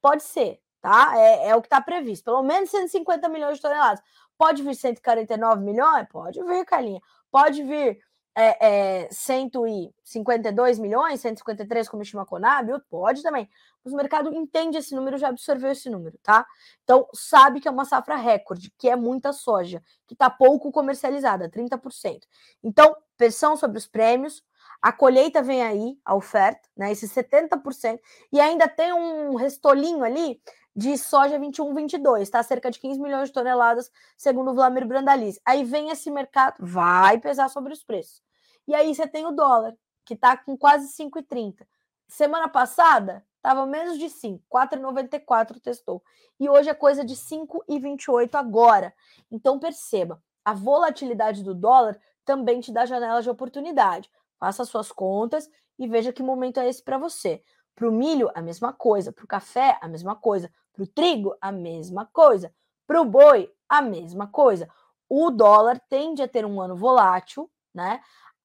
Pode 0.00 0.22
ser, 0.22 0.60
tá? 0.80 1.12
É, 1.18 1.48
é 1.48 1.56
o 1.56 1.60
que 1.60 1.66
está 1.66 1.80
previsto. 1.80 2.24
Pelo 2.24 2.44
menos 2.44 2.70
150 2.70 3.28
milhões 3.28 3.56
de 3.56 3.62
toneladas. 3.62 4.00
Pode 4.38 4.62
vir 4.62 4.76
149 4.76 5.60
milhões? 5.60 6.06
Pode 6.08 6.40
vir, 6.44 6.64
Carlinha. 6.64 7.00
Pode 7.32 7.64
vir 7.64 7.98
é, 8.34 9.04
é, 9.04 9.08
152 9.10 10.78
milhões, 10.78 11.20
153, 11.20 11.88
como 11.88 12.02
estima 12.02 12.22
a 12.22 12.26
Conab? 12.26 12.68
Pode 12.88 13.22
também. 13.22 13.48
Mas 13.84 13.92
o 13.92 13.96
mercado 13.96 14.32
entende 14.32 14.78
esse 14.78 14.94
número, 14.94 15.18
já 15.18 15.28
absorveu 15.28 15.72
esse 15.72 15.90
número, 15.90 16.18
tá? 16.22 16.46
Então, 16.84 17.06
sabe 17.14 17.60
que 17.60 17.68
é 17.68 17.70
uma 17.70 17.84
safra 17.84 18.16
recorde, 18.16 18.72
que 18.78 18.88
é 18.88 18.96
muita 18.96 19.32
soja, 19.32 19.82
que 20.06 20.14
está 20.14 20.30
pouco 20.30 20.70
comercializada, 20.70 21.50
30%. 21.50 22.20
Então, 22.62 22.96
pressão 23.16 23.56
sobre 23.56 23.78
os 23.78 23.86
prêmios, 23.86 24.42
a 24.80 24.92
colheita 24.92 25.42
vem 25.42 25.62
aí, 25.62 25.98
a 26.04 26.14
oferta, 26.14 26.68
né? 26.76 26.90
Esse 26.90 27.08
70%, 27.08 28.00
e 28.32 28.40
ainda 28.40 28.66
tem 28.68 28.92
um 28.92 29.34
restolinho 29.36 30.02
ali 30.02 30.40
de 30.74 30.96
soja 30.96 31.38
21, 31.38 31.74
22, 31.74 32.30
tá? 32.30 32.42
Cerca 32.42 32.70
de 32.70 32.78
15 32.78 33.00
milhões 33.00 33.28
de 33.28 33.34
toneladas, 33.34 33.90
segundo 34.16 34.50
o 34.50 34.54
Vladimir 34.54 34.86
Brandaliz. 34.86 35.38
Aí 35.44 35.64
vem 35.64 35.90
esse 35.90 36.10
mercado, 36.10 36.56
vai 36.60 37.18
pesar 37.18 37.48
sobre 37.48 37.72
os 37.72 37.84
preços. 37.84 38.22
E 38.66 38.74
aí 38.74 38.94
você 38.94 39.06
tem 39.06 39.26
o 39.26 39.32
dólar, 39.32 39.76
que 40.04 40.16
tá 40.16 40.36
com 40.36 40.56
quase 40.56 40.88
5,30. 40.88 41.66
Semana 42.08 42.48
passada, 42.48 43.24
estava 43.36 43.66
menos 43.66 43.98
de 43.98 44.08
5, 44.08 44.44
4,94 44.52 45.60
testou. 45.60 46.02
E 46.38 46.48
hoje 46.48 46.70
é 46.70 46.74
coisa 46.74 47.04
de 47.04 47.16
5,28 47.16 48.34
agora. 48.34 48.94
Então 49.30 49.58
perceba, 49.58 50.22
a 50.44 50.54
volatilidade 50.54 51.42
do 51.42 51.54
dólar 51.54 51.98
também 52.24 52.60
te 52.60 52.72
dá 52.72 52.86
janela 52.86 53.22
de 53.22 53.30
oportunidade. 53.30 54.10
Faça 54.38 54.64
suas 54.64 54.90
contas 54.90 55.48
e 55.78 55.86
veja 55.86 56.12
que 56.12 56.22
momento 56.22 56.60
é 56.60 56.68
esse 56.68 56.82
para 56.82 56.98
você. 56.98 57.42
Para 57.74 57.88
o 57.88 57.92
milho, 57.92 58.30
a 58.34 58.42
mesma 58.42 58.72
coisa. 58.72 59.12
Para 59.12 59.24
o 59.24 59.28
café, 59.28 59.78
a 59.80 59.88
mesma 59.88 60.14
coisa. 60.14 60.52
Para 60.72 60.84
o 60.84 60.86
trigo, 60.86 61.36
a 61.40 61.52
mesma 61.52 62.06
coisa. 62.06 62.52
Para 62.86 63.00
o 63.00 63.04
boi, 63.04 63.50
a 63.68 63.82
mesma 63.82 64.26
coisa. 64.26 64.68
O 65.08 65.30
dólar 65.30 65.80
tende 65.88 66.22
a 66.22 66.28
ter 66.28 66.44
um 66.44 66.60
ano 66.60 66.76
volátil, 66.76 67.50
né? 67.74 68.00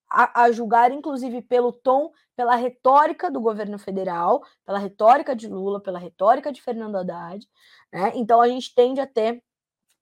A, 0.09 0.43
a, 0.43 0.51
julgar, 0.51 0.91
inclusive, 0.91 1.41
pelo 1.41 1.71
tom, 1.71 2.11
pela 2.35 2.55
retórica 2.55 3.29
do 3.29 3.41
governo 3.41 3.77
federal, 3.77 4.41
pela 4.65 4.79
retórica 4.79 5.35
de 5.35 5.47
Lula, 5.47 5.81
pela 5.81 5.99
retórica 5.99 6.51
de 6.51 6.61
Fernando 6.61 6.95
Haddad. 6.95 7.45
Né? 7.91 8.13
Então, 8.15 8.41
a 8.41 8.47
gente 8.47 8.73
tende 8.73 9.01
a 9.01 9.07
ter 9.07 9.43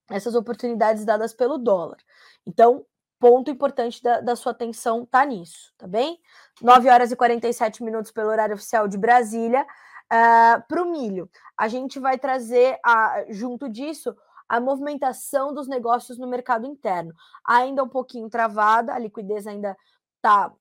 essas 0.10 0.36
oportunidades 0.36 1.06
dadas 1.06 1.34
pelo 1.34 1.58
dólar. 1.58 1.98
Então, 2.46 2.86
ponto 3.20 3.50
importante 3.50 4.02
da, 4.04 4.22
da 4.22 4.36
sua 4.36 4.52
atenção 4.52 5.06
tá 5.06 5.26
nisso, 5.26 5.74
tá 5.78 5.88
bem? 5.88 6.20
9 6.62 6.90
horas 6.90 7.12
e 7.12 7.16
47 7.16 7.84
minutos 7.84 8.12
pelo 8.12 8.30
horário 8.30 8.56
oficial 8.56 8.88
de 8.88 8.98
Brasília. 8.98 9.66
Uh, 10.12 10.62
Para 10.68 10.84
o 10.84 10.92
milho, 10.92 11.30
a 11.58 11.68
gente 11.68 12.00
vai 12.00 12.18
trazer, 12.18 12.80
a, 12.84 13.26
junto 13.30 13.68
disso, 13.68 14.16
a 14.48 14.60
movimentação 14.60 15.54
dos 15.54 15.68
negócios 15.68 16.18
no 16.18 16.28
mercado 16.28 16.66
interno. 16.66 17.14
Ainda 17.44 17.84
um 17.84 17.90
pouquinho 17.90 18.30
travada, 18.30 18.94
a 18.94 19.00
liquidez 19.00 19.48
ainda 19.48 19.76
está 20.18 20.52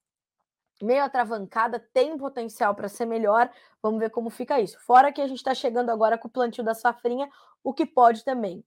meio 0.81 1.03
atravancada, 1.03 1.79
tem 1.93 2.17
potencial 2.17 2.75
para 2.75 2.89
ser 2.89 3.05
melhor. 3.05 3.49
Vamos 3.81 3.99
ver 3.99 4.09
como 4.09 4.29
fica 4.29 4.59
isso. 4.59 4.79
Fora 4.81 5.11
que 5.11 5.21
a 5.21 5.27
gente 5.27 5.37
está 5.37 5.53
chegando 5.53 5.89
agora 5.89 6.17
com 6.17 6.27
o 6.27 6.31
plantio 6.31 6.63
da 6.63 6.73
safrinha, 6.73 7.29
o 7.63 7.73
que 7.73 7.85
pode 7.85 8.23
também 8.23 8.63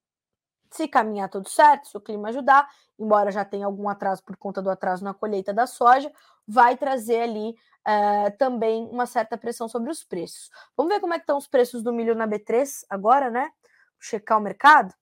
se 0.70 0.87
caminhar 0.87 1.29
tudo 1.29 1.49
certo, 1.49 1.89
se 1.89 1.97
o 1.97 2.01
clima 2.01 2.29
ajudar, 2.29 2.68
embora 2.99 3.31
já 3.31 3.45
tenha 3.45 3.66
algum 3.66 3.89
atraso 3.89 4.22
por 4.22 4.37
conta 4.37 4.61
do 4.61 4.70
atraso 4.70 5.03
na 5.03 5.14
colheita 5.14 5.53
da 5.53 5.66
soja, 5.66 6.12
vai 6.47 6.76
trazer 6.76 7.22
ali 7.22 7.57
uh, 7.89 8.36
também 8.36 8.86
uma 8.91 9.07
certa 9.07 9.39
pressão 9.39 9.66
sobre 9.68 9.91
os 9.91 10.05
preços. 10.05 10.51
Vamos 10.76 10.93
ver 10.93 11.01
como 11.01 11.14
é 11.14 11.18
que 11.18 11.22
estão 11.22 11.39
os 11.39 11.49
preços 11.49 11.82
do 11.82 11.93
milho 11.93 12.14
na 12.14 12.28
B3 12.28 12.84
agora, 12.91 13.30
né? 13.30 13.51
Checar 13.99 14.39
o 14.39 14.43
mercado. 14.43 14.93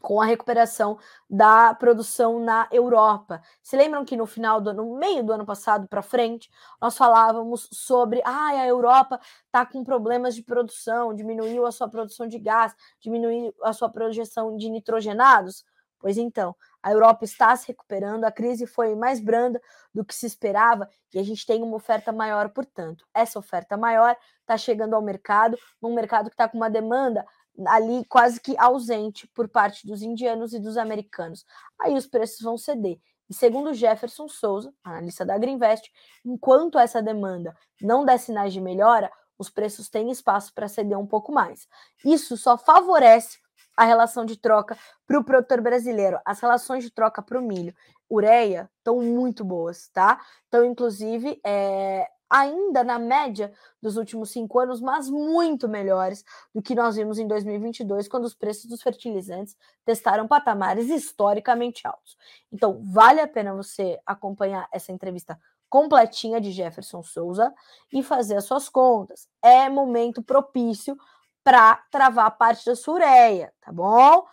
com 0.02 0.22
a 0.22 0.26
recuperação 0.26 0.98
da 1.30 1.74
produção 1.74 2.40
na 2.40 2.68
Europa. 2.72 3.42
Se 3.62 3.76
lembram 3.76 4.06
que 4.06 4.16
no 4.16 4.26
final 4.26 4.62
do 4.62 4.74
no 4.74 4.98
meio 4.98 5.24
do 5.24 5.34
ano 5.34 5.46
passado 5.46 5.88
para 5.88 6.02
frente, 6.02 6.50
nós 6.82 6.98
falávamos 6.98 7.68
sobre 7.72 8.22
ah, 8.24 8.50
a 8.50 8.68
Europa 8.68 9.20
está 9.46 9.66
com 9.66 9.84
problemas 9.84 10.36
de 10.36 10.44
produção, 10.44 11.14
diminuiu 11.14 11.66
a 11.66 11.72
sua 11.72 11.90
produção 11.90 12.28
de 12.28 12.40
gás, 12.40 12.74
diminuiu 13.00 13.54
a 13.64 13.74
sua 13.74 13.90
projeção 13.90 14.56
de 14.56 14.70
nitrogenados? 14.70 15.66
Pois 16.00 16.18
então, 16.18 16.56
a 16.82 16.92
Europa 16.92 17.26
está 17.26 17.54
se 17.58 17.68
recuperando, 17.68 18.24
a 18.24 18.32
crise 18.32 18.66
foi 18.66 18.96
mais 18.96 19.20
branda 19.20 19.62
do 19.94 20.06
que 20.06 20.16
se 20.16 20.26
esperava 20.26 20.90
e 21.14 21.20
a 21.20 21.24
gente 21.24 21.46
tem 21.46 21.62
uma 21.62 21.76
oferta 21.76 22.14
maior, 22.14 22.50
portanto. 22.50 23.06
Essa 23.14 23.38
oferta 23.38 23.76
maior 23.76 24.16
está 24.40 24.58
chegando 24.58 24.96
ao 24.96 25.02
mercado, 25.02 25.58
num 25.82 25.94
mercado 25.94 26.30
que 26.30 26.36
está 26.36 26.48
com 26.48 26.56
uma 26.56 26.70
demanda 26.70 27.26
ali 27.68 28.06
quase 28.06 28.40
que 28.40 28.58
ausente 28.58 29.28
por 29.34 29.48
parte 29.48 29.86
dos 29.86 30.02
indianos 30.02 30.54
e 30.54 30.60
dos 30.60 30.78
americanos. 30.78 31.46
Aí 31.80 31.96
os 31.96 32.08
preços 32.08 32.42
vão 32.42 32.58
ceder. 32.58 33.00
E 33.30 33.34
segundo 33.34 33.74
Jefferson 33.74 34.28
Souza, 34.28 34.74
analista 34.84 35.26
da 35.26 35.38
Greenvest, 35.38 35.92
enquanto 36.26 36.80
essa 36.80 37.02
demanda 37.02 37.56
não 37.80 38.04
der 38.04 38.18
sinais 38.18 38.52
de 38.52 38.60
melhora, 38.60 39.12
os 39.38 39.50
preços 39.50 39.90
têm 39.90 40.10
espaço 40.12 40.54
para 40.54 40.68
ceder 40.68 40.98
um 40.98 41.08
pouco 41.08 41.32
mais. 41.32 41.68
Isso 42.04 42.36
só 42.36 42.58
favorece 42.58 43.38
a 43.78 43.86
relação 43.86 44.26
de 44.26 44.36
troca 44.36 44.78
para 45.08 45.18
o 45.18 45.24
produtor 45.24 45.62
brasileiro. 45.62 46.20
As 46.26 46.42
relações 46.42 46.84
de 46.84 46.92
troca 46.92 47.22
para 47.22 47.40
o 47.40 47.42
milho, 47.42 47.74
ureia, 48.12 48.70
estão 48.78 49.00
muito 49.02 49.46
boas, 49.46 49.88
tá? 49.94 50.20
Então, 50.48 50.66
inclusive, 50.66 51.40
é, 51.46 52.10
ainda 52.30 52.84
na 52.84 53.00
média 53.00 53.52
dos 53.82 53.98
últimos 53.98 54.32
cinco 54.32 54.60
anos, 54.60 54.80
mas 54.80 55.10
muito 55.10 55.68
melhores 55.68 56.24
do 56.54 56.62
que 56.62 56.76
nós 56.76 56.96
vimos 56.96 57.18
em 57.18 57.28
2022, 57.28 58.08
quando 58.08 58.26
os 58.26 58.36
preços 58.36 58.66
dos 58.66 58.82
fertilizantes 58.82 59.58
testaram 59.84 60.28
patamares 60.28 60.90
historicamente 60.90 61.88
altos. 61.88 62.18
Então, 62.52 62.82
vale 62.84 63.20
a 63.20 63.28
pena 63.28 63.54
você 63.54 64.00
acompanhar 64.06 64.68
essa 64.72 64.92
entrevista 64.92 65.40
completinha 65.70 66.42
de 66.42 66.52
Jefferson 66.52 67.04
Souza 67.04 67.54
e 67.94 68.02
fazer 68.02 68.38
as 68.38 68.46
suas 68.46 68.68
contas. 68.68 69.28
É 69.42 69.70
momento 69.70 70.22
propício 70.22 70.98
para 71.44 71.76
travar 71.92 72.38
parte 72.38 72.66
da 72.66 72.76
sureia, 72.76 73.54
tá 73.62 73.72
bom? 73.72 74.26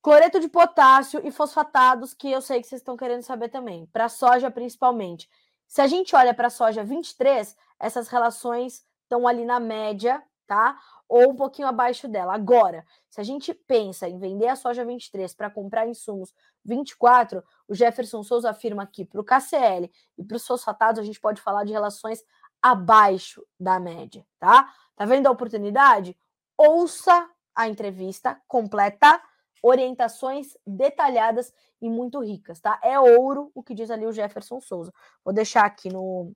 Cloreto 0.00 0.40
de 0.40 0.48
potássio 0.48 1.20
e 1.24 1.30
fosfatados, 1.30 2.14
que 2.14 2.30
eu 2.30 2.40
sei 2.40 2.60
que 2.60 2.66
vocês 2.66 2.80
estão 2.80 2.96
querendo 2.96 3.22
saber 3.22 3.48
também, 3.48 3.86
para 3.86 4.08
soja 4.08 4.50
principalmente. 4.50 5.28
Se 5.72 5.80
a 5.80 5.86
gente 5.86 6.14
olha 6.14 6.34
para 6.34 6.48
a 6.48 6.50
soja 6.50 6.84
23, 6.84 7.56
essas 7.80 8.06
relações 8.08 8.84
estão 9.04 9.26
ali 9.26 9.42
na 9.42 9.58
média, 9.58 10.22
tá? 10.46 10.78
Ou 11.08 11.30
um 11.30 11.34
pouquinho 11.34 11.66
abaixo 11.66 12.06
dela. 12.06 12.34
Agora, 12.34 12.84
se 13.08 13.18
a 13.22 13.24
gente 13.24 13.54
pensa 13.54 14.06
em 14.06 14.18
vender 14.18 14.48
a 14.48 14.54
soja 14.54 14.84
23 14.84 15.34
para 15.34 15.48
comprar 15.48 15.88
insumos 15.88 16.34
24, 16.62 17.42
o 17.66 17.74
Jefferson 17.74 18.22
Souza 18.22 18.50
afirma 18.50 18.86
que 18.86 19.02
para 19.02 19.18
o 19.18 19.24
KCL 19.24 19.90
e 20.18 20.22
para 20.22 20.36
os 20.36 20.46
fosfatados 20.46 21.00
a 21.00 21.04
gente 21.04 21.18
pode 21.18 21.40
falar 21.40 21.64
de 21.64 21.72
relações 21.72 22.22
abaixo 22.60 23.42
da 23.58 23.80
média, 23.80 24.26
tá? 24.38 24.70
Tá 24.94 25.06
vendo 25.06 25.26
a 25.26 25.30
oportunidade? 25.30 26.14
Ouça 26.54 27.30
a 27.54 27.66
entrevista 27.66 28.38
completa, 28.46 29.22
orientações 29.62 30.56
detalhadas 30.66 31.52
e 31.80 31.88
muito 31.88 32.20
ricas, 32.20 32.60
tá? 32.60 32.80
É 32.82 32.98
ouro 32.98 33.50
o 33.54 33.62
que 33.62 33.74
diz 33.74 33.90
ali 33.90 34.04
o 34.04 34.12
Jefferson 34.12 34.60
Souza. 34.60 34.92
Vou 35.24 35.32
deixar 35.32 35.64
aqui 35.64 35.88
no, 35.88 36.32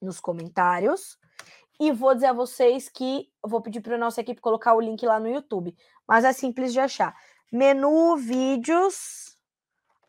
nos 0.00 0.20
comentários 0.20 1.18
e 1.80 1.92
vou 1.92 2.14
dizer 2.14 2.26
a 2.26 2.32
vocês 2.32 2.88
que 2.88 3.28
vou 3.44 3.60
pedir 3.60 3.80
para 3.80 3.96
a 3.96 3.98
nossa 3.98 4.20
equipe 4.20 4.40
colocar 4.40 4.74
o 4.74 4.80
link 4.80 5.04
lá 5.04 5.18
no 5.18 5.28
YouTube, 5.28 5.76
mas 6.06 6.24
é 6.24 6.32
simples 6.32 6.72
de 6.72 6.80
achar. 6.80 7.14
Menu 7.52 8.16
vídeos 8.16 9.36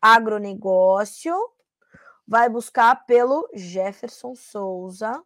agronegócio 0.00 1.34
vai 2.26 2.48
buscar 2.48 3.06
pelo 3.06 3.48
Jefferson 3.54 4.34
Souza 4.34 5.22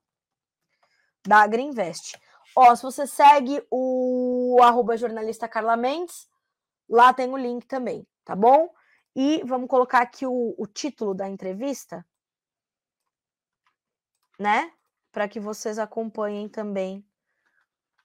da 1.27 1.39
Agriinvest. 1.39 2.19
Ó, 2.57 2.75
se 2.75 2.83
você 2.83 3.07
segue 3.07 3.63
o 3.71 4.59
arroba 4.63 4.97
jornalista 4.97 5.49
Carla 5.49 5.77
Mendes, 5.77 6.29
lá 6.89 7.13
tem 7.13 7.31
o 7.33 7.37
link 7.37 7.67
também, 7.67 8.07
tá 8.25 8.35
bom? 8.35 8.73
E 9.17 9.43
vamos 9.45 9.69
colocar 9.69 10.01
aqui 10.01 10.27
o, 10.27 10.55
o 10.59 10.67
título 10.67 11.15
da 11.15 11.29
entrevista, 11.29 12.05
né? 14.39 14.73
Para 15.13 15.29
que 15.29 15.39
vocês 15.39 15.79
acompanhem 15.79 16.49
também. 16.49 17.07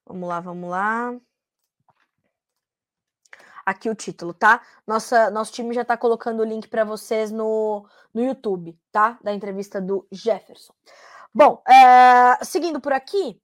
Vamos 0.06 0.30
lá, 0.30 0.40
vamos 0.40 0.70
lá. 0.70 1.20
Aqui 3.66 3.90
o 3.90 3.96
título, 3.96 4.34
tá? 4.34 4.66
Nossa, 4.86 5.30
nosso 5.30 5.52
time 5.52 5.74
já 5.74 5.84
está 5.84 5.96
colocando 5.96 6.42
o 6.42 6.46
link 6.46 6.68
para 6.68 6.84
vocês 6.84 7.32
no, 7.32 7.88
no 8.14 8.24
YouTube, 8.24 8.80
tá? 8.92 9.20
Da 9.24 9.34
entrevista 9.34 9.80
do 9.82 10.08
Jefferson. 10.12 10.74
Bom, 11.34 11.62
é, 11.68 12.44
seguindo 12.44 12.82
por 12.82 12.92
aqui, 12.92 13.40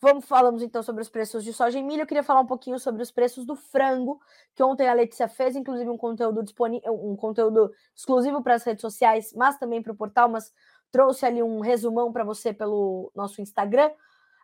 vamos 0.00 0.26
falamos 0.26 0.62
então 0.62 0.82
sobre 0.82 1.02
os 1.02 1.08
preços 1.08 1.42
de 1.42 1.52
soja 1.52 1.78
e 1.78 1.82
milho. 1.82 2.02
Eu 2.02 2.06
queria 2.06 2.22
falar 2.22 2.40
um 2.40 2.46
pouquinho 2.46 2.78
sobre 2.78 3.02
os 3.02 3.10
preços 3.10 3.44
do 3.44 3.54
frango, 3.54 4.20
que 4.54 4.62
ontem 4.62 4.88
a 4.88 4.94
Letícia 4.94 5.28
fez, 5.28 5.56
inclusive 5.56 5.88
um 5.88 5.96
conteúdo 5.96 6.42
disponível, 6.42 6.94
um 6.94 7.16
conteúdo 7.16 7.72
exclusivo 7.94 8.42
para 8.42 8.54
as 8.54 8.64
redes 8.64 8.82
sociais, 8.82 9.32
mas 9.34 9.58
também 9.58 9.82
para 9.82 9.92
o 9.92 9.96
portal, 9.96 10.28
mas 10.28 10.52
trouxe 10.90 11.26
ali 11.26 11.42
um 11.42 11.60
resumão 11.60 12.12
para 12.12 12.24
você 12.24 12.52
pelo 12.52 13.10
nosso 13.14 13.40
Instagram. 13.40 13.90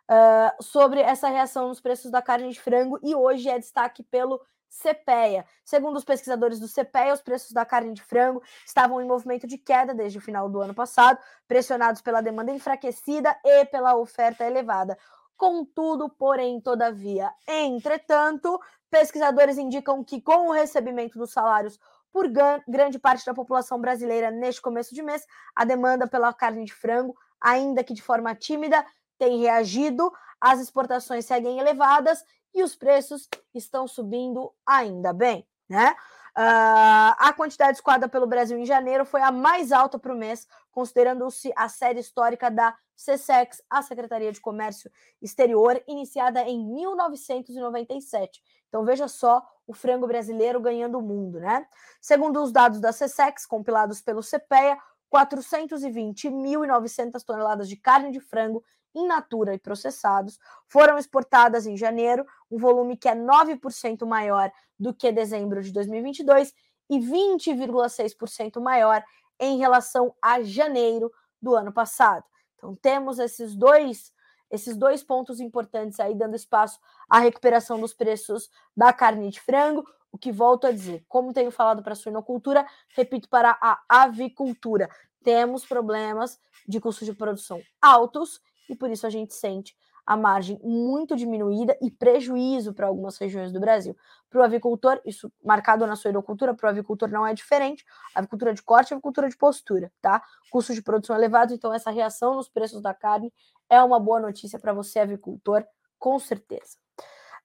Uh, 0.03 0.61
sobre 0.61 0.99
essa 0.99 1.29
reação 1.29 1.69
nos 1.69 1.79
preços 1.79 2.11
da 2.11 2.21
carne 2.21 2.49
de 2.49 2.59
frango 2.59 2.99
e 3.01 3.15
hoje 3.15 3.47
é 3.47 3.57
destaque 3.57 4.03
pelo 4.03 4.41
CPEA. 4.69 5.45
Segundo 5.63 5.97
os 5.97 6.03
pesquisadores 6.03 6.59
do 6.59 6.67
CPEA, 6.67 7.13
os 7.13 7.21
preços 7.21 7.51
da 7.51 7.65
carne 7.65 7.93
de 7.93 8.01
frango 8.01 8.41
estavam 8.65 9.01
em 9.01 9.07
movimento 9.07 9.45
de 9.45 9.57
queda 9.57 9.93
desde 9.93 10.17
o 10.17 10.21
final 10.21 10.49
do 10.49 10.59
ano 10.59 10.73
passado, 10.73 11.19
pressionados 11.47 12.01
pela 12.01 12.21
demanda 12.21 12.51
enfraquecida 12.51 13.35
e 13.45 13.65
pela 13.65 13.95
oferta 13.95 14.43
elevada. 14.43 14.97
Contudo, 15.37 16.09
porém, 16.09 16.61
todavia, 16.61 17.31
entretanto, 17.47 18.59
pesquisadores 18.89 19.57
indicam 19.57 20.03
que 20.03 20.21
com 20.21 20.47
o 20.47 20.51
recebimento 20.51 21.17
dos 21.17 21.31
salários 21.31 21.79
por 22.11 22.27
grande 22.67 22.99
parte 22.99 23.25
da 23.25 23.33
população 23.33 23.81
brasileira 23.81 24.29
neste 24.29 24.61
começo 24.61 24.93
de 24.93 25.01
mês, 25.01 25.25
a 25.55 25.65
demanda 25.65 26.07
pela 26.07 26.31
carne 26.31 26.63
de 26.63 26.73
frango, 26.73 27.17
ainda 27.41 27.83
que 27.83 27.93
de 27.93 28.03
forma 28.03 28.35
tímida, 28.35 28.85
tem 29.17 29.39
reagido, 29.39 30.11
as 30.39 30.59
exportações 30.59 31.25
seguem 31.25 31.57
elevadas 31.59 32.23
e 32.53 32.61
os 32.61 32.75
preços 32.75 33.27
estão 33.53 33.87
subindo 33.87 34.53
ainda 34.65 35.11
bem, 35.11 35.47
né? 35.67 35.95
Uh, 36.37 37.13
a 37.19 37.33
quantidade 37.35 37.77
escoada 37.77 38.09
pelo 38.09 38.25
Brasil 38.25 38.57
em 38.57 38.65
janeiro 38.65 39.05
foi 39.05 39.21
a 39.21 39.31
mais 39.31 39.71
alta 39.71 39.99
para 39.99 40.13
o 40.13 40.17
mês, 40.17 40.47
considerando-se 40.73 41.53
a 41.55 41.69
série 41.69 42.01
histórica 42.01 42.51
da 42.51 42.75
CSEX, 42.97 43.61
a 43.69 43.81
Secretaria 43.81 44.31
de 44.31 44.41
Comércio 44.41 44.91
Exterior, 45.21 45.81
iniciada 45.87 46.41
em 46.41 46.59
1997. 46.73 48.41
Então 48.67 48.83
veja 48.83 49.07
só 49.07 49.41
o 49.65 49.73
frango 49.73 50.07
brasileiro 50.07 50.59
ganhando 50.59 50.97
o 50.97 51.01
mundo, 51.01 51.39
né? 51.39 51.65
Segundo 52.01 52.43
os 52.43 52.51
dados 52.51 52.81
da 52.81 52.89
CSEX, 52.89 53.45
compilados 53.45 54.01
pelo 54.01 54.21
CPEA, 54.21 54.77
420.900 55.13 57.23
toneladas 57.23 57.69
de 57.69 57.77
carne 57.77 58.11
de 58.11 58.19
frango 58.19 58.63
in 58.95 59.07
natura 59.07 59.53
e 59.53 59.59
processados 59.59 60.39
foram 60.67 60.97
exportadas 60.97 61.65
em 61.65 61.77
janeiro, 61.77 62.25
um 62.49 62.57
volume 62.57 62.97
que 62.97 63.07
é 63.07 63.15
9% 63.15 64.05
maior 64.05 64.51
do 64.77 64.93
que 64.93 65.09
dezembro 65.11 65.61
de 65.61 65.71
2022 65.71 66.53
e 66.89 66.99
20,6% 66.99 68.61
maior 68.61 69.03
em 69.43 69.57
relação 69.57 70.15
a 70.21 70.41
janeiro 70.41 71.11
do 71.41 71.55
ano 71.55 71.71
passado. 71.71 72.23
Então 72.57 72.75
temos 72.75 73.19
esses 73.19 73.55
dois 73.55 74.13
esses 74.49 74.77
dois 74.77 75.03
pontos 75.03 75.39
importantes 75.39 75.99
aí 75.99 76.13
dando 76.13 76.35
espaço 76.35 76.79
à 77.09 77.17
recuperação 77.17 77.81
dos 77.81 77.91
preços 77.91 78.51
da 78.77 78.93
carne 78.93 79.31
de 79.31 79.39
frango, 79.39 79.83
o 80.11 80.17
que 80.17 80.31
volto 80.31 80.67
a 80.67 80.71
dizer, 80.71 81.03
como 81.09 81.33
tenho 81.33 81.49
falado 81.49 81.81
para 81.81 81.93
a 81.93 81.95
suinocultura, 81.95 82.63
repito 82.95 83.27
para 83.27 83.57
a 83.59 83.81
avicultura, 83.89 84.87
temos 85.23 85.65
problemas 85.65 86.39
de 86.67 86.79
custos 86.79 87.07
de 87.07 87.15
produção 87.15 87.63
altos 87.81 88.39
e 88.69 88.75
por 88.75 88.91
isso 88.91 89.07
a 89.07 89.09
gente 89.09 89.33
sente 89.33 89.75
a 90.05 90.17
margem 90.17 90.59
muito 90.61 91.15
diminuída 91.15 91.77
e 91.81 91.89
prejuízo 91.89 92.73
para 92.73 92.87
algumas 92.87 93.17
regiões 93.17 93.51
do 93.51 93.59
Brasil. 93.59 93.95
Para 94.29 94.41
o 94.41 94.43
avicultor, 94.43 94.99
isso 95.05 95.31
marcado 95.43 95.87
na 95.87 95.95
suinocultura, 95.95 96.53
para 96.53 96.67
o 96.67 96.69
avicultor 96.69 97.09
não 97.09 97.25
é 97.25 97.33
diferente. 97.33 97.85
Avicultura 98.13 98.53
de 98.53 98.61
corte, 98.61 98.93
avicultura 98.93 99.29
de 99.29 99.37
postura, 99.37 99.91
tá? 100.01 100.21
Custo 100.51 100.73
de 100.73 100.81
produção 100.81 101.15
elevado, 101.15 101.53
então 101.53 101.73
essa 101.73 101.91
reação 101.91 102.35
nos 102.35 102.49
preços 102.49 102.81
da 102.81 102.93
carne 102.93 103.33
é 103.69 103.81
uma 103.81 103.99
boa 103.99 104.19
notícia 104.19 104.59
para 104.59 104.73
você, 104.73 104.99
avicultor, 104.99 105.63
com 105.97 106.19
certeza. 106.19 106.77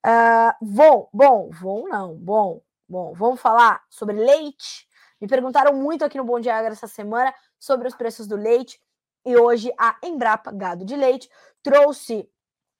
Uh, 0.04 0.64
bom, 0.64 1.08
bom, 1.12 1.50
bom 1.60 1.88
não, 1.88 2.14
bom, 2.14 2.62
bom, 2.88 3.12
vamos 3.14 3.40
falar 3.40 3.82
sobre 3.88 4.16
leite. 4.16 4.86
Me 5.20 5.26
perguntaram 5.26 5.74
muito 5.74 6.04
aqui 6.04 6.16
no 6.16 6.24
Bom 6.24 6.38
Dia 6.38 6.56
Agra 6.56 6.72
essa 6.72 6.86
semana 6.86 7.34
sobre 7.58 7.88
os 7.88 7.94
preços 7.94 8.26
do 8.26 8.36
leite. 8.36 8.80
E 9.26 9.36
hoje 9.36 9.72
a 9.78 9.96
Embrapa 10.02 10.52
Gado 10.52 10.84
de 10.84 10.96
Leite 10.96 11.28
trouxe 11.62 12.30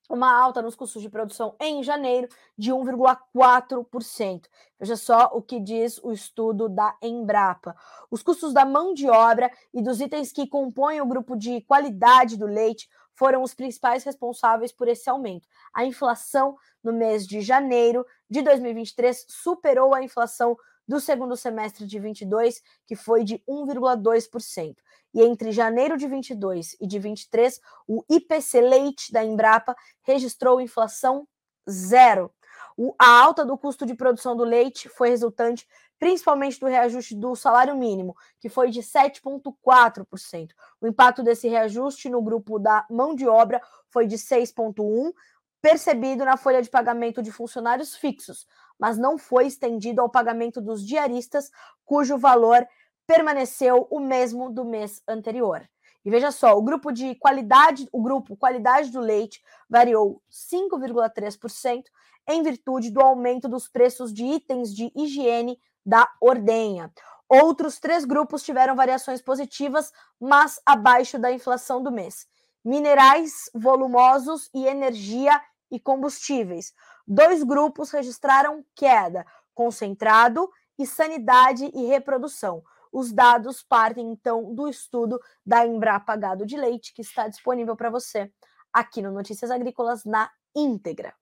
uma 0.09 0.33
alta 0.33 0.63
nos 0.63 0.75
custos 0.75 1.03
de 1.03 1.11
produção 1.11 1.55
em 1.61 1.83
janeiro 1.83 2.29
de 2.57 2.73
1,4%. 2.73 4.47
Veja 4.81 4.97
só 4.97 5.31
o 5.33 5.43
que 5.43 5.61
diz 5.61 5.99
o 6.03 6.13
estudo 6.13 6.69
da 6.69 6.97
Embrapa. 7.03 7.77
Os 8.11 8.23
custos 8.23 8.53
da 8.53 8.65
mão 8.65 8.95
de 8.95 9.09
obra 9.09 9.51
e 9.75 9.83
dos 9.83 10.01
itens 10.01 10.33
que 10.33 10.47
compõem 10.47 11.01
o 11.01 11.07
grupo 11.07 11.37
de 11.37 11.61
qualidade 11.63 12.37
do 12.37 12.47
leite 12.47 12.89
foram 13.15 13.43
os 13.43 13.53
principais 13.53 14.05
responsáveis 14.05 14.73
por 14.73 14.87
esse 14.87 15.11
aumento. 15.11 15.47
A 15.75 15.85
inflação 15.85 16.57
no 16.83 16.93
mês 16.93 17.27
de 17.27 17.41
janeiro 17.41 18.07
de 18.31 18.41
2023 18.43 19.27
superou 19.29 19.93
a 19.93 20.03
inflação 20.03 20.57
do 20.89 20.99
segundo 20.99 21.37
semestre 21.37 21.87
de 21.87 21.99
22, 21.99 22.63
que 22.87 22.97
foi 22.97 23.23
de 23.23 23.39
1,2%. 23.47 24.77
E 25.15 25.23
entre 25.23 25.53
janeiro 25.53 25.99
de 25.99 26.09
22 26.09 26.77
e 26.81 26.87
de 26.87 26.99
23, 26.99 27.61
o 27.87 28.03
IPC 28.09 28.61
leite 28.63 29.13
da 29.13 29.23
Embrapa 29.23 29.77
registrou 30.03 30.61
inflação 30.61 31.29
zero. 31.69 32.33
O, 32.77 32.95
a 32.99 33.21
alta 33.23 33.45
do 33.45 33.59
custo 33.59 33.85
de 33.85 33.95
produção 33.95 34.35
do 34.37 34.45
leite 34.45 34.89
foi 34.89 35.11
resultante 35.11 35.67
principalmente 35.99 36.61
do 36.61 36.67
reajuste 36.67 37.15
do 37.15 37.35
salário 37.35 37.77
mínimo, 37.77 38.17
que 38.41 38.49
foi 38.49 38.71
de 38.71 38.81
7,4%. 38.81 40.51
O 40.81 40.87
impacto 40.87 41.23
desse 41.23 41.49
reajuste 41.49 42.09
no 42.09 42.23
grupo 42.23 42.59
da 42.59 42.87
mão 42.89 43.15
de 43.15 43.27
obra 43.27 43.61
foi 43.91 44.07
de 44.07 44.17
6,1%, 44.17 45.13
percebido 45.61 46.25
na 46.25 46.37
folha 46.37 46.63
de 46.63 46.71
pagamento 46.71 47.23
de 47.23 47.33
funcionários 47.33 47.97
fixos, 47.97 48.47
mas 48.79 48.97
não 48.97 49.19
foi 49.19 49.47
estendido 49.47 50.01
ao 50.01 50.09
pagamento 50.09 50.61
dos 50.61 50.87
diaristas, 50.87 51.51
cujo 51.85 52.17
valor 52.17 52.67
permaneceu 53.07 53.87
o 53.91 53.99
mesmo 53.99 54.51
do 54.51 54.65
mês 54.65 55.03
anterior. 55.09 55.69
E 56.05 56.11
veja 56.11 56.31
só, 56.31 56.57
o 56.57 56.63
grupo 56.63 56.93
de 56.93 57.15
qualidade, 57.17 57.89
o 57.93 58.03
grupo 58.03 58.37
qualidade 58.37 58.91
do 58.91 59.01
leite 59.01 59.43
variou 59.69 60.23
5,3% 60.31 61.83
em 62.29 62.43
virtude 62.43 62.91
do 62.91 63.01
aumento 63.01 63.49
dos 63.49 63.69
preços 63.69 64.13
de 64.13 64.25
itens 64.25 64.75
de 64.75 64.93
higiene 64.95 65.59
da 65.85 66.09
ordenha. 66.21 66.93
Outros 67.29 67.79
três 67.79 68.05
grupos 68.05 68.43
tiveram 68.43 68.77
variações 68.77 69.21
positivas, 69.21 69.93
mas 70.21 70.61
abaixo 70.65 71.19
da 71.19 71.33
inflação 71.33 71.83
do 71.83 71.91
mês: 71.91 72.27
minerais, 72.65 73.51
volumosos 73.55 74.49
e 74.55 74.67
energia 74.67 75.39
e 75.71 75.79
combustíveis. 75.79 76.73
Dois 77.07 77.43
grupos 77.43 77.91
registraram 77.91 78.65
queda: 78.75 79.27
concentrado 79.55 80.51
e 80.79 80.87
sanidade 80.87 81.71
e 81.75 81.87
reprodução. 81.87 82.63
Os 82.93 83.13
dados 83.13 83.63
partem 83.63 84.11
então 84.11 84.55
do 84.55 84.69
estudo 84.69 85.21
da 85.45 85.67
Embrapa 85.67 86.17
Gado 86.17 86.47
de 86.47 86.57
Leite, 86.57 86.95
que 86.95 87.03
está 87.03 87.29
disponível 87.29 87.77
para 87.77 87.91
você 87.91 88.31
aqui 88.73 89.03
no 89.03 89.11
Notícias 89.11 89.51
Agrícolas 89.51 90.05
na 90.05 90.31
íntegra. 90.55 91.15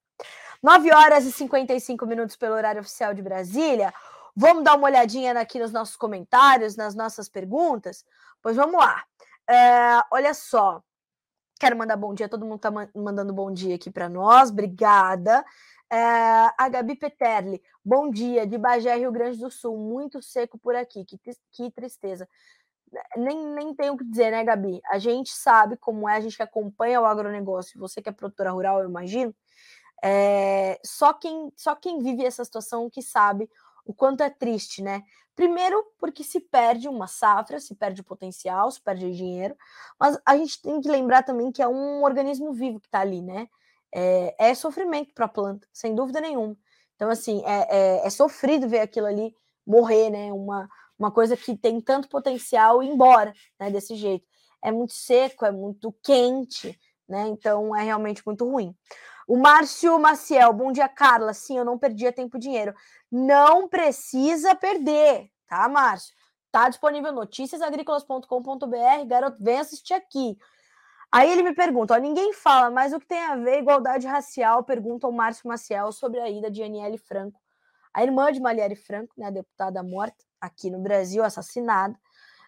9 0.63 0.93
horas 0.93 1.25
e 1.25 1.33
55 1.33 2.07
minutos 2.07 2.37
pelo 2.37 2.55
horário 2.55 2.81
oficial 2.81 3.13
de 3.13 3.23
Brasília. 3.23 3.93
Vamos 4.35 4.65
dar 4.65 4.77
uma 4.77 4.87
olhadinha 4.87 5.39
aqui 5.39 5.59
nos 5.59 5.73
nossos 5.73 5.97
comentários, 5.97 6.77
nas 6.77 6.95
nossas 6.95 7.29
perguntas? 7.29 8.05
Pois 8.43 8.57
vamos 8.57 8.77
lá. 8.77 9.05
É, 9.49 10.01
olha 10.11 10.35
só. 10.35 10.83
Quero 11.59 11.77
mandar 11.77 11.97
bom 11.97 12.13
dia, 12.13 12.29
todo 12.29 12.45
mundo 12.45 12.57
está 12.57 12.71
mandando 12.95 13.33
bom 13.33 13.51
dia 13.51 13.77
aqui 13.77 13.91
para 13.91 14.11
nós, 14.11 14.51
obrigada. 14.51 15.43
É, 15.91 15.97
a 15.97 16.69
Gabi 16.69 16.97
Peterli, 16.97 17.63
bom 17.83 18.11
dia, 18.11 18.47
de 18.47 18.59
Bagé, 18.59 18.95
Rio 18.97 19.11
Grande 19.11 19.39
do 19.39 19.51
Sul, 19.51 19.79
muito 19.79 20.21
seco 20.21 20.59
por 20.59 20.75
aqui, 20.77 21.05
que, 21.07 21.19
que 21.53 21.71
tristeza. 21.71 22.29
Nem, 23.17 23.47
nem 23.55 23.75
tenho 23.75 23.95
o 23.95 23.97
que 23.97 24.05
dizer, 24.05 24.33
né, 24.33 24.45
Gabi? 24.45 24.83
A 24.91 24.99
gente 24.99 25.31
sabe 25.31 25.79
como 25.79 26.07
é, 26.07 26.17
a 26.17 26.21
gente 26.21 26.37
que 26.37 26.43
acompanha 26.43 27.01
o 27.01 27.07
agronegócio, 27.07 27.81
você 27.81 28.03
que 28.03 28.09
é 28.11 28.13
produtora 28.13 28.51
rural, 28.51 28.83
eu 28.83 28.89
imagino, 28.89 29.35
é, 30.05 30.79
só, 30.85 31.15
quem, 31.15 31.51
só 31.57 31.75
quem 31.75 32.03
vive 32.03 32.23
essa 32.23 32.45
situação 32.45 32.91
que 32.91 33.01
sabe 33.01 33.49
o 33.87 33.95
quanto 33.95 34.23
é 34.23 34.29
triste, 34.29 34.83
né? 34.83 35.03
Primeiro, 35.35 35.83
porque 35.99 36.25
se 36.25 36.41
perde 36.41 36.89
uma 36.89 37.07
safra, 37.07 37.61
se 37.61 37.75
perde 37.75 38.03
potencial, 38.03 38.71
se 38.71 38.81
perde 38.81 39.15
dinheiro, 39.15 39.55
mas 39.99 40.19
a 40.25 40.37
gente 40.37 40.61
tem 40.61 40.81
que 40.81 40.89
lembrar 40.89 41.23
também 41.23 41.53
que 41.53 41.63
é 41.63 41.69
um 41.69 42.03
organismo 42.03 42.53
vivo 42.53 42.81
que 42.81 42.87
está 42.87 43.01
ali, 43.01 43.23
né? 43.23 43.49
É, 43.95 44.51
é 44.51 44.55
sofrimento 44.55 45.15
para 45.15 45.27
a 45.27 45.29
planta, 45.29 45.67
sem 45.73 45.95
dúvida 45.95 46.21
nenhuma. 46.21 46.57
Então, 46.97 47.11
assim, 47.11 47.43
é, 47.45 47.77
é, 48.01 48.07
é, 48.07 48.11
sofrido 48.11 48.69
ver 48.69 48.81
aquilo 48.81 49.07
ali 49.07 49.35
morrer, 49.67 50.11
né? 50.11 50.33
Uma, 50.33 50.69
uma 50.99 51.11
coisa 51.13 51.37
que 51.37 51.57
tem 51.57 51.81
tanto 51.81 52.09
potencial 52.09 52.83
ir 52.83 52.89
embora, 52.89 53.33
né? 53.61 53.71
Desse 53.71 53.95
jeito. 53.95 54.27
É 54.63 54.73
muito 54.73 54.95
seco, 54.95 55.45
é 55.45 55.53
muito 55.53 55.93
quente, 56.03 56.79
né? 57.07 57.29
Então, 57.29 57.77
é 57.77 57.85
realmente 57.85 58.23
muito 58.27 58.49
ruim. 58.51 58.75
O 59.27 59.37
Márcio 59.37 59.99
Maciel, 59.99 60.53
bom 60.53 60.71
dia, 60.71 60.89
Carla. 60.89 61.35
Sim, 61.35 61.59
eu 61.59 61.65
não 61.65 61.77
perdia 61.77 62.13
tempo 62.13 62.37
e 62.37 62.41
dinheiro. 62.41 62.73
Não 63.11 63.69
precisa 63.69 64.55
perder, 64.55 65.29
tá, 65.49 65.69
Márcio? 65.69 66.15
Tá 66.53 66.69
disponível 66.69 67.13
noticiasagricolas.com.br. 67.13 69.07
Garoto, 69.07 69.43
vem 69.43 69.59
assistir 69.59 69.95
aqui. 69.95 70.39
Aí 71.11 71.31
ele 71.31 71.43
me 71.43 71.55
pergunta: 71.55 71.95
ó, 71.95 71.97
ninguém 71.97 72.33
fala, 72.33 72.71
mas 72.71 72.93
o 72.93 73.01
que 73.01 73.07
tem 73.07 73.19
a 73.19 73.35
ver 73.37 73.59
igualdade 73.59 74.07
racial? 74.07 74.63
Pergunta 74.63 75.09
o 75.09 75.13
Márcio 75.13 75.49
Maciel 75.49 75.91
sobre 75.91 76.21
a 76.21 76.31
ida 76.31 76.49
de 76.49 76.63
Aniele 76.63 76.99
Franco, 76.99 77.41
a 77.93 78.05
irmã 78.05 78.31
de 78.31 78.41
Marielle 78.41 78.77
Franco, 78.77 79.13
né, 79.19 79.27
a 79.27 79.31
deputada 79.31 79.83
morta 79.83 80.25
aqui 80.41 80.71
no 80.71 80.79
Brasil, 80.79 81.25
assassinada, 81.25 81.99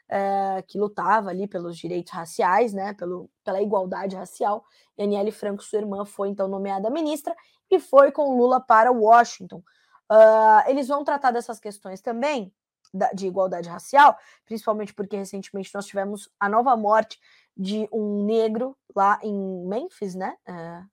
é, 0.09 0.63
que 0.67 0.79
lutava 0.79 1.31
ali 1.31 1.47
pelos 1.47 1.77
direitos 1.77 2.13
raciais, 2.13 2.73
né, 2.73 2.95
pelo, 2.95 3.31
pela 3.45 3.61
igualdade 3.61 4.17
racial. 4.17 4.65
Aniele 4.99 5.31
Franco, 5.31 5.63
sua 5.63 5.79
irmã, 5.79 6.05
foi 6.05 6.29
então 6.29 6.49
nomeada 6.49 6.91
ministra 6.91 7.37
e 7.71 7.79
foi 7.79 8.11
com 8.11 8.37
Lula 8.37 8.61
para 8.61 8.91
Washington. 8.91 9.63
Uh, 10.11 10.65
eles 10.67 10.89
vão 10.89 11.05
tratar 11.05 11.31
dessas 11.31 11.61
questões 11.61 12.01
também 12.01 12.53
da, 12.93 13.11
de 13.13 13.27
igualdade 13.27 13.69
racial, 13.69 14.17
principalmente 14.47 14.95
porque 14.95 15.17
recentemente 15.17 15.71
nós 15.75 15.85
tivemos 15.85 16.31
a 16.41 16.49
nova 16.49 16.75
morte 16.77 17.21
de 17.55 17.87
um 17.93 18.25
negro 18.25 18.77
lá 18.97 19.19
em 19.23 19.67
Memphis, 19.67 20.15
né, 20.15 20.35
uh, 20.49 20.89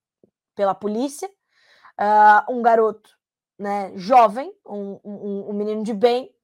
pela 0.53 0.76
polícia, 0.76 1.30
uh, 1.99 2.51
um 2.51 2.61
garoto, 2.61 3.09
né, 3.57 3.93
jovem, 3.95 4.53
um, 4.66 4.99
um, 5.03 5.49
um 5.49 5.53
menino 5.53 5.82
de 5.82 5.93
bem, 5.93 6.36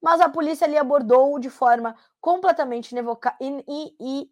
mas 0.00 0.20
a 0.20 0.28
polícia 0.28 0.66
ali 0.66 0.76
abordou 0.76 1.38
de 1.38 1.50
forma 1.50 1.96
completamente 2.24 2.94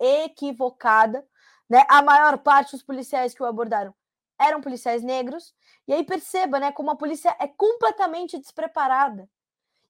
equivocada. 0.01 1.23
Né? 1.69 1.85
A 1.91 2.01
maior 2.01 2.39
parte 2.39 2.73
dos 2.73 2.83
policiais 2.83 3.35
que 3.35 3.43
o 3.43 3.47
abordaram 3.47 3.95
eram 4.41 4.63
policiais 4.63 5.03
negros. 5.03 5.55
E 5.87 5.93
aí 5.93 6.03
perceba 6.03 6.59
né, 6.59 6.73
como 6.73 6.91
a 6.91 6.97
polícia 6.97 7.37
é 7.39 7.47
completamente 7.47 8.39
despreparada. 8.39 9.29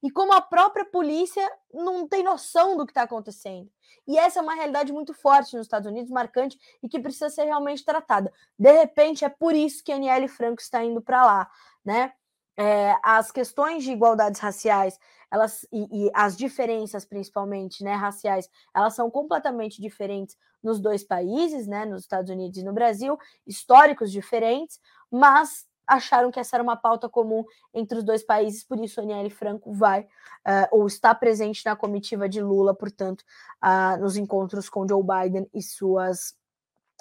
E 0.03 0.11
como 0.11 0.33
a 0.33 0.41
própria 0.41 0.85
polícia 0.85 1.49
não 1.73 2.09
tem 2.09 2.25
noção 2.25 2.77
do 2.77 2.85
que 2.85 2.91
está 2.91 3.03
acontecendo. 3.03 3.71
E 4.05 4.19
essa 4.19 4.41
é 4.41 4.43
uma 4.43 4.57
realidade 4.57 4.93
muito 4.93 5.15
forte 5.15 5.57
nos 5.57 5.67
Estados 5.67 5.89
Unidos, 5.89 6.11
marcante, 6.11 6.59
e 6.83 6.89
que 6.89 6.99
precisa 6.99 7.31
ser 7.31 7.45
realmente 7.45 7.85
tratada. 7.85 8.33
De 8.59 8.73
repente, 8.73 9.25
é 9.25 9.29
por 9.29 9.55
isso 9.55 9.85
que 9.85 9.93
a 9.93 9.95
Aniele 9.95 10.27
Franco 10.27 10.61
está 10.61 10.83
indo 10.83 11.01
para 11.01 11.25
lá. 11.25 11.51
Né? 11.85 12.13
É, 12.57 12.97
as 13.01 13.31
questões 13.31 13.85
de 13.85 13.93
igualdades 13.93 14.41
raciais 14.41 14.99
elas 15.33 15.67
e, 15.73 16.07
e, 16.07 16.11
as 16.15 16.37
diferenças 16.37 17.05
principalmente 17.05 17.83
né 17.83 17.95
raciais 17.95 18.49
elas 18.75 18.95
são 18.95 19.11
completamente 19.11 19.81
diferentes 19.81 20.37
nos 20.63 20.79
dois 20.79 21.03
países 21.03 21.67
né 21.67 21.87
nos 21.87 22.03
Estados 22.03 22.31
Unidos 22.31 22.59
e 22.59 22.65
no 22.65 22.73
Brasil 22.73 23.19
históricos 23.47 24.13
diferentes 24.13 24.79
mas 25.11 25.67
acharam 25.87 26.31
que 26.31 26.39
essa 26.39 26.57
era 26.57 26.63
uma 26.63 26.77
pauta 26.77 27.09
comum 27.09 27.45
entre 27.73 27.99
os 27.99 28.05
dois 28.05 28.23
países 28.23 28.63
por 28.63 28.79
isso 28.79 29.01
Aniele 29.01 29.31
Franco 29.31 29.73
vai 29.73 30.03
uh, 30.03 30.69
ou 30.71 30.87
está 30.87 31.15
presente 31.15 31.65
na 31.65 31.75
comitiva 31.75 32.29
de 32.29 32.43
Lula 32.43 32.75
portanto 32.75 33.23
uh, 33.65 33.99
nos 34.01 34.17
encontros 34.17 34.69
com 34.69 34.87
Joe 34.87 35.03
Biden 35.03 35.49
e 35.55 35.63
suas 35.63 36.37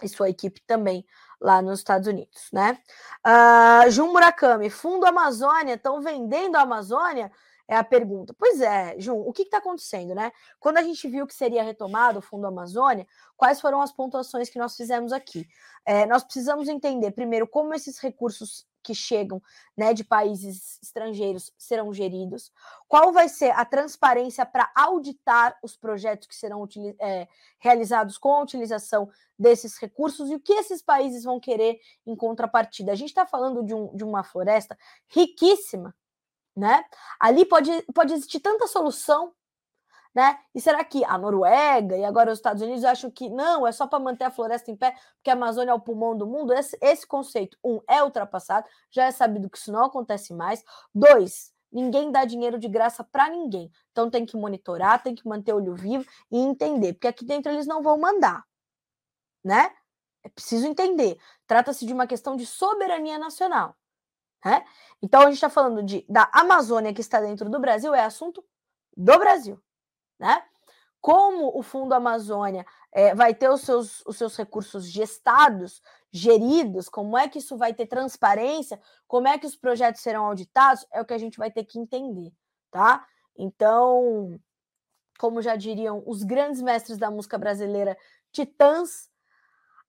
e 0.04 0.10
sua 0.10 0.30
equipe 0.30 0.62
também 0.66 1.06
lá 1.40 1.62
nos 1.62 1.80
Estados 1.80 2.08
Unidos, 2.08 2.50
né? 2.52 2.78
Uh, 3.26 3.90
Jun 3.90 4.12
Murakami, 4.12 4.70
Fundo 4.70 5.06
Amazônia, 5.06 5.76
estão 5.76 6.02
vendendo 6.02 6.56
a 6.56 6.62
Amazônia? 6.62 7.32
É 7.68 7.76
a 7.76 7.84
pergunta. 7.84 8.36
Pois 8.38 8.59
é, 8.62 8.95
Jun, 8.99 9.20
o 9.20 9.32
que 9.32 9.43
está 9.43 9.57
acontecendo, 9.57 10.14
né? 10.14 10.32
Quando 10.59 10.78
a 10.78 10.84
gente 10.84 11.07
viu 11.07 11.26
que 11.26 11.34
seria 11.34 11.64
retomado 11.64 12.20
o 12.20 12.22
Fundo 12.22 12.47
Amazônia, 12.47 13.07
quais 13.38 13.62
foram 13.62 13.82
as 13.82 13.91
pontuações 13.91 14.49
que 14.49 14.59
nós 14.59 14.76
fizemos 14.76 15.12
aqui? 15.12 15.47
É, 15.86 16.05
nós 16.05 16.24
precisamos 16.24 16.68
entender, 16.68 17.12
primeiro, 17.12 17.47
como 17.47 17.74
esses 17.74 17.97
recursos 17.99 18.66
que 18.84 18.93
chegam 18.93 19.41
né, 19.78 19.93
de 19.93 20.03
países 20.03 20.80
estrangeiros 20.82 21.51
serão 21.57 21.93
geridos? 21.93 22.51
Qual 22.88 23.12
vai 23.12 23.30
ser 23.30 23.51
a 23.51 23.64
transparência 23.64 24.45
para 24.45 24.72
auditar 24.76 25.57
os 25.64 25.78
projetos 25.78 26.28
que 26.28 26.36
serão 26.36 26.68
é, 26.99 27.28
realizados 27.59 28.18
com 28.18 28.34
a 28.34 28.41
utilização 28.41 29.09
desses 29.38 29.78
recursos 29.78 30.30
e 30.30 30.36
o 30.36 30.39
que 30.39 30.53
esses 30.53 30.82
países 30.82 31.24
vão 31.24 31.39
querer 31.39 31.80
em 32.05 32.16
contrapartida? 32.16 32.91
A 32.91 32.95
gente 32.95 33.09
está 33.09 33.26
falando 33.26 33.64
de, 33.64 33.74
um, 33.74 33.95
de 33.95 34.03
uma 34.03 34.24
floresta 34.24 34.78
riquíssima, 35.07 35.95
né? 36.56 36.84
Ali 37.20 37.45
pode, 37.45 37.72
pode 37.93 38.14
existir 38.14 38.39
tanta 38.39 38.68
solução 38.68 39.34
né? 40.14 40.38
E 40.54 40.60
será 40.60 40.84
que 40.84 41.04
a 41.06 41.18
Noruega 41.18 41.97
e 41.97 42.04
agora 42.04 42.32
os 42.32 42.39
Estados 42.39 42.62
Unidos 42.62 42.84
acham 42.84 43.10
que 43.10 43.30
não, 43.30 43.66
é 43.66 43.72
só 43.72 43.88
para 43.88 43.99
manter 43.99 44.26
a 44.26 44.32
floresta 44.32 44.70
em 44.70 44.76
pé, 44.76 44.95
porque 45.16 45.30
a 45.30 45.34
Amazônia 45.34 45.72
é 45.72 45.74
o 45.74 45.80
pulmão 45.80 46.18
do 46.18 46.28
mundo? 46.28 46.54
Esse, 46.54 46.78
esse 46.82 47.08
conceito, 47.08 47.58
um, 47.64 47.80
é 47.88 48.04
ultrapassado, 48.04 48.68
já 48.89 49.06
é 49.06 49.12
sabido 49.12 49.49
que 49.49 49.58
isso 49.58 49.72
não 49.72 49.86
acontece 49.86 50.34
mais. 50.34 50.64
Dois, 50.93 51.54
ninguém 51.72 52.12
dá 52.12 52.26
dinheiro 52.26 52.60
de 52.60 52.68
graça 52.68 53.04
para 53.04 53.30
ninguém. 53.30 53.72
Então 53.91 54.10
tem 54.10 54.26
que 54.26 54.36
monitorar, 54.36 55.02
tem 55.02 55.16
que 55.16 55.28
manter 55.28 55.54
o 55.54 55.58
olho 55.58 55.76
vivo 55.76 56.06
e 56.30 56.38
entender, 56.38 56.93
porque 56.93 57.08
aqui 57.08 57.26
dentro 57.26 57.52
eles 57.52 57.66
não 57.68 57.82
vão 57.82 57.97
mandar, 57.97 58.43
né? 59.43 59.72
É 60.24 60.30
preciso 60.30 60.68
entender. 60.68 61.18
Trata-se 61.47 61.86
de 61.86 61.93
uma 61.93 62.06
questão 62.06 62.36
de 62.36 62.45
soberania 62.45 63.18
nacional. 63.18 63.76
Né? 64.44 64.66
Então 65.02 65.22
a 65.22 65.26
gente 65.26 65.36
está 65.36 65.50
falando 65.50 65.84
de, 65.84 66.06
da 66.10 66.30
Amazônia 66.34 66.94
que 66.94 67.02
está 67.02 67.20
dentro 67.22 67.50
do 67.50 67.60
Brasil, 67.60 67.94
é 67.94 68.04
assunto 68.04 68.44
do 68.96 69.20
Brasil 69.20 69.62
né? 70.22 70.44
Como 71.02 71.58
o 71.58 71.64
Fundo 71.64 71.94
Amazônia 71.94 72.64
é, 72.92 73.16
vai 73.16 73.34
ter 73.34 73.50
os 73.50 73.62
seus, 73.62 74.06
os 74.06 74.18
seus 74.18 74.38
recursos 74.38 74.88
gestados, 74.88 75.82
geridos, 76.12 76.88
como 76.88 77.18
é 77.18 77.28
que 77.28 77.39
isso 77.39 77.58
vai 77.58 77.74
ter 77.74 77.88
transparência, 77.88 78.80
como 79.08 79.28
é 79.28 79.39
que 79.39 79.48
os 79.48 79.56
projetos 79.56 80.02
serão 80.02 80.26
auditados, 80.28 80.86
é 80.92 81.02
o 81.02 81.06
que 81.06 81.16
a 81.16 81.18
gente 81.18 81.39
vai 81.39 81.50
ter 81.50 81.64
que 81.64 81.80
entender, 81.80 82.32
tá? 82.70 83.04
Então, 83.36 84.39
como 85.18 85.42
já 85.42 85.56
diriam 85.56 86.04
os 86.06 86.22
grandes 86.22 86.62
mestres 86.62 87.00
da 87.00 87.10
música 87.10 87.38
brasileira, 87.38 87.98
titãs, 88.32 89.10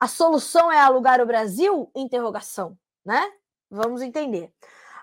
a 0.01 0.09
solução 0.09 0.73
é 0.73 0.81
alugar 0.81 1.21
o 1.21 1.27
Brasil? 1.27 1.91
Interrogação, 1.95 2.79
né? 3.05 3.31
Vamos 3.73 4.03
entender. 4.03 4.53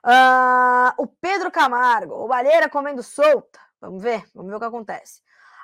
Uh, 0.05 0.93
o 0.95 1.07
Pedro 1.07 1.49
Camargo, 1.49 2.13
o 2.13 2.28
Baleira 2.28 2.70
comendo 2.70 3.01
solta. 3.01 3.59
Vamos 3.82 4.03
ver, 4.03 4.24
vamos 4.34 4.51
ver 4.51 4.57
o 4.57 4.59
que 4.59 4.65
acontece. 4.65 5.22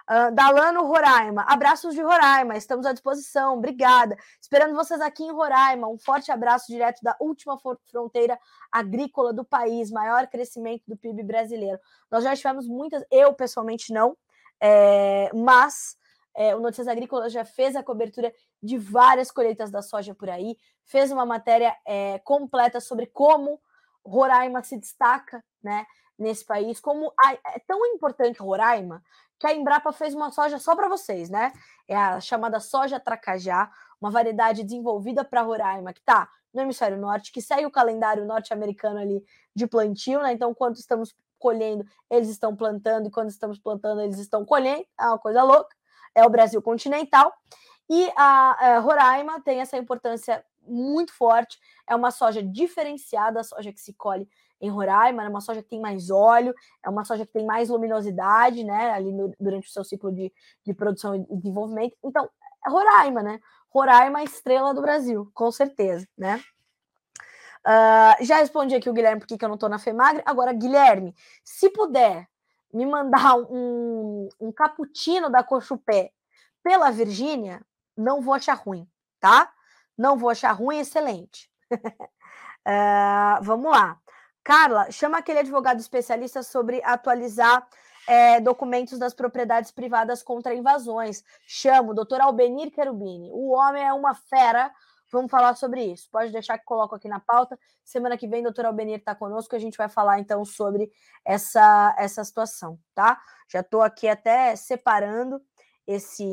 Uh, 0.09 0.33
Dalano 0.33 0.83
Roraima, 0.85 1.43
abraços 1.47 1.93
de 1.93 2.01
Roraima, 2.01 2.57
estamos 2.57 2.83
à 2.85 2.93
disposição, 2.93 3.57
obrigada. 3.57 4.17
Esperando 4.41 4.75
vocês 4.75 4.99
aqui 5.01 5.23
em 5.23 5.31
Roraima, 5.31 5.87
um 5.87 5.99
forte 5.99 6.31
abraço 6.31 6.65
direto 6.67 6.99
da 7.03 7.15
última 7.19 7.57
fronteira 7.89 8.39
agrícola 8.71 9.31
do 9.31 9.45
país, 9.45 9.91
maior 9.91 10.25
crescimento 10.27 10.83
do 10.87 10.97
PIB 10.97 11.23
brasileiro. 11.23 11.79
Nós 12.09 12.23
já 12.23 12.35
tivemos 12.35 12.67
muitas, 12.67 13.03
eu 13.11 13.33
pessoalmente 13.33 13.93
não, 13.93 14.17
é, 14.59 15.29
mas 15.33 15.95
é, 16.35 16.55
o 16.55 16.59
Notícias 16.59 16.87
Agrícolas 16.87 17.31
já 17.31 17.45
fez 17.45 17.75
a 17.75 17.83
cobertura 17.83 18.33
de 18.61 18.77
várias 18.77 19.31
colheitas 19.31 19.71
da 19.71 19.81
soja 19.81 20.13
por 20.13 20.29
aí, 20.29 20.57
fez 20.83 21.11
uma 21.11 21.25
matéria 21.25 21.75
é, 21.85 22.19
completa 22.19 22.79
sobre 22.79 23.07
como 23.07 23.59
Roraima 24.05 24.61
se 24.63 24.77
destaca, 24.77 25.43
né? 25.63 25.85
Nesse 26.17 26.45
país, 26.45 26.79
como 26.79 27.11
a, 27.19 27.33
é 27.33 27.59
tão 27.67 27.85
importante 27.87 28.39
Roraima 28.39 29.03
que 29.37 29.47
a 29.47 29.53
Embrapa 29.53 29.91
fez 29.91 30.13
uma 30.13 30.31
soja 30.31 30.57
só 30.59 30.75
para 30.75 30.87
vocês, 30.87 31.29
né? 31.29 31.51
É 31.87 31.95
a 31.95 32.21
chamada 32.21 32.59
soja 32.59 32.99
Tracajá, 32.99 33.69
uma 33.99 34.09
variedade 34.11 34.63
desenvolvida 34.63 35.25
para 35.25 35.41
Roraima, 35.41 35.91
que 35.91 35.99
está 35.99 36.29
no 36.53 36.61
hemisfério 36.61 36.97
norte, 36.97 37.33
que 37.33 37.41
segue 37.41 37.65
o 37.65 37.71
calendário 37.71 38.25
norte-americano 38.25 38.99
ali 38.99 39.23
de 39.53 39.67
plantio, 39.67 40.21
né? 40.21 40.31
Então, 40.31 40.53
quando 40.53 40.75
estamos 40.77 41.13
colhendo, 41.37 41.85
eles 42.09 42.29
estão 42.29 42.55
plantando, 42.55 43.07
e 43.07 43.11
quando 43.11 43.29
estamos 43.29 43.59
plantando, 43.59 44.01
eles 44.01 44.17
estão 44.19 44.45
colhendo, 44.45 44.85
é 44.97 45.05
uma 45.05 45.19
coisa 45.19 45.43
louca. 45.43 45.75
É 46.15 46.25
o 46.25 46.29
Brasil 46.29 46.61
continental. 46.61 47.31
E 47.89 48.11
a, 48.15 48.75
a 48.75 48.79
Roraima 48.79 49.41
tem 49.41 49.59
essa 49.59 49.77
importância 49.77 50.43
muito 50.67 51.13
forte, 51.13 51.59
é 51.87 51.95
uma 51.95 52.09
soja 52.09 52.41
diferenciada, 52.41 53.39
a 53.39 53.43
soja 53.43 53.71
que 53.71 53.79
se 53.79 53.93
colhe 53.93 54.27
em 54.59 54.69
Roraima, 54.69 55.23
é 55.23 55.29
uma 55.29 55.41
soja 55.41 55.61
que 55.61 55.69
tem 55.69 55.79
mais 55.79 56.09
óleo, 56.09 56.53
é 56.83 56.89
uma 56.89 57.05
soja 57.05 57.25
que 57.25 57.33
tem 57.33 57.45
mais 57.45 57.69
luminosidade, 57.69 58.63
né, 58.63 58.91
ali 58.91 59.11
no, 59.11 59.31
durante 59.39 59.67
o 59.67 59.71
seu 59.71 59.83
ciclo 59.83 60.11
de, 60.11 60.33
de 60.65 60.73
produção 60.73 61.15
e 61.15 61.37
desenvolvimento. 61.37 61.95
Então, 62.03 62.27
é 62.65 62.69
Roraima, 62.69 63.21
né? 63.21 63.39
Roraima, 63.69 64.23
estrela 64.23 64.73
do 64.73 64.81
Brasil, 64.81 65.29
com 65.33 65.51
certeza, 65.51 66.07
né? 66.17 66.41
Uh, 67.65 68.23
já 68.23 68.37
respondi 68.37 68.75
aqui 68.75 68.89
o 68.89 68.93
Guilherme 68.93 69.19
porque 69.19 69.37
que 69.37 69.43
eu 69.43 69.49
não 69.49 69.57
tô 69.57 69.67
na 69.67 69.79
FEMAGRE. 69.79 70.21
Agora, 70.25 70.53
Guilherme, 70.53 71.15
se 71.43 71.69
puder 71.69 72.27
me 72.73 72.85
mandar 72.85 73.35
um, 73.35 74.29
um 74.39 74.51
cappuccino 74.51 75.29
da 75.29 75.43
Cochupé 75.43 76.11
pela 76.63 76.91
Virgínia, 76.91 77.61
não 77.95 78.21
vou 78.21 78.33
achar 78.33 78.55
ruim, 78.55 78.87
tá? 79.19 79.51
Não 79.97 80.17
vou 80.17 80.29
achar 80.29 80.51
ruim, 80.51 80.79
excelente. 80.79 81.49
uh, 81.71 83.39
vamos 83.43 83.71
lá. 83.71 83.99
Carla, 84.43 84.91
chama 84.91 85.17
aquele 85.17 85.39
advogado 85.39 85.79
especialista 85.79 86.43
sobre 86.43 86.81
atualizar 86.83 87.67
é, 88.07 88.39
documentos 88.39 88.99
das 88.99 89.13
propriedades 89.13 89.71
privadas 89.71 90.21
contra 90.21 90.53
invasões. 90.53 91.23
Chamo 91.47 91.93
doutor 91.93 92.21
Albenir 92.21 92.71
Querubini. 92.71 93.29
O 93.31 93.51
homem 93.53 93.83
é 93.83 93.93
uma 93.93 94.13
fera. 94.13 94.71
Vamos 95.11 95.31
falar 95.31 95.55
sobre 95.55 95.83
isso. 95.83 96.09
Pode 96.11 96.31
deixar 96.31 96.57
que 96.57 96.65
coloco 96.65 96.95
aqui 96.95 97.07
na 97.07 97.19
pauta. 97.19 97.57
Semana 97.83 98.17
que 98.17 98.27
vem, 98.27 98.43
doutor 98.43 98.65
Albenir 98.65 98.99
está 98.99 99.15
conosco. 99.15 99.55
A 99.55 99.59
gente 99.59 99.77
vai 99.77 99.89
falar 99.89 100.19
então 100.19 100.43
sobre 100.43 100.91
essa, 101.23 101.95
essa 101.97 102.23
situação, 102.23 102.79
tá? 102.93 103.21
Já 103.47 103.59
estou 103.61 103.81
aqui 103.81 104.07
até 104.07 104.55
separando 104.55 105.41
esse, 105.87 106.25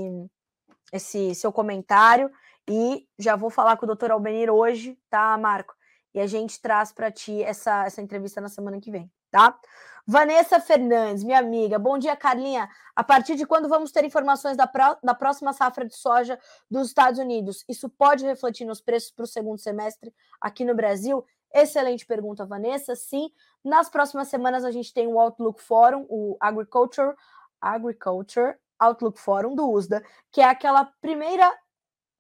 esse 0.93 1.35
seu 1.35 1.53
comentário 1.53 2.31
e 2.69 3.07
já 3.19 3.37
vou 3.37 3.51
falar 3.51 3.77
com 3.77 3.85
o 3.85 3.87
doutor 3.87 4.11
Albenir 4.11 4.51
hoje, 4.51 4.99
tá, 5.11 5.37
Marco? 5.37 5.75
e 6.15 6.21
a 6.21 6.27
gente 6.27 6.61
traz 6.61 6.93
para 6.93 7.11
ti 7.11 7.43
essa, 7.43 7.87
essa 7.87 8.03
entrevista 8.03 8.41
na 8.41 8.49
semana 8.49 8.81
que 8.81 8.91
vem, 8.91 9.11
tá? 9.31 9.59
Vanessa 10.07 10.59
Fernandes, 10.59 11.23
minha 11.23 11.39
amiga. 11.39 11.79
Bom 11.79 11.97
dia, 11.97 12.17
Carlinha. 12.17 12.69
A 12.95 13.05
partir 13.05 13.37
de 13.37 13.47
quando 13.47 13.69
vamos 13.69 13.93
ter 13.93 14.05
informações 14.05 14.57
da, 14.57 14.71
da 15.03 15.15
próxima 15.15 15.53
safra 15.53 15.87
de 15.87 15.97
soja 15.97 16.39
dos 16.71 16.89
Estados 16.89 17.21
Unidos? 17.21 17.65
Isso 17.69 17.89
pode 17.89 18.27
refletir 18.27 18.65
nos 18.65 18.81
preços 18.81 19.13
para 19.13 19.25
o 19.25 19.29
segundo 19.29 19.59
semestre 19.59 20.13
aqui 20.41 20.65
no 20.65 20.75
Brasil? 20.75 21.25
Excelente 21.55 22.05
pergunta, 22.05 22.45
Vanessa. 22.45 22.97
Sim, 22.97 23.31
nas 23.65 23.89
próximas 23.89 24.29
semanas 24.29 24.65
a 24.65 24.73
gente 24.73 24.93
tem 24.93 25.07
o 25.07 25.21
Outlook 25.21 25.63
Forum, 25.63 26.05
o 26.09 26.37
Agriculture, 26.41 27.15
Agriculture 27.61 28.57
Outlook 28.79 29.21
Forum 29.21 29.55
do 29.55 29.71
USDA, 29.71 30.03
que 30.33 30.41
é 30.41 30.45
aquela 30.45 30.85
primeira 30.85 31.57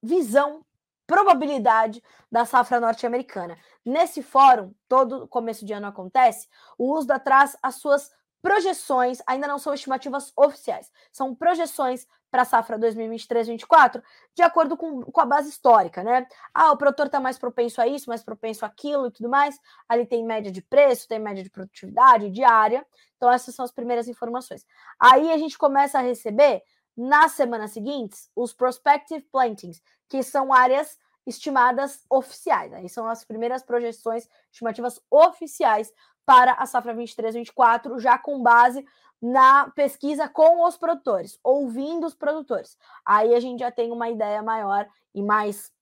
visão 0.01 0.64
probabilidade 1.13 2.03
da 2.31 2.47
safra 2.47 2.81
norte-americana. 2.81 3.59
Nesse 3.85 4.23
fórum, 4.23 4.73
todo 4.89 5.29
começo 5.29 5.63
de 5.63 5.75
ano 5.75 5.87
acontece, 5.87 6.49
o 6.79 6.97
USDA 6.97 7.19
traz 7.19 7.55
as 7.63 7.75
suas 7.75 8.11
projeções, 8.41 9.19
ainda 9.27 9.47
não 9.47 9.59
são 9.59 9.75
estimativas 9.75 10.33
oficiais, 10.35 10.91
são 11.13 11.35
projeções 11.35 12.07
para 12.31 12.43
a 12.43 12.47
safra 12.47 12.79
2023-24, 12.79 14.03
de 14.35 14.43
acordo 14.43 14.75
com, 14.75 15.03
com 15.03 15.21
a 15.21 15.27
base 15.27 15.51
histórica, 15.51 16.03
né? 16.03 16.27
Ah, 16.55 16.73
o 16.73 16.79
produtor 16.79 17.05
está 17.05 17.21
mais 17.21 17.39
propenso 17.39 17.83
a 17.83 17.87
isso, 17.87 18.09
mais 18.09 18.25
propenso 18.25 18.65
àquilo 18.65 19.09
e 19.09 19.11
tudo 19.11 19.29
mais. 19.29 19.61
Ali 19.87 20.07
tem 20.07 20.25
média 20.25 20.51
de 20.51 20.63
preço, 20.63 21.07
tem 21.07 21.19
média 21.19 21.43
de 21.43 21.51
produtividade, 21.51 22.31
diária. 22.31 22.87
Então, 23.19 23.31
essas 23.31 23.55
são 23.55 23.67
as 23.67 23.71
primeiras 23.71 24.09
informações. 24.09 24.65
Aí 24.99 25.31
a 25.31 25.37
gente 25.37 25.59
começa 25.59 25.99
a 25.99 26.01
receber, 26.01 26.63
nas 26.97 27.32
semanas 27.32 27.72
seguintes, 27.72 28.30
os 28.36 28.53
prospective 28.53 29.26
plantings, 29.32 29.82
que 30.09 30.22
são 30.22 30.53
áreas 30.53 30.99
estimadas 31.26 32.05
oficiais. 32.11 32.72
Aí 32.72 32.88
são 32.88 33.07
as 33.07 33.24
primeiras 33.24 33.62
projeções 33.62 34.28
estimativas 34.51 35.01
oficiais 35.11 35.93
para 36.24 36.53
a 36.53 36.66
safra 36.66 36.95
23-24, 36.95 37.99
já 37.99 38.18
com 38.18 38.43
base 38.43 38.84
na 39.20 39.70
pesquisa 39.70 40.28
com 40.28 40.66
os 40.66 40.76
produtores, 40.76 41.38
ouvindo 41.45 42.07
os 42.07 42.14
produtores. 42.14 42.76
Aí 43.07 43.34
a 43.34 43.40
gente 43.40 43.61
já 43.61 43.70
tem 43.70 43.93
uma 43.93 44.11
ideia 44.11 44.43
maior 44.43 44.88
e 45.14 45.22
mais 45.22 45.72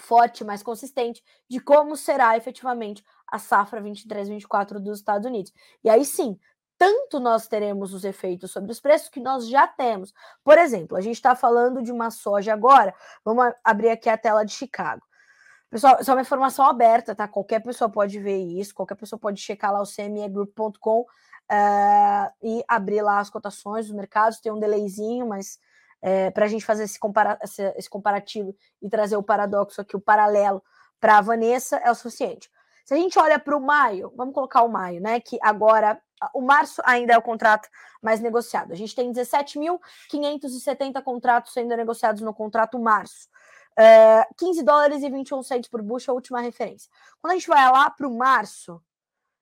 forte, 0.00 0.44
mais 0.44 0.62
consistente 0.62 1.22
de 1.48 1.60
como 1.60 1.96
será 1.96 2.36
efetivamente 2.36 3.04
a 3.26 3.38
safra 3.38 3.80
23-24 3.80 4.78
dos 4.78 4.98
Estados 4.98 5.26
Unidos. 5.26 5.52
E 5.82 5.88
aí 5.88 6.04
sim, 6.04 6.38
tanto 6.84 7.18
nós 7.18 7.48
teremos 7.48 7.94
os 7.94 8.04
efeitos 8.04 8.50
sobre 8.50 8.70
os 8.70 8.78
preços 8.78 9.08
que 9.08 9.18
nós 9.18 9.48
já 9.48 9.66
temos. 9.66 10.12
Por 10.44 10.58
exemplo, 10.58 10.98
a 10.98 11.00
gente 11.00 11.14
está 11.14 11.34
falando 11.34 11.82
de 11.82 11.90
uma 11.90 12.10
soja 12.10 12.52
agora. 12.52 12.94
Vamos 13.24 13.54
abrir 13.64 13.88
aqui 13.88 14.10
a 14.10 14.18
tela 14.18 14.44
de 14.44 14.52
Chicago. 14.52 15.02
Pessoal, 15.70 15.96
isso 15.98 16.10
é 16.10 16.14
uma 16.14 16.20
informação 16.20 16.66
aberta, 16.66 17.14
tá? 17.14 17.26
Qualquer 17.26 17.60
pessoa 17.60 17.90
pode 17.90 18.20
ver 18.20 18.36
isso, 18.36 18.74
qualquer 18.74 18.96
pessoa 18.96 19.18
pode 19.18 19.40
checar 19.40 19.72
lá 19.72 19.80
o 19.80 19.86
cmegroup.com 19.86 21.00
uh, 21.00 21.06
eh, 21.50 22.32
e 22.42 22.64
abrir 22.68 23.00
lá 23.00 23.18
as 23.18 23.30
cotações 23.30 23.86
dos 23.86 23.96
mercados. 23.96 24.38
Tem 24.38 24.52
um 24.52 24.60
delayzinho, 24.60 25.26
mas 25.26 25.58
é, 26.02 26.26
eh, 26.26 26.30
para 26.30 26.44
a 26.44 26.48
gente 26.48 26.66
fazer 26.66 26.84
esse, 26.84 26.98
compara 26.98 27.38
esse 27.42 27.88
comparativo 27.88 28.54
e 28.82 28.90
trazer 28.90 29.16
o 29.16 29.22
paradoxo 29.22 29.80
aqui, 29.80 29.96
o 29.96 30.00
paralelo 30.00 30.62
para 31.00 31.16
a 31.16 31.22
Vanessa, 31.22 31.76
é 31.78 31.90
o 31.90 31.94
suficiente. 31.94 32.50
Se 32.84 32.92
a 32.92 32.96
gente 32.98 33.18
olha 33.18 33.38
para 33.38 33.56
o 33.56 33.60
maio, 33.60 34.12
vamos 34.14 34.34
colocar 34.34 34.62
o 34.62 34.68
maio, 34.68 35.00
né? 35.00 35.18
Que 35.18 35.38
agora, 35.40 36.00
o 36.34 36.42
março 36.42 36.82
ainda 36.84 37.14
é 37.14 37.18
o 37.18 37.22
contrato 37.22 37.68
mais 38.02 38.20
negociado. 38.20 38.72
A 38.72 38.76
gente 38.76 38.94
tem 38.94 39.10
17.570 39.10 41.02
contratos 41.02 41.54
sendo 41.54 41.74
negociados 41.74 42.20
no 42.20 42.34
contrato 42.34 42.78
março. 42.78 43.28
É, 43.76 44.24
15 44.36 44.62
dólares 44.62 45.02
e 45.02 45.10
21 45.10 45.42
centos 45.42 45.68
por 45.70 45.82
bushel, 45.82 46.12
a 46.12 46.14
última 46.14 46.40
referência. 46.40 46.90
Quando 47.20 47.32
a 47.32 47.34
gente 47.34 47.48
vai 47.48 47.70
lá 47.72 47.88
para 47.90 48.06
o 48.06 48.14
março 48.14 48.80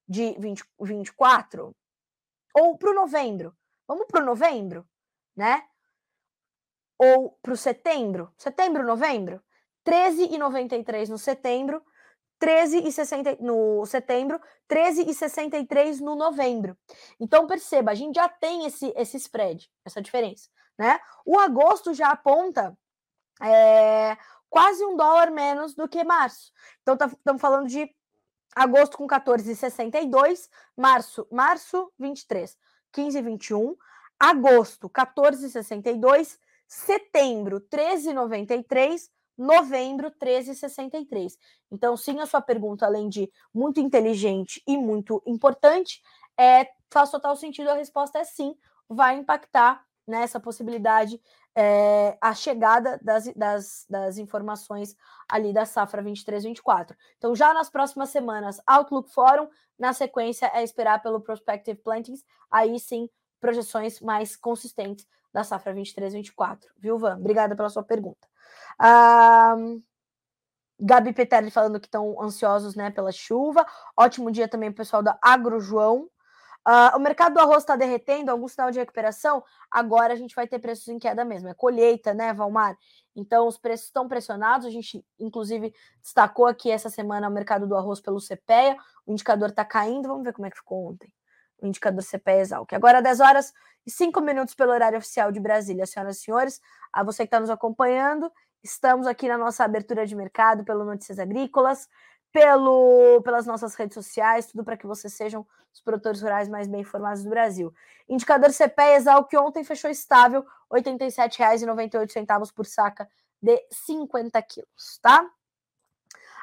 de 0.08 0.36
20, 0.38 0.64
24, 0.80 1.74
ou 2.54 2.78
para 2.78 2.90
o 2.90 2.94
novembro, 2.94 3.54
vamos 3.88 4.06
para 4.06 4.22
o 4.22 4.24
novembro, 4.24 4.86
né? 5.36 5.64
Ou 6.96 7.36
para 7.42 7.52
o 7.52 7.56
setembro, 7.56 8.32
setembro, 8.38 8.86
novembro, 8.86 9.42
13,93 9.84 11.08
no 11.08 11.18
setembro, 11.18 11.84
13,60 12.42 13.38
no 13.38 13.86
setembro, 13.86 14.40
13,63 14.68 16.00
no 16.00 16.16
novembro. 16.16 16.76
Então 17.20 17.46
perceba, 17.46 17.92
a 17.92 17.94
gente 17.94 18.16
já 18.16 18.28
tem 18.28 18.66
esse, 18.66 18.92
esse 18.96 19.16
spread, 19.16 19.70
essa 19.84 20.02
diferença, 20.02 20.48
né? 20.76 20.98
O 21.24 21.38
agosto 21.38 21.94
já 21.94 22.10
aponta 22.10 22.76
é, 23.40 24.16
quase 24.50 24.84
um 24.84 24.96
dólar 24.96 25.30
menos 25.30 25.74
do 25.74 25.88
que 25.88 26.02
março. 26.02 26.52
Então 26.82 26.94
estamos 26.94 27.18
tá, 27.22 27.38
falando 27.38 27.68
de 27.68 27.88
agosto 28.56 28.98
com 28.98 29.06
14,62, 29.06 30.48
março, 30.76 31.26
março 31.30 31.92
23, 31.96 32.58
15,21, 32.92 33.76
agosto 34.18 34.90
14,62, 34.90 36.38
setembro 36.66 37.60
13,93 37.60 39.08
novembro 39.36 40.08
1363. 40.08 41.38
Então, 41.70 41.96
sim, 41.96 42.20
a 42.20 42.26
sua 42.26 42.40
pergunta, 42.40 42.86
além 42.86 43.08
de 43.08 43.30
muito 43.52 43.80
inteligente 43.80 44.62
e 44.66 44.76
muito 44.76 45.22
importante, 45.26 46.00
é, 46.38 46.68
faz 46.90 47.10
total 47.10 47.36
sentido. 47.36 47.70
A 47.70 47.74
resposta 47.74 48.18
é 48.18 48.24
sim, 48.24 48.54
vai 48.88 49.16
impactar 49.16 49.84
nessa 50.06 50.38
né, 50.38 50.44
possibilidade 50.44 51.20
é, 51.54 52.16
a 52.20 52.34
chegada 52.34 52.98
das, 53.02 53.32
das, 53.34 53.86
das, 53.88 54.18
informações 54.18 54.96
ali 55.28 55.52
da 55.52 55.64
safra 55.64 56.02
23-24. 56.02 56.96
Então, 57.18 57.34
já 57.34 57.52
nas 57.52 57.70
próximas 57.70 58.08
semanas, 58.08 58.60
Outlook 58.66 59.12
Forum, 59.12 59.48
na 59.78 59.92
sequência 59.92 60.50
é 60.54 60.62
esperar 60.62 61.02
pelo 61.02 61.20
Prospective 61.20 61.78
Plantings, 61.80 62.24
aí 62.50 62.78
sim, 62.78 63.08
projeções 63.40 64.00
mais 64.00 64.36
consistentes 64.36 65.06
da 65.32 65.44
safra 65.44 65.74
23-24. 65.74 66.58
Viu, 66.78 66.98
Van? 66.98 67.16
Obrigada 67.16 67.56
pela 67.56 67.68
sua 67.68 67.82
pergunta. 67.82 68.28
Ah, 68.78 69.56
Gabi 70.78 71.12
Peterli 71.12 71.50
falando 71.50 71.78
que 71.78 71.86
estão 71.86 72.20
ansiosos 72.20 72.74
né, 72.74 72.90
pela 72.90 73.12
chuva. 73.12 73.64
Ótimo 73.96 74.30
dia 74.30 74.48
também, 74.48 74.72
pessoal 74.72 75.02
da 75.02 75.16
Agro 75.22 75.60
João. 75.60 76.08
Uh, 76.66 76.96
o 76.96 77.00
mercado 77.00 77.34
do 77.34 77.40
arroz 77.40 77.58
está 77.58 77.74
derretendo, 77.74 78.30
algum 78.30 78.46
sinal 78.46 78.70
de 78.70 78.78
recuperação? 78.78 79.42
Agora 79.68 80.12
a 80.12 80.16
gente 80.16 80.34
vai 80.34 80.46
ter 80.46 80.60
preços 80.60 80.86
em 80.88 80.98
queda 80.98 81.24
mesmo. 81.24 81.48
É 81.48 81.54
colheita, 81.54 82.14
né, 82.14 82.32
Valmar? 82.32 82.76
Então 83.16 83.48
os 83.48 83.58
preços 83.58 83.86
estão 83.86 84.08
pressionados. 84.08 84.66
A 84.66 84.70
gente, 84.70 85.04
inclusive, 85.18 85.74
destacou 86.00 86.46
aqui 86.46 86.70
essa 86.70 86.88
semana 86.88 87.28
o 87.28 87.32
mercado 87.32 87.66
do 87.66 87.76
arroz 87.76 88.00
pelo 88.00 88.20
CPEA. 88.20 88.76
O 89.06 89.12
indicador 89.12 89.50
está 89.50 89.64
caindo. 89.64 90.08
Vamos 90.08 90.24
ver 90.24 90.32
como 90.32 90.46
é 90.46 90.50
que 90.50 90.56
ficou 90.56 90.88
ontem. 90.88 91.12
O 91.62 91.66
indicador 91.66 92.02
CPEA 92.02 92.40
Exalc. 92.40 92.72
Agora, 92.74 93.00
10 93.00 93.20
horas 93.20 93.54
e 93.86 93.90
5 93.90 94.20
minutos 94.20 94.54
pelo 94.54 94.72
horário 94.72 94.98
oficial 94.98 95.30
de 95.30 95.40
Brasília. 95.40 95.86
Senhoras 95.86 96.18
e 96.18 96.20
senhores, 96.20 96.60
a 96.92 97.02
você 97.02 97.22
que 97.22 97.28
está 97.28 97.40
nos 97.40 97.50
acompanhando, 97.50 98.30
estamos 98.62 99.06
aqui 99.06 99.28
na 99.28 99.38
nossa 99.38 99.64
abertura 99.64 100.06
de 100.06 100.14
mercado 100.14 100.64
pelo 100.64 100.84
Notícias 100.84 101.18
Agrícolas 101.18 101.88
pelo, 102.32 103.20
pelas 103.22 103.46
nossas 103.46 103.74
redes 103.74 103.94
sociais, 103.94 104.46
tudo 104.46 104.64
para 104.64 104.76
que 104.76 104.86
vocês 104.86 105.12
sejam 105.12 105.46
os 105.72 105.80
produtores 105.80 106.22
rurais 106.22 106.48
mais 106.48 106.66
bem 106.66 106.80
informados 106.80 107.22
do 107.22 107.30
Brasil. 107.30 107.72
Indicador 108.08 108.50
CPE 108.50 108.94
Exal, 108.96 109.24
que 109.26 109.36
ontem 109.36 109.62
fechou 109.62 109.90
estável, 109.90 110.44
R$ 110.72 110.80
87,98 110.80 112.52
por 112.54 112.64
saca 112.64 113.08
de 113.40 113.62
50 113.70 114.40
quilos, 114.42 114.98
tá? 115.02 115.28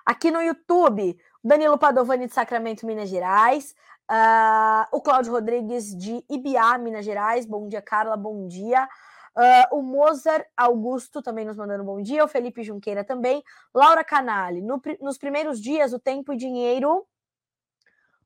Aqui 0.05 0.31
no 0.31 0.41
YouTube, 0.41 1.19
Danilo 1.43 1.77
Padovani 1.77 2.27
de 2.27 2.33
Sacramento, 2.33 2.85
Minas 2.85 3.09
Gerais. 3.09 3.75
Uh, 4.09 4.85
o 4.91 5.01
Cláudio 5.01 5.31
Rodrigues 5.31 5.95
de 5.95 6.23
Ibiá, 6.29 6.77
Minas 6.77 7.05
Gerais. 7.05 7.45
Bom 7.45 7.67
dia, 7.67 7.81
Carla. 7.81 8.17
Bom 8.17 8.47
dia. 8.47 8.87
Uh, 9.35 9.77
o 9.77 9.81
Mozart 9.81 10.45
Augusto 10.57 11.21
também 11.21 11.45
nos 11.45 11.55
mandando 11.55 11.83
bom 11.83 12.01
dia, 12.01 12.25
o 12.25 12.27
Felipe 12.27 12.63
Junqueira 12.63 13.05
também, 13.05 13.41
Laura 13.73 14.03
Canali, 14.03 14.61
no, 14.61 14.81
nos 14.99 15.17
primeiros 15.17 15.61
dias 15.61 15.93
o 15.93 15.99
tempo 15.99 16.33
e 16.33 16.37
dinheiro. 16.37 17.05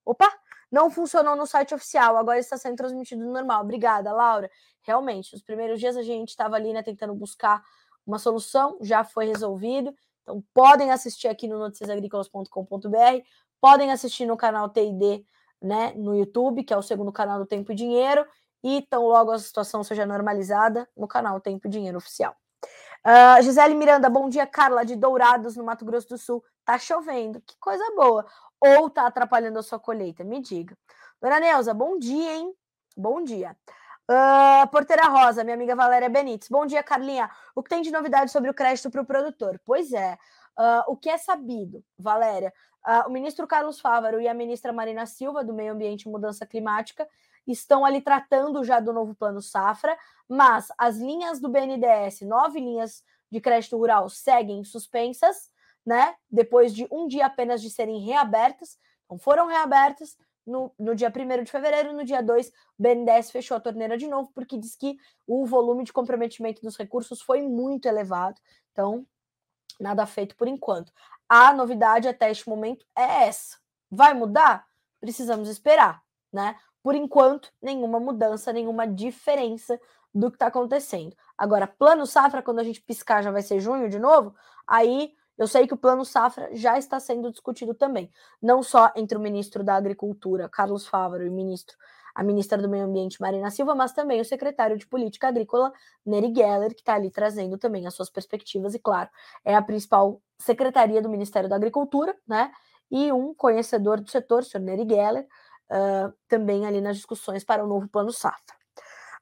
Opa! 0.04 0.32
Não 0.72 0.90
funcionou 0.90 1.36
no 1.36 1.46
site 1.46 1.76
oficial, 1.76 2.18
agora 2.18 2.40
está 2.40 2.58
sendo 2.58 2.78
transmitido 2.78 3.24
normal. 3.26 3.62
Obrigada, 3.62 4.12
Laura. 4.12 4.50
Realmente, 4.82 5.32
nos 5.34 5.44
primeiros 5.44 5.80
dias 5.80 5.96
a 5.96 6.02
gente 6.02 6.30
estava 6.30 6.56
ali 6.56 6.74
né, 6.74 6.82
tentando 6.82 7.14
buscar 7.14 7.64
uma 8.08 8.18
solução, 8.18 8.80
já 8.82 9.04
foi 9.04 9.28
resolvido. 9.28 9.94
Então, 10.24 10.44
podem 10.54 10.92
assistir 10.92 11.28
aqui 11.28 11.48
no 11.48 11.60
noticiasagricolas.com.br, 11.60 13.24
podem 13.62 13.92
assistir 13.92 14.26
no 14.26 14.36
canal 14.36 14.70
TID 14.70 15.26
né, 15.62 15.94
no 15.96 16.16
YouTube, 16.16 16.64
que 16.64 16.74
é 16.74 16.78
o 16.78 16.82
segundo 16.82 17.12
canal 17.12 17.40
do 17.40 17.46
Tempo 17.46 17.72
e 17.72 17.76
Dinheiro, 17.76 18.26
e 18.64 18.82
tão 18.90 19.06
logo 19.06 19.32
a 19.32 19.40
situação 19.40 19.84
seja 19.84 20.06
normalizada 20.06 20.90
no 20.96 21.08
canal 21.08 21.40
Tempo 21.40 21.68
e 21.68 21.70
Dinheiro 21.70 21.98
Oficial. 21.98 22.36
Uh, 23.06 23.42
Gisele 23.42 23.76
Miranda, 23.76 24.10
bom 24.10 24.30
dia, 24.30 24.48
Carla, 24.48 24.86
de 24.86 24.96
Dourados, 24.96 25.58
no 25.58 25.64
Mato 25.64 25.84
Grosso 25.84 26.08
do 26.08 26.18
Sul. 26.18 26.44
Tá 26.64 26.80
chovendo, 26.80 27.42
que 27.42 27.56
coisa 27.60 27.84
boa. 27.96 28.26
Ou 28.62 28.90
tá 28.90 29.06
atrapalhando 29.06 29.60
a 29.60 29.64
sua 29.64 29.78
colheita? 29.78 30.24
Me 30.24 30.42
diga. 30.42 30.78
Dona 31.22 31.40
Neuza, 31.40 31.74
bom 31.74 32.00
dia, 32.00 32.36
hein? 32.36 32.54
Bom 32.96 33.22
dia. 33.22 33.58
Uh, 34.10 34.68
Porteira 34.70 35.08
Rosa, 35.08 35.46
minha 35.46 35.56
amiga 35.56 35.76
Valéria 35.76 36.10
Benites. 36.10 36.50
Bom 36.50 36.66
dia, 36.66 36.84
Carlinha. 36.84 37.30
O 37.56 37.64
que 37.64 37.70
tem 37.70 37.82
de 37.82 37.90
novidade 37.90 38.32
sobre 38.32 38.50
o 38.50 38.54
crédito 38.54 38.92
para 38.92 39.02
o 39.02 39.06
produtor? 39.06 39.60
Pois 39.64 39.94
é. 39.94 40.18
Uh, 40.60 40.92
o 40.92 40.98
que 40.98 41.10
é 41.10 41.18
sabido, 41.18 41.84
Valéria? 41.98 42.54
Uh, 42.86 43.08
o 43.08 43.12
ministro 43.12 43.48
Carlos 43.48 43.80
Fávaro 43.80 44.20
e 44.20 44.28
a 44.28 44.34
ministra 44.34 44.74
Marina 44.74 45.06
Silva, 45.06 45.42
do 45.42 45.54
Meio 45.54 45.72
Ambiente 45.72 46.04
e 46.04 46.10
Mudança 46.10 46.46
Climática, 46.46 47.08
estão 47.48 47.86
ali 47.86 48.02
tratando 48.02 48.64
já 48.64 48.80
do 48.80 48.92
novo 48.92 49.16
plano 49.16 49.42
safra, 49.42 49.98
mas 50.28 50.68
as 50.78 50.98
linhas 50.98 51.40
do 51.40 51.50
BNDES, 51.50 52.22
nove 52.22 52.60
linhas 52.60 53.04
de 53.32 53.40
crédito 53.40 53.78
rural, 53.78 54.10
seguem 54.10 54.66
suspensas, 54.66 55.50
né? 55.86 56.16
Depois 56.30 56.76
de 56.76 56.88
um 56.92 57.08
dia 57.08 57.26
apenas 57.26 57.62
de 57.62 57.70
serem 57.70 58.00
reabertas, 58.00 58.78
não 59.10 59.18
foram 59.18 59.48
reabertas. 59.48 60.18
No, 60.46 60.74
no 60.78 60.94
dia 60.94 61.10
1 61.10 61.44
de 61.44 61.52
fevereiro, 61.52 61.94
no 61.94 62.04
dia 62.04 62.22
2, 62.22 62.48
o 62.48 62.52
BNDES 62.78 63.32
fechou 63.32 63.56
a 63.56 63.60
torneira 63.60 63.98
de 63.98 64.08
novo, 64.08 64.30
porque 64.34 64.58
diz 64.58 64.76
que 64.76 64.98
o 65.26 65.46
volume 65.46 65.84
de 65.84 65.94
comprometimento 65.94 66.62
dos 66.62 66.76
recursos 66.76 67.22
foi 67.22 67.42
muito 67.42 67.88
elevado. 67.88 68.40
Então, 68.72 69.06
nada 69.80 70.06
feito 70.06 70.36
por 70.36 70.48
enquanto. 70.48 70.92
A 71.30 71.54
novidade 71.54 72.08
até 72.08 72.30
este 72.30 72.50
momento 72.50 72.86
é 72.96 73.28
essa. 73.28 73.58
Vai 73.90 74.14
mudar? 74.14 74.66
Precisamos 75.00 75.50
esperar, 75.50 76.02
né? 76.32 76.58
por 76.84 76.96
enquanto, 76.96 77.50
nenhuma 77.62 78.00
mudança, 78.00 78.52
nenhuma 78.52 78.86
diferença 78.86 79.80
do 80.14 80.30
que 80.30 80.36
está 80.36 80.48
acontecendo. 80.48 81.16
Agora, 81.38 81.66
plano 81.66 82.06
safra, 82.06 82.44
quando 82.44 82.60
a 82.60 82.64
gente 82.64 82.82
piscar, 82.82 83.24
já 83.24 83.32
vai 83.32 83.42
ser 83.42 83.62
junho 83.62 83.90
de 83.90 83.98
novo, 83.98 84.36
aí 84.68 85.16
eu 85.38 85.48
sei 85.48 85.68
que 85.68 85.74
o 85.74 85.78
plano 85.78 86.06
safra 86.06 86.50
já 86.54 86.78
está 86.78 87.00
sendo 87.00 87.32
discutido 87.32 87.74
também, 87.74 88.12
não 88.42 88.62
só 88.62 88.92
entre 88.96 89.18
o 89.18 89.22
ministro 89.22 89.64
da 89.64 89.76
Agricultura, 89.76 90.50
Carlos 90.50 90.88
Fávaro, 90.88 91.24
e 91.24 91.30
o 91.30 91.32
ministro, 91.32 91.76
a 92.14 92.24
ministra 92.24 92.62
do 92.62 92.70
Meio 92.70 92.86
Ambiente, 92.86 93.20
Marina 93.20 93.50
Silva, 93.50 93.74
mas 93.74 93.92
também 93.94 94.22
o 94.22 94.26
secretário 94.26 94.78
de 94.78 94.86
Política 94.86 95.28
Agrícola, 95.28 95.72
Neri 96.06 96.34
Geller, 96.34 96.74
que 96.74 96.82
está 96.82 96.96
ali 96.96 97.10
trazendo 97.10 97.58
também 97.58 97.88
as 97.88 97.94
suas 97.94 98.10
perspectivas, 98.10 98.76
e 98.76 98.80
claro, 98.80 99.10
é 99.44 99.56
a 99.56 99.62
principal 99.62 100.22
secretaria 100.38 101.02
do 101.02 101.10
Ministério 101.10 101.50
da 101.50 101.56
Agricultura, 101.56 102.16
né? 102.28 102.52
E 102.92 103.12
um 103.12 103.34
conhecedor 103.34 104.00
do 104.00 104.10
setor, 104.10 104.42
o 104.42 104.46
senhor 104.46 104.64
Neri 104.64 104.88
Geller, 104.88 105.28
uh, 105.72 106.14
também 106.28 106.66
ali 106.68 106.82
nas 106.82 106.98
discussões 106.98 107.44
para 107.44 107.64
o 107.64 107.68
novo 107.68 107.88
plano 107.88 108.12
safra. 108.12 108.63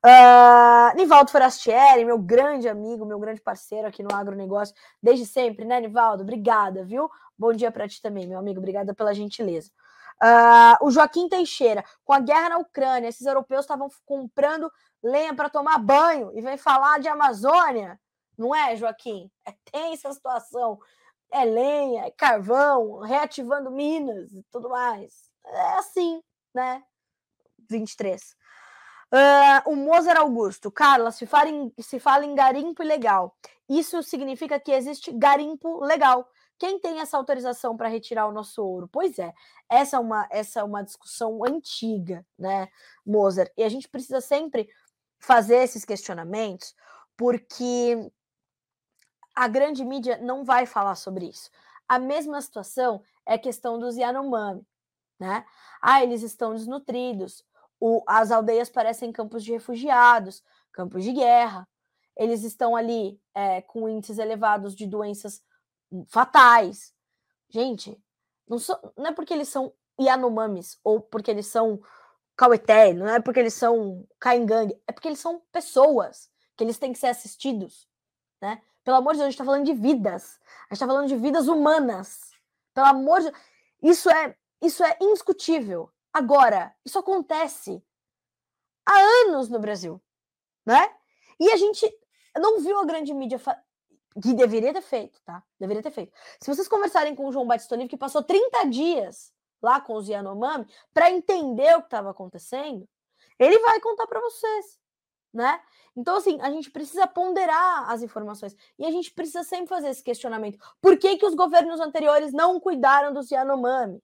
Uh, 0.03 0.95
Nivaldo 0.95 1.29
Forastieri, 1.29 2.03
meu 2.03 2.17
grande 2.17 2.67
amigo, 2.67 3.05
meu 3.05 3.19
grande 3.19 3.39
parceiro 3.39 3.87
aqui 3.87 4.01
no 4.01 4.13
agronegócio, 4.13 4.73
desde 5.01 5.27
sempre, 5.27 5.63
né, 5.63 5.79
Nivaldo? 5.79 6.23
Obrigada, 6.23 6.83
viu? 6.83 7.07
Bom 7.37 7.53
dia 7.53 7.71
para 7.71 7.87
ti 7.87 8.01
também, 8.01 8.27
meu 8.27 8.39
amigo. 8.39 8.59
Obrigada 8.59 8.95
pela 8.95 9.13
gentileza. 9.13 9.69
Uh, 10.23 10.85
o 10.85 10.91
Joaquim 10.91 11.29
Teixeira, 11.29 11.83
com 12.03 12.13
a 12.13 12.19
guerra 12.19 12.49
na 12.49 12.57
Ucrânia, 12.57 13.09
esses 13.09 13.25
europeus 13.25 13.61
estavam 13.61 13.89
comprando 14.05 14.71
lenha 15.03 15.35
para 15.35 15.49
tomar 15.49 15.77
banho 15.77 16.31
e 16.35 16.41
vem 16.41 16.57
falar 16.57 16.99
de 16.99 17.07
Amazônia, 17.07 17.99
não 18.37 18.55
é, 18.55 18.75
Joaquim? 18.75 19.29
É 19.45 19.53
tensa 19.71 20.09
a 20.09 20.13
situação. 20.13 20.79
É 21.31 21.45
lenha, 21.45 22.05
é 22.05 22.11
carvão, 22.11 22.99
reativando 22.99 23.71
minas 23.71 24.31
e 24.33 24.43
tudo 24.51 24.69
mais. 24.69 25.29
É 25.45 25.77
assim, 25.77 26.21
né? 26.53 26.83
23. 27.69 28.35
Uh, 29.13 29.69
o 29.69 29.75
Mozart 29.75 30.17
Augusto, 30.17 30.71
Carla, 30.71 31.11
se 31.11 31.25
fala, 31.25 31.49
em, 31.49 31.73
se 31.79 31.99
fala 31.99 32.25
em 32.25 32.33
garimpo 32.33 32.81
ilegal. 32.81 33.35
Isso 33.67 34.01
significa 34.03 34.59
que 34.59 34.71
existe 34.71 35.11
garimpo 35.11 35.83
legal. 35.83 36.27
Quem 36.57 36.79
tem 36.79 36.99
essa 36.99 37.17
autorização 37.17 37.75
para 37.75 37.89
retirar 37.89 38.27
o 38.27 38.31
nosso 38.31 38.63
ouro? 38.63 38.87
Pois 38.87 39.19
é, 39.19 39.33
essa 39.69 39.97
é 39.97 39.99
uma, 39.99 40.27
essa 40.31 40.61
é 40.61 40.63
uma 40.63 40.83
discussão 40.83 41.43
antiga, 41.43 42.25
né, 42.37 42.69
Mozart? 43.05 43.51
E 43.57 43.63
a 43.63 43.69
gente 43.69 43.89
precisa 43.89 44.21
sempre 44.21 44.69
fazer 45.19 45.57
esses 45.57 45.83
questionamentos, 45.83 46.73
porque 47.17 48.11
a 49.35 49.47
grande 49.47 49.83
mídia 49.83 50.17
não 50.17 50.45
vai 50.45 50.65
falar 50.65 50.95
sobre 50.95 51.25
isso. 51.25 51.49
A 51.87 51.99
mesma 51.99 52.41
situação 52.41 53.01
é 53.25 53.33
a 53.33 53.39
questão 53.39 53.77
dos 53.77 53.97
Yanomami 53.97 54.65
né? 55.21 55.45
Ah, 55.79 56.03
eles 56.03 56.23
estão 56.23 56.55
desnutridos. 56.55 57.45
O, 57.81 58.03
as 58.07 58.31
aldeias 58.31 58.69
parecem 58.69 59.11
campos 59.11 59.43
de 59.43 59.51
refugiados, 59.51 60.43
campos 60.71 61.03
de 61.03 61.11
guerra. 61.11 61.67
Eles 62.15 62.43
estão 62.43 62.75
ali 62.75 63.19
é, 63.33 63.61
com 63.63 63.89
índices 63.89 64.19
elevados 64.19 64.75
de 64.75 64.85
doenças 64.85 65.41
fatais. 66.07 66.93
Gente, 67.49 67.99
não, 68.47 68.59
so, 68.59 68.77
não 68.95 69.07
é 69.07 69.11
porque 69.11 69.33
eles 69.33 69.49
são 69.49 69.73
Yanomamis 69.99 70.79
ou 70.83 71.01
porque 71.01 71.31
eles 71.31 71.47
são 71.47 71.81
Kaueté, 72.35 72.93
não 72.93 73.07
é 73.07 73.19
porque 73.19 73.39
eles 73.39 73.53
são 73.53 74.07
Kaingang, 74.19 74.73
é 74.87 74.91
porque 74.91 75.07
eles 75.07 75.19
são 75.19 75.41
pessoas 75.51 76.29
que 76.55 76.63
eles 76.63 76.77
têm 76.77 76.93
que 76.93 76.99
ser 76.99 77.07
assistidos, 77.07 77.87
né? 78.41 78.61
Pelo 78.83 78.97
amor 78.97 79.13
de 79.13 79.19
Deus, 79.19 79.25
a 79.25 79.29
gente 79.29 79.33
está 79.35 79.45
falando 79.45 79.65
de 79.65 79.73
vidas. 79.73 80.39
A 80.43 80.73
gente 80.73 80.73
está 80.73 80.87
falando 80.87 81.07
de 81.07 81.15
vidas 81.15 81.47
humanas. 81.47 82.31
Pelo 82.73 82.87
amor 82.87 83.21
de. 83.21 83.31
Isso 83.83 84.09
é 84.09 84.35
isso 84.61 84.83
é 84.83 84.95
indiscutível. 85.01 85.91
Agora, 86.13 86.75
isso 86.85 86.99
acontece 86.99 87.83
há 88.85 88.99
anos 89.25 89.49
no 89.49 89.59
Brasil, 89.59 90.01
né? 90.65 90.93
E 91.39 91.51
a 91.51 91.57
gente 91.57 91.89
não 92.35 92.59
viu 92.59 92.79
a 92.79 92.85
grande 92.85 93.13
mídia 93.13 93.39
que 94.21 94.33
deveria 94.33 94.73
ter 94.73 94.81
feito, 94.81 95.21
tá? 95.21 95.43
Deveria 95.59 95.81
ter 95.81 95.91
feito. 95.91 96.13
Se 96.39 96.53
vocês 96.53 96.67
conversarem 96.67 97.15
com 97.15 97.27
o 97.27 97.31
João 97.31 97.47
Batista 97.47 97.77
que 97.87 97.97
passou 97.97 98.23
30 98.23 98.65
dias 98.65 99.33
lá 99.61 99.79
com 99.79 99.93
os 99.95 100.07
Yanomami 100.07 100.67
para 100.93 101.11
entender 101.11 101.75
o 101.75 101.81
que 101.81 101.87
estava 101.87 102.11
acontecendo, 102.11 102.87
ele 103.39 103.57
vai 103.59 103.79
contar 103.79 104.07
para 104.07 104.19
vocês, 104.19 104.79
né? 105.33 105.61
Então, 105.95 106.17
assim, 106.17 106.39
a 106.41 106.49
gente 106.49 106.71
precisa 106.71 107.05
ponderar 107.07 107.89
as 107.89 108.01
informações 108.01 108.55
e 108.77 108.85
a 108.85 108.91
gente 108.91 109.11
precisa 109.11 109.43
sempre 109.43 109.67
fazer 109.67 109.89
esse 109.89 110.03
questionamento. 110.03 110.57
Por 110.81 110.97
que, 110.97 111.17
que 111.17 111.25
os 111.25 111.35
governos 111.35 111.79
anteriores 111.79 112.31
não 112.31 112.59
cuidaram 112.59 113.13
dos 113.13 113.29
Yanomami? 113.29 114.01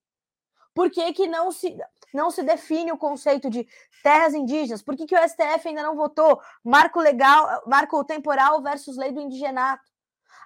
Por 0.77 0.91
que, 0.91 1.11
que 1.11 1.25
não, 1.25 1.51
se, 1.51 1.75
não 2.13 2.29
se 2.29 2.43
define 2.43 2.91
o 2.91 2.97
conceito 2.99 3.49
de 3.49 3.67
terras 4.03 4.35
indígenas? 4.35 4.83
Por 4.83 4.95
que, 4.95 5.07
que 5.07 5.15
o 5.15 5.27
STF 5.27 5.67
ainda 5.67 5.81
não 5.81 5.95
votou 5.95 6.39
marco 6.63 6.99
legal, 6.99 7.63
marco 7.65 8.03
temporal 8.03 8.61
versus 8.61 8.95
lei 8.95 9.11
do 9.11 9.19
indigenato? 9.19 9.81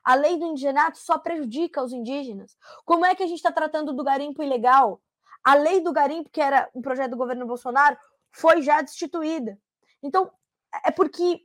A 0.02 0.16
lei 0.16 0.38
do 0.38 0.46
indigenato 0.46 0.98
só 0.98 1.18
prejudica 1.18 1.84
os 1.84 1.92
indígenas. 1.92 2.58
Como 2.86 3.06
é 3.06 3.14
que 3.14 3.24
a 3.24 3.28
gente 3.28 3.40
está 3.40 3.52
tratando 3.52 3.92
do 3.92 4.06
garimpo 4.06 4.42
ilegal? 4.42 5.02
A 5.44 5.54
lei 5.56 5.82
do 5.82 5.92
garimpo, 5.92 6.30
que 6.30 6.40
era 6.40 6.70
um 6.74 6.82
projeto 6.82 7.12
do 7.12 7.18
governo 7.18 7.46
Bolsonaro, 7.46 7.98
foi 8.32 8.62
já 8.62 8.82
destituída. 8.82 9.60
Então, 10.02 10.32
é 10.86 10.92
porque 10.92 11.42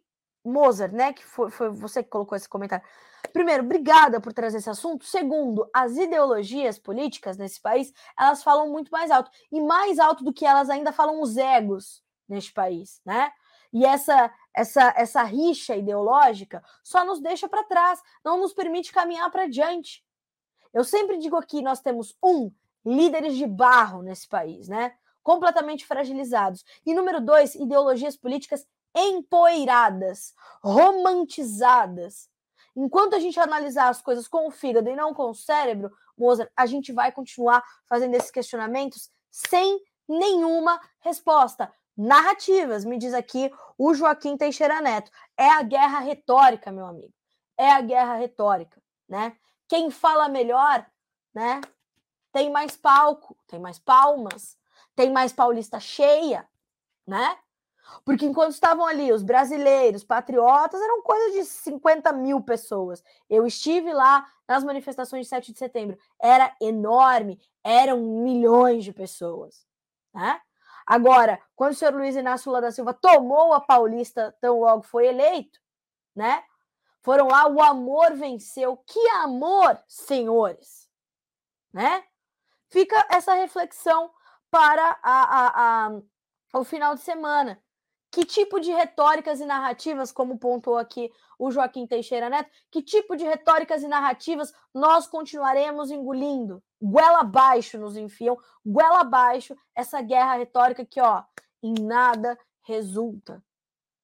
Mozart, 0.46 0.92
né, 0.92 1.12
que 1.12 1.24
foi, 1.24 1.50
foi 1.50 1.70
você 1.70 2.02
que 2.02 2.08
colocou 2.08 2.36
esse 2.36 2.48
comentário. 2.48 2.84
Primeiro, 3.32 3.64
obrigada 3.64 4.20
por 4.20 4.32
trazer 4.32 4.58
esse 4.58 4.70
assunto. 4.70 5.04
Segundo, 5.04 5.68
as 5.74 5.96
ideologias 5.96 6.78
políticas 6.78 7.36
nesse 7.36 7.60
país, 7.60 7.92
elas 8.18 8.42
falam 8.42 8.70
muito 8.70 8.90
mais 8.90 9.10
alto. 9.10 9.30
E 9.50 9.60
mais 9.60 9.98
alto 9.98 10.24
do 10.24 10.32
que 10.32 10.46
elas 10.46 10.70
ainda 10.70 10.92
falam 10.92 11.20
os 11.20 11.36
egos 11.36 12.02
neste 12.28 12.52
país, 12.52 13.00
né? 13.04 13.30
E 13.72 13.84
essa 13.84 14.32
essa 14.54 14.94
essa 14.96 15.22
rixa 15.22 15.76
ideológica 15.76 16.62
só 16.82 17.04
nos 17.04 17.20
deixa 17.20 17.48
para 17.48 17.64
trás, 17.64 18.00
não 18.24 18.38
nos 18.38 18.54
permite 18.54 18.92
caminhar 18.92 19.30
para 19.30 19.46
diante. 19.46 20.04
Eu 20.72 20.84
sempre 20.84 21.18
digo 21.18 21.36
aqui, 21.36 21.62
nós 21.62 21.80
temos 21.80 22.16
um 22.22 22.50
líderes 22.84 23.36
de 23.36 23.46
barro 23.46 24.02
nesse 24.02 24.28
país, 24.28 24.68
né? 24.68 24.94
Completamente 25.22 25.84
fragilizados. 25.84 26.64
E 26.86 26.94
número 26.94 27.20
dois, 27.20 27.54
ideologias 27.54 28.16
políticas 28.16 28.66
empoeiradas, 28.96 30.34
romantizadas. 30.62 32.30
Enquanto 32.74 33.14
a 33.14 33.20
gente 33.20 33.38
analisar 33.38 33.88
as 33.88 34.00
coisas 34.00 34.26
com 34.26 34.48
o 34.48 34.50
fígado 34.50 34.88
e 34.88 34.96
não 34.96 35.12
com 35.12 35.30
o 35.30 35.34
cérebro, 35.34 35.92
Mozart, 36.16 36.50
a 36.56 36.66
gente 36.66 36.92
vai 36.92 37.12
continuar 37.12 37.62
fazendo 37.86 38.14
esses 38.14 38.30
questionamentos 38.30 39.10
sem 39.30 39.80
nenhuma 40.08 40.80
resposta. 41.00 41.72
Narrativas, 41.96 42.84
me 42.84 42.98
diz 42.98 43.14
aqui 43.14 43.50
o 43.78 43.94
Joaquim 43.94 44.36
Teixeira 44.36 44.80
Neto. 44.80 45.10
É 45.36 45.48
a 45.48 45.62
guerra 45.62 46.00
retórica, 46.00 46.72
meu 46.72 46.86
amigo. 46.86 47.12
É 47.56 47.70
a 47.70 47.80
guerra 47.80 48.16
retórica, 48.16 48.82
né? 49.08 49.36
Quem 49.68 49.90
fala 49.90 50.28
melhor, 50.28 50.86
né? 51.34 51.60
Tem 52.32 52.50
mais 52.50 52.76
palco, 52.76 53.36
tem 53.46 53.58
mais 53.58 53.78
palmas, 53.78 54.58
tem 54.94 55.10
mais 55.10 55.32
paulista 55.32 55.80
cheia, 55.80 56.46
né? 57.06 57.38
Porque 58.04 58.26
enquanto 58.26 58.52
estavam 58.52 58.86
ali 58.86 59.12
os 59.12 59.22
brasileiros, 59.22 60.04
patriotas, 60.04 60.80
eram 60.80 61.02
coisa 61.02 61.32
de 61.32 61.44
50 61.44 62.12
mil 62.12 62.40
pessoas. 62.40 63.02
Eu 63.28 63.46
estive 63.46 63.92
lá 63.92 64.26
nas 64.46 64.62
manifestações 64.62 65.26
de 65.26 65.28
7 65.28 65.52
de 65.52 65.58
setembro. 65.58 65.98
Era 66.20 66.54
enorme, 66.60 67.40
eram 67.64 67.98
milhões 67.98 68.84
de 68.84 68.92
pessoas. 68.92 69.66
Né? 70.14 70.40
Agora, 70.86 71.40
quando 71.56 71.72
o 71.72 71.74
senhor 71.74 71.94
Luiz 71.94 72.14
Inácio 72.14 72.48
Lula 72.48 72.60
da 72.60 72.70
Silva 72.70 72.94
tomou 72.94 73.52
a 73.52 73.60
Paulista, 73.60 74.36
tão 74.40 74.60
logo 74.60 74.82
foi 74.82 75.08
eleito, 75.08 75.60
né? 76.14 76.44
Foram 77.02 77.28
lá, 77.28 77.48
o 77.48 77.60
amor 77.62 78.14
venceu. 78.14 78.76
Que 78.78 79.08
amor, 79.10 79.80
senhores! 79.86 80.88
Né? 81.72 82.04
Fica 82.68 83.06
essa 83.10 83.34
reflexão 83.34 84.10
para 84.50 84.98
a, 85.02 85.22
a, 85.22 85.86
a, 85.86 86.00
o 86.54 86.64
final 86.64 86.94
de 86.94 87.00
semana. 87.00 87.62
Que 88.10 88.24
tipo 88.24 88.60
de 88.60 88.70
retóricas 88.70 89.40
e 89.40 89.44
narrativas, 89.44 90.12
como 90.12 90.38
pontuou 90.38 90.78
aqui 90.78 91.12
o 91.38 91.50
Joaquim 91.50 91.86
Teixeira 91.86 92.30
Neto, 92.30 92.50
que 92.70 92.80
tipo 92.80 93.16
de 93.16 93.24
retóricas 93.24 93.82
e 93.82 93.88
narrativas 93.88 94.52
nós 94.72 95.06
continuaremos 95.06 95.90
engolindo? 95.90 96.62
Goela 96.80 97.20
abaixo 97.20 97.78
nos 97.78 97.96
enfiam, 97.96 98.38
goela 98.64 99.00
abaixo 99.00 99.56
essa 99.74 100.00
guerra 100.00 100.36
retórica 100.36 100.84
que, 100.84 101.00
ó, 101.00 101.22
em 101.62 101.74
nada 101.82 102.38
resulta. 102.62 103.42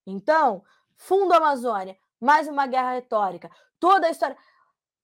Então, 0.07 0.63
Fundo 0.97 1.33
Amazônia, 1.33 1.97
mais 2.21 2.47
uma 2.49 2.67
guerra 2.67 2.93
retórica. 2.93 3.51
Toda 3.81 4.07
a 4.07 4.11
história. 4.11 4.37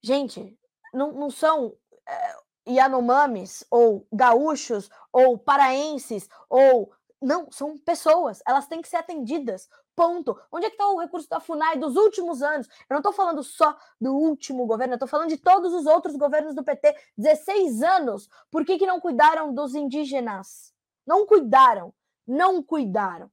Gente, 0.02 0.56
não, 0.92 1.12
não 1.12 1.30
são 1.30 1.76
é, 2.06 2.36
Yanomamis, 2.68 3.64
ou 3.70 4.06
gaúchos, 4.12 4.90
ou 5.12 5.38
paraenses, 5.38 6.28
ou 6.48 6.92
não, 7.20 7.50
são 7.50 7.76
pessoas, 7.78 8.40
elas 8.46 8.66
têm 8.66 8.80
que 8.80 8.88
ser 8.88 8.96
atendidas. 8.96 9.68
Ponto. 9.96 10.40
Onde 10.52 10.66
é 10.66 10.70
que 10.70 10.76
está 10.76 10.86
o 10.86 11.00
recurso 11.00 11.28
da 11.28 11.40
FUNAI 11.40 11.76
dos 11.76 11.96
últimos 11.96 12.42
anos? 12.42 12.68
Eu 12.68 12.94
não 12.94 12.98
estou 12.98 13.12
falando 13.12 13.42
só 13.42 13.76
do 14.00 14.14
último 14.14 14.66
governo, 14.66 14.92
eu 14.92 14.96
estou 14.96 15.08
falando 15.08 15.28
de 15.28 15.36
todos 15.36 15.74
os 15.74 15.86
outros 15.86 16.14
governos 16.16 16.54
do 16.54 16.62
PT. 16.62 16.96
16 17.16 17.82
anos. 17.82 18.28
Por 18.50 18.64
que, 18.64 18.78
que 18.78 18.86
não 18.86 19.00
cuidaram 19.00 19.52
dos 19.52 19.74
indígenas? 19.74 20.72
Não 21.04 21.26
cuidaram. 21.26 21.92
Não 22.26 22.62
cuidaram. 22.62 23.30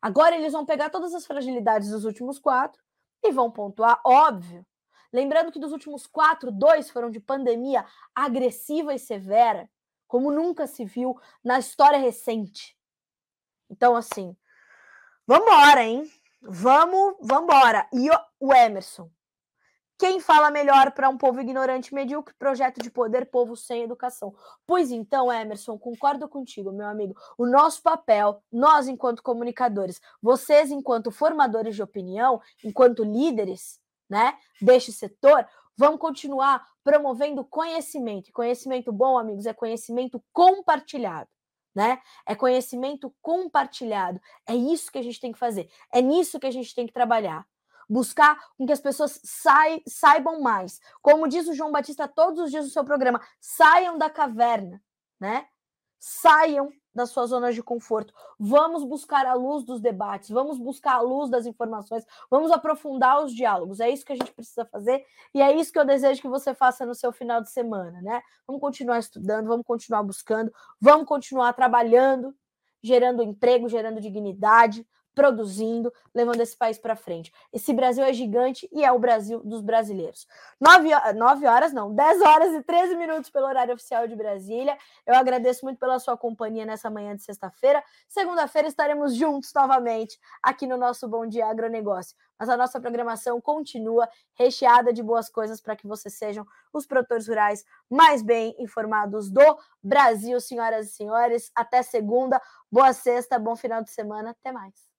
Agora 0.00 0.34
eles 0.34 0.52
vão 0.52 0.66
pegar 0.66 0.90
todas 0.90 1.14
as 1.14 1.24
fragilidades 1.24 1.90
dos 1.90 2.04
últimos 2.04 2.40
quatro 2.40 2.82
e 3.22 3.30
vão 3.30 3.50
pontuar, 3.50 4.00
óbvio. 4.04 4.66
Lembrando 5.12 5.52
que 5.52 5.60
dos 5.60 5.70
últimos 5.70 6.06
quatro, 6.06 6.50
dois 6.50 6.90
foram 6.90 7.10
de 7.10 7.20
pandemia 7.20 7.84
agressiva 8.12 8.92
e 8.92 8.98
severa, 8.98 9.70
como 10.08 10.32
nunca 10.32 10.66
se 10.66 10.84
viu 10.84 11.16
na 11.44 11.60
história 11.60 11.98
recente. 11.98 12.76
Então, 13.72 13.96
assim, 13.96 14.36
vambora, 15.26 15.82
hein? 15.82 16.04
Vamos, 16.42 17.14
vambora. 17.22 17.88
E 17.90 18.06
o 18.38 18.52
Emerson. 18.52 19.10
Quem 19.98 20.20
fala 20.20 20.50
melhor 20.50 20.92
para 20.92 21.08
um 21.08 21.16
povo 21.16 21.40
ignorante 21.40 21.94
medíocre? 21.94 22.34
Projeto 22.38 22.82
de 22.82 22.90
poder, 22.90 23.30
povo 23.30 23.56
sem 23.56 23.82
educação. 23.82 24.34
Pois 24.66 24.90
então, 24.90 25.32
Emerson, 25.32 25.78
concordo 25.78 26.28
contigo, 26.28 26.70
meu 26.70 26.86
amigo. 26.86 27.14
O 27.38 27.46
nosso 27.46 27.80
papel, 27.82 28.42
nós 28.52 28.88
enquanto 28.88 29.22
comunicadores, 29.22 30.00
vocês 30.20 30.70
enquanto 30.70 31.10
formadores 31.10 31.74
de 31.74 31.82
opinião, 31.82 32.42
enquanto 32.62 33.04
líderes, 33.04 33.80
né, 34.10 34.36
deste 34.60 34.92
setor, 34.92 35.46
vamos 35.78 36.00
continuar 36.00 36.66
promovendo 36.84 37.44
conhecimento. 37.44 38.32
Conhecimento 38.32 38.92
bom, 38.92 39.16
amigos, 39.16 39.46
é 39.46 39.54
conhecimento 39.54 40.22
compartilhado 40.32 41.30
né? 41.74 42.00
É 42.26 42.34
conhecimento 42.34 43.14
compartilhado. 43.20 44.20
É 44.46 44.54
isso 44.54 44.90
que 44.90 44.98
a 44.98 45.02
gente 45.02 45.20
tem 45.20 45.32
que 45.32 45.38
fazer. 45.38 45.70
É 45.92 46.00
nisso 46.00 46.38
que 46.38 46.46
a 46.46 46.50
gente 46.50 46.74
tem 46.74 46.86
que 46.86 46.92
trabalhar. 46.92 47.46
Buscar 47.88 48.38
com 48.56 48.66
que 48.66 48.72
as 48.72 48.80
pessoas 48.80 49.20
sai, 49.24 49.82
saibam 49.86 50.40
mais. 50.40 50.80
Como 51.00 51.28
diz 51.28 51.48
o 51.48 51.54
João 51.54 51.72
Batista 51.72 52.08
todos 52.08 52.44
os 52.44 52.50
dias 52.50 52.64
no 52.64 52.70
seu 52.70 52.84
programa, 52.84 53.20
saiam 53.40 53.98
da 53.98 54.08
caverna, 54.08 54.82
né? 55.20 55.46
Saiam 55.98 56.72
das 56.94 57.10
suas 57.10 57.30
zonas 57.30 57.54
de 57.54 57.62
conforto. 57.62 58.12
Vamos 58.38 58.84
buscar 58.84 59.26
a 59.26 59.34
luz 59.34 59.64
dos 59.64 59.80
debates, 59.80 60.30
vamos 60.30 60.58
buscar 60.58 60.96
a 60.96 61.00
luz 61.00 61.30
das 61.30 61.46
informações, 61.46 62.04
vamos 62.30 62.50
aprofundar 62.50 63.24
os 63.24 63.34
diálogos. 63.34 63.80
É 63.80 63.88
isso 63.90 64.04
que 64.04 64.12
a 64.12 64.16
gente 64.16 64.32
precisa 64.32 64.64
fazer 64.64 65.04
e 65.34 65.40
é 65.40 65.54
isso 65.54 65.72
que 65.72 65.78
eu 65.78 65.84
desejo 65.84 66.20
que 66.20 66.28
você 66.28 66.54
faça 66.54 66.84
no 66.84 66.94
seu 66.94 67.12
final 67.12 67.40
de 67.40 67.50
semana, 67.50 68.00
né? 68.02 68.22
Vamos 68.46 68.60
continuar 68.60 68.98
estudando, 68.98 69.46
vamos 69.46 69.66
continuar 69.66 70.02
buscando, 70.02 70.52
vamos 70.80 71.06
continuar 71.06 71.52
trabalhando, 71.52 72.34
gerando 72.82 73.22
emprego, 73.22 73.68
gerando 73.68 74.00
dignidade, 74.00 74.86
produzindo, 75.14 75.92
levando 76.14 76.40
esse 76.40 76.56
país 76.56 76.78
para 76.78 76.96
frente. 76.96 77.32
Esse 77.52 77.72
Brasil 77.72 78.04
é 78.04 78.12
gigante 78.12 78.68
e 78.72 78.84
é 78.84 78.90
o 78.90 78.98
Brasil 78.98 79.40
dos 79.44 79.60
brasileiros. 79.60 80.26
Nove, 80.60 80.90
nove 81.14 81.46
horas, 81.46 81.72
não, 81.72 81.94
dez 81.94 82.20
horas 82.20 82.52
e 82.54 82.62
13 82.62 82.96
minutos 82.96 83.30
pelo 83.30 83.46
horário 83.46 83.74
oficial 83.74 84.06
de 84.06 84.16
Brasília. 84.16 84.76
Eu 85.06 85.14
agradeço 85.14 85.64
muito 85.64 85.78
pela 85.78 85.98
sua 85.98 86.16
companhia 86.16 86.64
nessa 86.64 86.90
manhã 86.90 87.14
de 87.14 87.22
sexta-feira. 87.22 87.82
Segunda-feira 88.08 88.68
estaremos 88.68 89.14
juntos 89.14 89.52
novamente 89.54 90.18
aqui 90.42 90.66
no 90.66 90.76
nosso 90.76 91.08
Bom 91.08 91.26
Dia 91.26 91.46
Agronegócio. 91.46 92.16
Mas 92.38 92.48
a 92.48 92.56
nossa 92.56 92.80
programação 92.80 93.40
continua 93.40 94.08
recheada 94.34 94.92
de 94.92 95.00
boas 95.00 95.28
coisas 95.28 95.60
para 95.60 95.76
que 95.76 95.86
vocês 95.86 96.14
sejam 96.14 96.44
os 96.72 96.84
produtores 96.86 97.28
rurais 97.28 97.64
mais 97.88 98.20
bem 98.20 98.56
informados 98.58 99.30
do 99.30 99.58
Brasil, 99.80 100.40
senhoras 100.40 100.88
e 100.88 100.90
senhores. 100.90 101.52
Até 101.54 101.82
segunda, 101.82 102.42
boa 102.70 102.92
sexta, 102.92 103.38
bom 103.38 103.54
final 103.54 103.82
de 103.82 103.90
semana, 103.90 104.30
até 104.30 104.50
mais. 104.50 104.92